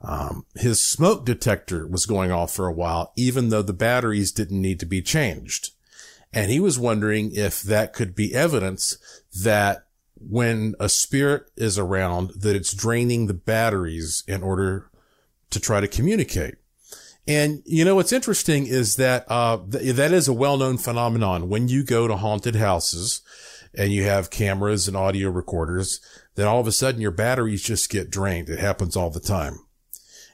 um, 0.00 0.46
his 0.56 0.80
smoke 0.80 1.26
detector 1.26 1.86
was 1.86 2.06
going 2.06 2.32
off 2.32 2.54
for 2.54 2.66
a 2.66 2.72
while, 2.72 3.12
even 3.14 3.50
though 3.50 3.60
the 3.60 3.74
batteries 3.74 4.32
didn't 4.32 4.60
need 4.60 4.80
to 4.80 4.86
be 4.86 5.02
changed. 5.02 5.72
And 6.32 6.50
he 6.50 6.58
was 6.58 6.78
wondering 6.78 7.32
if 7.34 7.60
that 7.62 7.92
could 7.92 8.14
be 8.14 8.34
evidence 8.34 8.96
that 9.42 9.84
when 10.16 10.74
a 10.80 10.88
spirit 10.88 11.50
is 11.56 11.78
around, 11.78 12.30
that 12.30 12.56
it's 12.56 12.72
draining 12.72 13.26
the 13.26 13.34
batteries 13.34 14.24
in 14.26 14.42
order 14.42 14.90
to 15.50 15.60
try 15.60 15.80
to 15.80 15.88
communicate. 15.88 16.54
And 17.28 17.62
you 17.66 17.84
know 17.84 17.96
what's 17.96 18.12
interesting 18.12 18.66
is 18.66 18.96
that 18.96 19.26
uh, 19.28 19.58
th- 19.70 19.94
that 19.94 20.12
is 20.12 20.26
a 20.26 20.32
well-known 20.32 20.78
phenomenon. 20.78 21.50
When 21.50 21.68
you 21.68 21.84
go 21.84 22.08
to 22.08 22.16
haunted 22.16 22.56
houses 22.56 23.20
and 23.74 23.92
you 23.92 24.04
have 24.04 24.30
cameras 24.30 24.88
and 24.88 24.96
audio 24.96 25.30
recorders, 25.30 26.00
then 26.34 26.46
all 26.46 26.60
of 26.60 26.66
a 26.66 26.72
sudden 26.72 27.00
your 27.00 27.10
batteries 27.10 27.62
just 27.62 27.90
get 27.90 28.10
drained. 28.10 28.48
It 28.48 28.58
happens 28.58 28.96
all 28.96 29.10
the 29.10 29.20
time. 29.20 29.60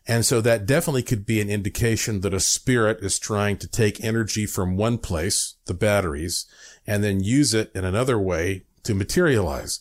And 0.07 0.25
so 0.25 0.41
that 0.41 0.65
definitely 0.65 1.03
could 1.03 1.27
be 1.27 1.41
an 1.41 1.51
indication 1.51 2.23
that 2.23 2.33
a 2.33 2.41
spirit 2.41 3.01
is 3.03 3.19
trying 3.19 3.59
to 3.59 3.69
take 3.69 4.03
energy 4.03 4.47
from 4.47 4.77
one 4.77 4.97
place, 4.97 5.57
the 5.67 5.75
batteries, 5.75 6.47
and 6.87 7.05
then 7.05 7.23
use 7.23 7.53
it 7.53 7.71
in 7.75 7.85
another 7.85 8.19
way 8.19 8.65
to 8.85 8.95
materialize. 8.95 9.81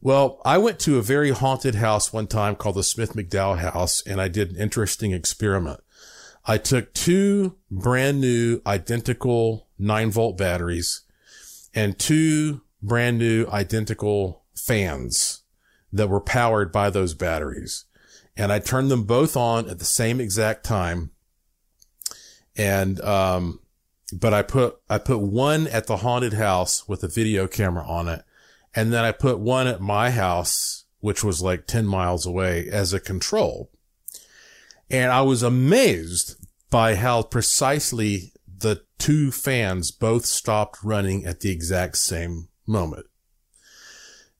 Well, 0.00 0.40
I 0.46 0.56
went 0.56 0.78
to 0.80 0.96
a 0.96 1.02
very 1.02 1.30
haunted 1.30 1.74
house 1.74 2.10
one 2.10 2.26
time 2.26 2.56
called 2.56 2.76
the 2.76 2.82
Smith 2.82 3.12
McDowell 3.12 3.58
House, 3.58 4.02
and 4.06 4.18
I 4.18 4.28
did 4.28 4.50
an 4.50 4.56
interesting 4.56 5.12
experiment. 5.12 5.80
I 6.46 6.56
took 6.56 6.94
two 6.94 7.56
brand 7.70 8.20
new 8.20 8.62
identical 8.66 9.66
nine 9.78 10.10
volt 10.10 10.38
batteries 10.38 11.02
and 11.74 11.98
two 11.98 12.62
brand 12.82 13.18
new 13.18 13.46
identical 13.48 14.44
fans 14.54 15.42
that 15.92 16.08
were 16.08 16.20
powered 16.20 16.72
by 16.72 16.90
those 16.90 17.14
batteries. 17.14 17.84
And 18.36 18.52
I 18.52 18.58
turned 18.58 18.90
them 18.90 19.04
both 19.04 19.36
on 19.36 19.68
at 19.68 19.78
the 19.78 19.84
same 19.84 20.20
exact 20.20 20.64
time. 20.64 21.10
And, 22.56 23.00
um, 23.00 23.60
but 24.12 24.34
I 24.34 24.42
put, 24.42 24.78
I 24.88 24.98
put 24.98 25.20
one 25.20 25.66
at 25.68 25.86
the 25.86 25.98
haunted 25.98 26.34
house 26.34 26.86
with 26.88 27.02
a 27.02 27.08
video 27.08 27.46
camera 27.46 27.86
on 27.86 28.08
it. 28.08 28.22
And 28.74 28.92
then 28.92 29.04
I 29.04 29.12
put 29.12 29.38
one 29.38 29.66
at 29.66 29.80
my 29.80 30.10
house, 30.10 30.84
which 31.00 31.24
was 31.24 31.40
like 31.40 31.66
10 31.66 31.86
miles 31.86 32.26
away 32.26 32.68
as 32.68 32.92
a 32.92 33.00
control. 33.00 33.70
And 34.90 35.10
I 35.10 35.22
was 35.22 35.42
amazed 35.42 36.36
by 36.70 36.94
how 36.94 37.22
precisely 37.22 38.32
the 38.58 38.82
two 38.98 39.30
fans 39.30 39.90
both 39.90 40.26
stopped 40.26 40.78
running 40.82 41.24
at 41.24 41.40
the 41.40 41.50
exact 41.50 41.96
same 41.96 42.48
moment. 42.66 43.06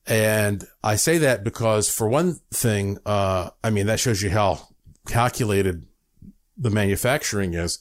And 0.07 0.66
I 0.85 0.97
say 0.97 1.18
that 1.18 1.43
because 1.43 1.89
for 1.89 2.09
one 2.09 2.41
thing, 2.53 2.99
uh, 3.05 3.51
I 3.64 3.70
mean, 3.70 3.87
that 3.87 4.01
shows 4.01 4.22
you 4.22 4.31
how 4.31 4.68
calculated 5.09 5.87
the 6.57 6.70
manufacturing 6.70 7.55
is, 7.55 7.79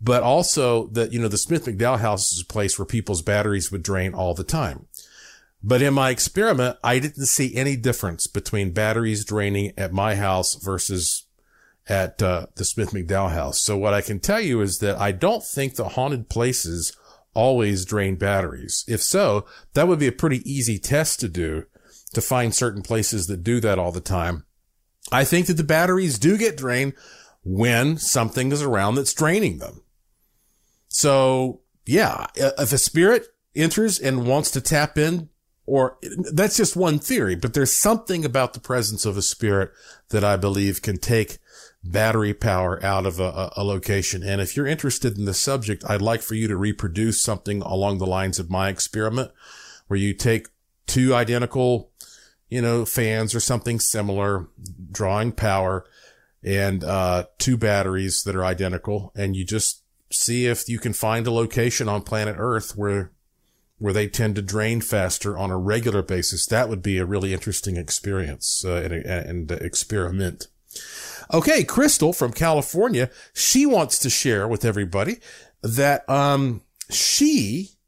but 0.00 0.22
also 0.22 0.88
that, 0.88 1.12
you 1.12 1.20
know, 1.20 1.28
the 1.28 1.38
Smith 1.38 1.66
McDowell 1.66 2.00
house 2.00 2.32
is 2.32 2.42
a 2.42 2.46
place 2.52 2.78
where 2.78 2.86
people's 2.86 3.22
batteries 3.22 3.70
would 3.70 3.82
drain 3.82 4.12
all 4.12 4.34
the 4.34 4.44
time. 4.44 4.86
But 5.62 5.82
in 5.82 5.94
my 5.94 6.10
experiment, 6.10 6.78
I 6.84 6.98
didn't 6.98 7.26
see 7.26 7.56
any 7.56 7.76
difference 7.76 8.26
between 8.26 8.72
batteries 8.72 9.24
draining 9.24 9.72
at 9.76 9.92
my 9.92 10.14
house 10.14 10.54
versus 10.54 11.24
at 11.88 12.22
uh, 12.22 12.46
the 12.56 12.64
Smith 12.64 12.90
McDowell 12.90 13.32
house. 13.32 13.60
So 13.60 13.76
what 13.76 13.94
I 13.94 14.00
can 14.00 14.20
tell 14.20 14.40
you 14.40 14.60
is 14.60 14.78
that 14.78 14.98
I 14.98 15.10
don't 15.10 15.42
think 15.42 15.74
the 15.74 15.88
haunted 15.90 16.28
places 16.28 16.96
always 17.38 17.84
drain 17.84 18.16
batteries. 18.16 18.84
If 18.88 19.00
so, 19.00 19.46
that 19.74 19.86
would 19.86 20.00
be 20.00 20.08
a 20.08 20.12
pretty 20.12 20.42
easy 20.50 20.76
test 20.76 21.20
to 21.20 21.28
do 21.28 21.66
to 22.12 22.20
find 22.20 22.52
certain 22.52 22.82
places 22.82 23.28
that 23.28 23.44
do 23.44 23.60
that 23.60 23.78
all 23.78 23.92
the 23.92 24.00
time. 24.00 24.44
I 25.12 25.22
think 25.22 25.46
that 25.46 25.54
the 25.54 25.62
batteries 25.62 26.18
do 26.18 26.36
get 26.36 26.56
drained 26.56 26.94
when 27.44 27.96
something 27.96 28.50
is 28.50 28.60
around 28.60 28.96
that's 28.96 29.14
draining 29.14 29.58
them. 29.58 29.84
So 30.88 31.60
yeah, 31.86 32.26
if 32.34 32.72
a 32.72 32.78
spirit 32.78 33.28
enters 33.54 34.00
and 34.00 34.26
wants 34.26 34.50
to 34.50 34.60
tap 34.60 34.98
in 34.98 35.28
or 35.64 35.96
that's 36.32 36.56
just 36.56 36.74
one 36.74 36.98
theory, 36.98 37.36
but 37.36 37.54
there's 37.54 37.72
something 37.72 38.24
about 38.24 38.52
the 38.52 38.60
presence 38.60 39.06
of 39.06 39.16
a 39.16 39.22
spirit 39.22 39.70
that 40.08 40.24
I 40.24 40.36
believe 40.36 40.82
can 40.82 40.98
take 40.98 41.38
battery 41.84 42.34
power 42.34 42.84
out 42.84 43.06
of 43.06 43.20
a, 43.20 43.52
a, 43.56 43.64
location. 43.64 44.22
And 44.22 44.40
if 44.40 44.56
you're 44.56 44.66
interested 44.66 45.16
in 45.16 45.24
the 45.24 45.34
subject, 45.34 45.84
I'd 45.88 46.02
like 46.02 46.22
for 46.22 46.34
you 46.34 46.48
to 46.48 46.56
reproduce 46.56 47.22
something 47.22 47.62
along 47.62 47.98
the 47.98 48.06
lines 48.06 48.38
of 48.38 48.50
my 48.50 48.68
experiment 48.68 49.30
where 49.86 49.98
you 49.98 50.12
take 50.12 50.48
two 50.86 51.14
identical, 51.14 51.90
you 52.48 52.60
know, 52.60 52.84
fans 52.84 53.34
or 53.34 53.40
something 53.40 53.78
similar, 53.78 54.48
drawing 54.90 55.32
power 55.32 55.86
and, 56.42 56.82
uh, 56.84 57.24
two 57.38 57.56
batteries 57.56 58.22
that 58.24 58.36
are 58.36 58.44
identical. 58.44 59.12
And 59.14 59.36
you 59.36 59.44
just 59.44 59.82
see 60.10 60.46
if 60.46 60.68
you 60.68 60.78
can 60.78 60.92
find 60.92 61.26
a 61.26 61.32
location 61.32 61.88
on 61.88 62.02
planet 62.02 62.36
earth 62.38 62.76
where 62.76 63.12
where 63.78 63.92
they 63.92 64.08
tend 64.08 64.34
to 64.34 64.42
drain 64.42 64.80
faster 64.80 65.38
on 65.38 65.52
a 65.52 65.56
regular 65.56 66.02
basis. 66.02 66.46
That 66.46 66.68
would 66.68 66.82
be 66.82 66.98
a 66.98 67.06
really 67.06 67.32
interesting 67.32 67.76
experience 67.76 68.64
uh, 68.64 68.72
and, 68.72 68.92
and 68.92 69.50
experiment. 69.52 70.48
Okay, 71.32 71.64
Crystal 71.64 72.12
from 72.12 72.32
California, 72.32 73.10
she 73.34 73.66
wants 73.66 73.98
to 73.98 74.10
share 74.10 74.48
with 74.48 74.64
everybody 74.64 75.18
that 75.62 76.08
um, 76.08 76.62
she 76.90 77.78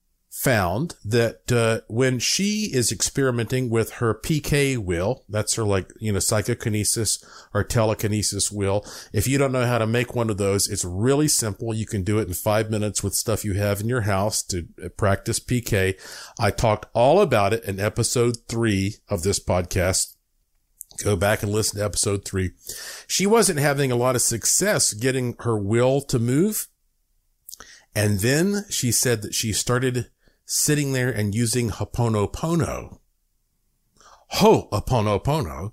found 0.41 0.95
that 1.05 1.53
uh, 1.53 1.81
when 1.89 2.19
she 2.19 2.71
is 2.73 2.91
experimenting 2.91 3.69
with 3.69 3.93
her 3.95 4.15
PK 4.15 4.79
wheel, 4.79 5.23
that's 5.29 5.55
her 5.57 5.65
like, 5.65 5.93
you 6.01 6.11
know, 6.11 6.19
psychokinesis 6.19 7.23
or 7.53 7.63
telekinesis 7.63 8.51
wheel. 8.51 8.83
If 9.13 9.29
you 9.29 9.37
don't 9.37 9.53
know 9.53 9.67
how 9.67 9.77
to 9.77 9.87
make 9.87 10.15
one 10.15 10.31
of 10.31 10.39
those, 10.39 10.67
it's 10.67 10.85
really 10.85 11.29
simple. 11.29 11.75
You 11.75 11.85
can 11.85 12.05
do 12.05 12.19
it 12.19 12.29
in 12.29 12.33
five 12.33 12.71
minutes 12.71 13.03
with 13.03 13.13
stuff 13.15 13.45
you 13.45 13.53
have 13.55 13.81
in 13.81 13.89
your 13.89 14.03
house 14.03 14.43
to 14.45 14.67
uh, 14.83 14.89
practice 14.89 15.41
PK. 15.41 16.01
I 16.39 16.51
talked 16.51 16.87
all 16.95 17.21
about 17.21 17.53
it 17.53 17.65
in 17.65 17.79
episode 17.79 18.39
three 18.49 18.95
of 19.11 19.23
this 19.23 19.45
podcast. 19.45 20.17
Go 21.03 21.17
back 21.17 21.43
and 21.43 21.51
listen 21.51 21.79
to 21.79 21.85
episode 21.85 22.25
three. 22.25 22.53
She 23.07 23.27
wasn't 23.27 23.59
having 23.59 23.91
a 23.91 23.97
lot 23.97 24.17
of 24.17 24.23
success 24.23 24.93
getting 24.93 25.35
her 25.41 25.57
will 25.59 26.01
to 26.03 26.19
move. 26.19 26.69
And 27.95 28.21
then 28.21 28.65
she 28.71 28.93
said 28.93 29.23
that 29.23 29.35
she 29.35 29.53
started 29.53 30.11
sitting 30.45 30.93
there 30.93 31.11
and 31.11 31.35
using 31.35 31.71
Ho'oponopono. 31.71 32.99
Ho'oponopono. 34.35 35.73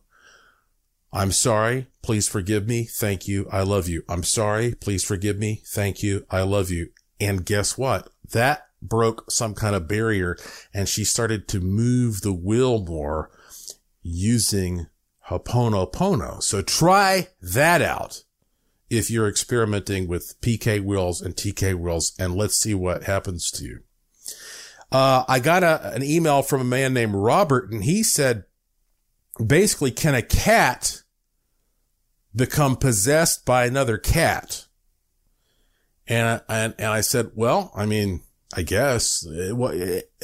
I'm 1.11 1.31
sorry. 1.31 1.87
Please 2.01 2.27
forgive 2.27 2.67
me. 2.67 2.85
Thank 2.85 3.27
you. 3.27 3.47
I 3.51 3.61
love 3.63 3.87
you. 3.87 4.03
I'm 4.07 4.23
sorry. 4.23 4.75
Please 4.75 5.03
forgive 5.03 5.37
me. 5.37 5.61
Thank 5.65 6.03
you. 6.03 6.25
I 6.29 6.41
love 6.41 6.69
you. 6.69 6.89
And 7.19 7.45
guess 7.45 7.77
what? 7.77 8.09
That 8.31 8.67
broke 8.81 9.29
some 9.31 9.55
kind 9.55 9.75
of 9.75 9.87
barrier 9.87 10.37
and 10.73 10.87
she 10.87 11.03
started 11.03 11.47
to 11.49 11.59
move 11.59 12.21
the 12.21 12.33
will 12.33 12.83
more 12.85 13.31
using 14.03 14.87
Ho'oponopono. 15.29 16.41
So 16.41 16.61
try 16.61 17.27
that 17.41 17.81
out 17.81 18.23
if 18.89 19.11
you're 19.11 19.27
experimenting 19.27 20.07
with 20.07 20.39
PK 20.41 20.81
wheels 20.81 21.21
and 21.21 21.35
TK 21.35 21.75
wheels 21.75 22.13
and 22.17 22.35
let's 22.35 22.57
see 22.57 22.73
what 22.73 23.03
happens 23.03 23.51
to 23.51 23.65
you. 23.65 23.79
Uh, 24.91 25.25
I 25.27 25.39
got 25.39 25.63
a, 25.63 25.93
an 25.93 26.03
email 26.03 26.41
from 26.41 26.61
a 26.61 26.65
man 26.65 26.93
named 26.93 27.13
Robert 27.13 27.71
and 27.71 27.83
he 27.83 28.03
said, 28.03 28.45
basically, 29.45 29.91
can 29.91 30.15
a 30.15 30.21
cat 30.21 31.03
become 32.33 32.77
possessed 32.77 33.45
by 33.45 33.65
another 33.65 33.97
cat? 33.97 34.65
And, 36.07 36.41
and, 36.47 36.73
and 36.77 36.87
I 36.87 37.01
said, 37.01 37.31
well, 37.35 37.73
I 37.75 37.85
mean, 37.85 38.21
I 38.55 38.61
guess 38.61 39.27
what, 39.27 39.75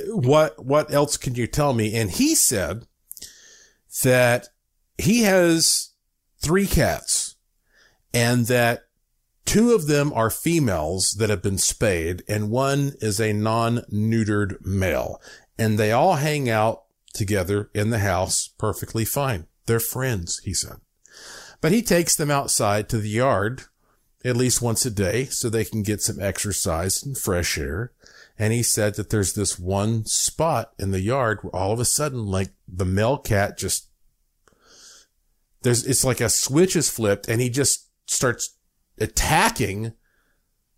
what, 0.07 0.65
what 0.65 0.93
else 0.93 1.17
can 1.17 1.35
you 1.35 1.45
tell 1.45 1.73
me? 1.73 1.93
And 1.93 2.09
he 2.09 2.35
said 2.35 2.87
that 4.03 4.47
he 4.97 5.23
has 5.23 5.91
three 6.41 6.67
cats 6.67 7.35
and 8.13 8.47
that 8.47 8.83
Two 9.45 9.73
of 9.73 9.87
them 9.87 10.13
are 10.13 10.29
females 10.29 11.11
that 11.19 11.29
have 11.29 11.41
been 11.41 11.57
spayed 11.57 12.23
and 12.27 12.49
one 12.49 12.93
is 13.01 13.19
a 13.19 13.33
non-neutered 13.33 14.65
male 14.65 15.21
and 15.57 15.77
they 15.77 15.91
all 15.91 16.15
hang 16.15 16.49
out 16.49 16.83
together 17.13 17.69
in 17.73 17.89
the 17.89 17.99
house 17.99 18.49
perfectly 18.57 19.05
fine. 19.05 19.47
They're 19.65 19.79
friends, 19.79 20.39
he 20.43 20.53
said. 20.53 20.77
But 21.61 21.71
he 21.71 21.81
takes 21.81 22.15
them 22.15 22.31
outside 22.31 22.89
to 22.89 22.97
the 22.97 23.09
yard 23.09 23.63
at 24.25 24.37
least 24.37 24.61
once 24.61 24.85
a 24.85 24.91
day 24.91 25.25
so 25.25 25.49
they 25.49 25.65
can 25.65 25.83
get 25.83 26.01
some 26.01 26.19
exercise 26.19 27.03
and 27.03 27.17
fresh 27.17 27.57
air. 27.57 27.91
And 28.39 28.53
he 28.53 28.63
said 28.63 28.95
that 28.95 29.09
there's 29.09 29.33
this 29.33 29.59
one 29.59 30.05
spot 30.05 30.73
in 30.79 30.91
the 30.91 31.01
yard 31.01 31.39
where 31.41 31.55
all 31.55 31.73
of 31.73 31.79
a 31.79 31.85
sudden, 31.85 32.25
like 32.25 32.49
the 32.67 32.85
male 32.85 33.17
cat 33.17 33.57
just, 33.57 33.89
there's, 35.63 35.85
it's 35.85 36.03
like 36.03 36.21
a 36.21 36.29
switch 36.29 36.75
is 36.75 36.89
flipped 36.89 37.27
and 37.27 37.41
he 37.41 37.49
just 37.49 37.89
starts 38.05 38.57
attacking 38.99 39.93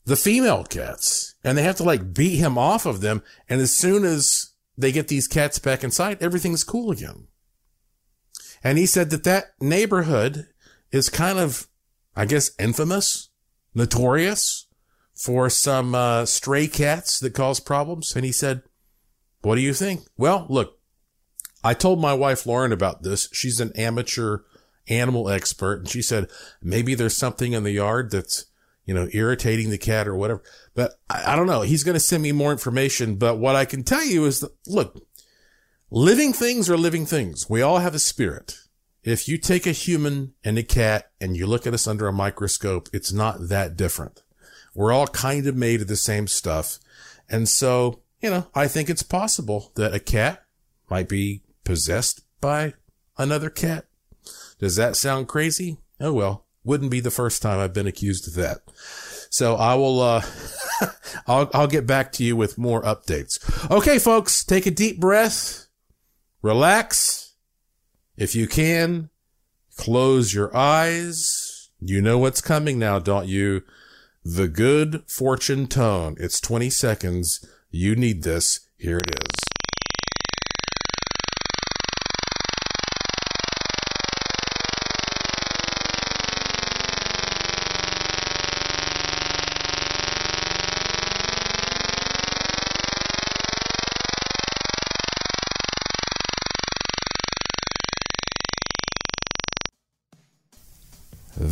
the 0.06 0.16
female 0.16 0.64
cats 0.64 1.36
and 1.44 1.58
they 1.58 1.64
have 1.64 1.76
to 1.78 1.84
like 1.84 2.14
beat 2.14 2.38
him 2.38 2.58
off 2.58 2.86
of 2.86 3.02
them. 3.02 3.22
And 3.50 3.60
as 3.60 3.74
soon 3.74 4.06
as 4.06 4.54
they 4.78 4.92
get 4.92 5.08
these 5.08 5.28
cats 5.28 5.60
back 5.60 5.84
inside, 5.84 6.22
everything's 6.22 6.64
cool 6.64 6.92
again. 6.92 7.28
And 8.64 8.78
he 8.78 8.86
said 8.86 9.10
that 9.10 9.24
that 9.26 9.54
neighborhood 9.60 10.48
is 10.92 11.10
kind 11.10 11.40
of, 11.40 11.68
I 12.16 12.26
guess, 12.26 12.52
infamous, 12.58 13.30
notorious 13.74 14.68
for 15.14 15.50
some 15.50 15.96
uh, 15.96 16.26
stray 16.26 16.68
cats 16.68 17.20
that 17.20 17.34
cause 17.34 17.60
problems. 17.60 18.16
And 18.16 18.26
he 18.26 18.32
said, 18.32 18.64
what 19.42 19.56
do 19.56 19.62
you 19.62 19.74
think? 19.74 20.02
Well, 20.18 20.46
look, 20.50 20.80
I 21.64 21.74
told 21.74 22.00
my 22.00 22.14
wife 22.14 22.46
Lauren 22.46 22.72
about 22.72 23.04
this. 23.04 23.30
She's 23.32 23.60
an 23.60 23.72
amateur 23.76 24.40
animal 24.88 25.30
expert 25.30 25.80
and 25.80 25.90
she 25.90 26.02
said 26.02 26.30
maybe 26.62 26.94
there's 26.94 27.16
something 27.16 27.54
in 27.54 27.64
the 27.64 27.72
yard 27.72 28.12
that's 28.12 28.46
you 28.86 28.94
know 28.94 29.08
irritating 29.14 29.70
the 29.70 29.78
cat 29.78 30.08
or 30.08 30.16
whatever. 30.16 30.44
But 30.74 30.94
i, 31.10 31.34
I 31.34 31.36
don't 31.36 31.48
know. 31.48 31.62
He's 31.62 31.84
going 31.84 31.96
to 31.96 32.00
send 32.00 32.24
me 32.24 32.32
more 32.32 32.52
information 32.52 33.16
but 33.16 33.38
what 33.38 33.56
i 33.56 33.66
can 33.66 33.84
tell 33.84 34.06
you 34.06 34.26
is 34.26 34.40
that 34.42 34.52
look 34.68 35.06
living 35.90 36.34
things 36.34 36.70
are 36.70 36.78
living 36.78 37.06
things. 37.06 37.50
We 37.50 37.62
all 37.62 37.80
have 37.80 37.96
a 37.96 38.00
spirit. 38.00 38.58
If 39.04 39.28
you 39.28 39.38
take 39.38 39.68
a 39.68 39.72
human 39.72 40.34
and 40.44 40.58
a 40.58 40.64
cat 40.64 41.12
and 41.22 41.38
you 41.38 41.46
look 41.46 41.68
at 41.68 41.74
us 41.74 41.88
under 41.88 42.08
a 42.08 42.14
microscope 42.14 42.90
it's 42.94 43.14
not 43.14 43.50
that 43.50 43.76
different. 43.78 44.24
We're 44.74 44.94
all 44.94 45.08
kind 45.08 45.48
of 45.48 45.56
made 45.56 45.82
of 45.82 45.88
the 45.88 45.96
same 45.96 46.28
stuff. 46.28 46.80
And 47.30 47.48
so 47.50 48.02
you 48.26 48.32
know 48.32 48.48
i 48.56 48.68
think 48.68 48.90
it's 48.90 49.04
possible 49.04 49.72
that 49.76 49.94
a 49.94 50.00
cat 50.00 50.44
might 50.90 51.08
be 51.08 51.44
possessed 51.64 52.22
by 52.42 52.74
another 53.20 53.52
cat 53.52 53.86
does 54.60 54.76
that 54.76 54.96
sound 54.96 55.28
crazy? 55.28 55.78
Oh 56.00 56.14
well, 56.14 56.46
wouldn't 56.64 56.92
be 56.92 57.00
the 57.00 57.12
first 57.12 57.42
time 57.42 57.60
I've 57.60 57.74
been 57.74 57.88
accused 57.88 58.28
of 58.28 58.34
that. 58.36 58.60
So 59.30 59.56
I 59.56 59.76
will, 59.76 60.00
uh, 60.00 60.22
I'll, 61.28 61.50
I'll 61.54 61.68
get 61.68 61.86
back 61.86 62.12
to 62.14 62.24
you 62.24 62.36
with 62.36 62.58
more 62.58 62.82
updates. 62.84 63.40
Okay, 63.70 64.00
folks, 64.00 64.44
take 64.44 64.66
a 64.66 64.72
deep 64.72 65.00
breath, 65.00 65.68
relax. 66.42 67.34
If 68.18 68.34
you 68.34 68.48
can, 68.48 69.10
close 69.76 70.34
your 70.34 70.56
eyes. 70.56 71.70
You 71.82 72.02
know 72.02 72.18
what's 72.18 72.42
coming 72.42 72.80
now, 72.80 73.00
don't 73.00 73.28
you? 73.28 73.64
The 74.24 74.48
good 74.48 75.04
fortune 75.08 75.68
tone. 75.68 76.16
It's 76.20 76.40
20 76.40 76.70
seconds. 76.70 77.46
You 77.70 77.96
need 77.96 78.24
this. 78.24 78.62
Here 78.78 78.98
it 78.98 79.10
is. 79.10 79.35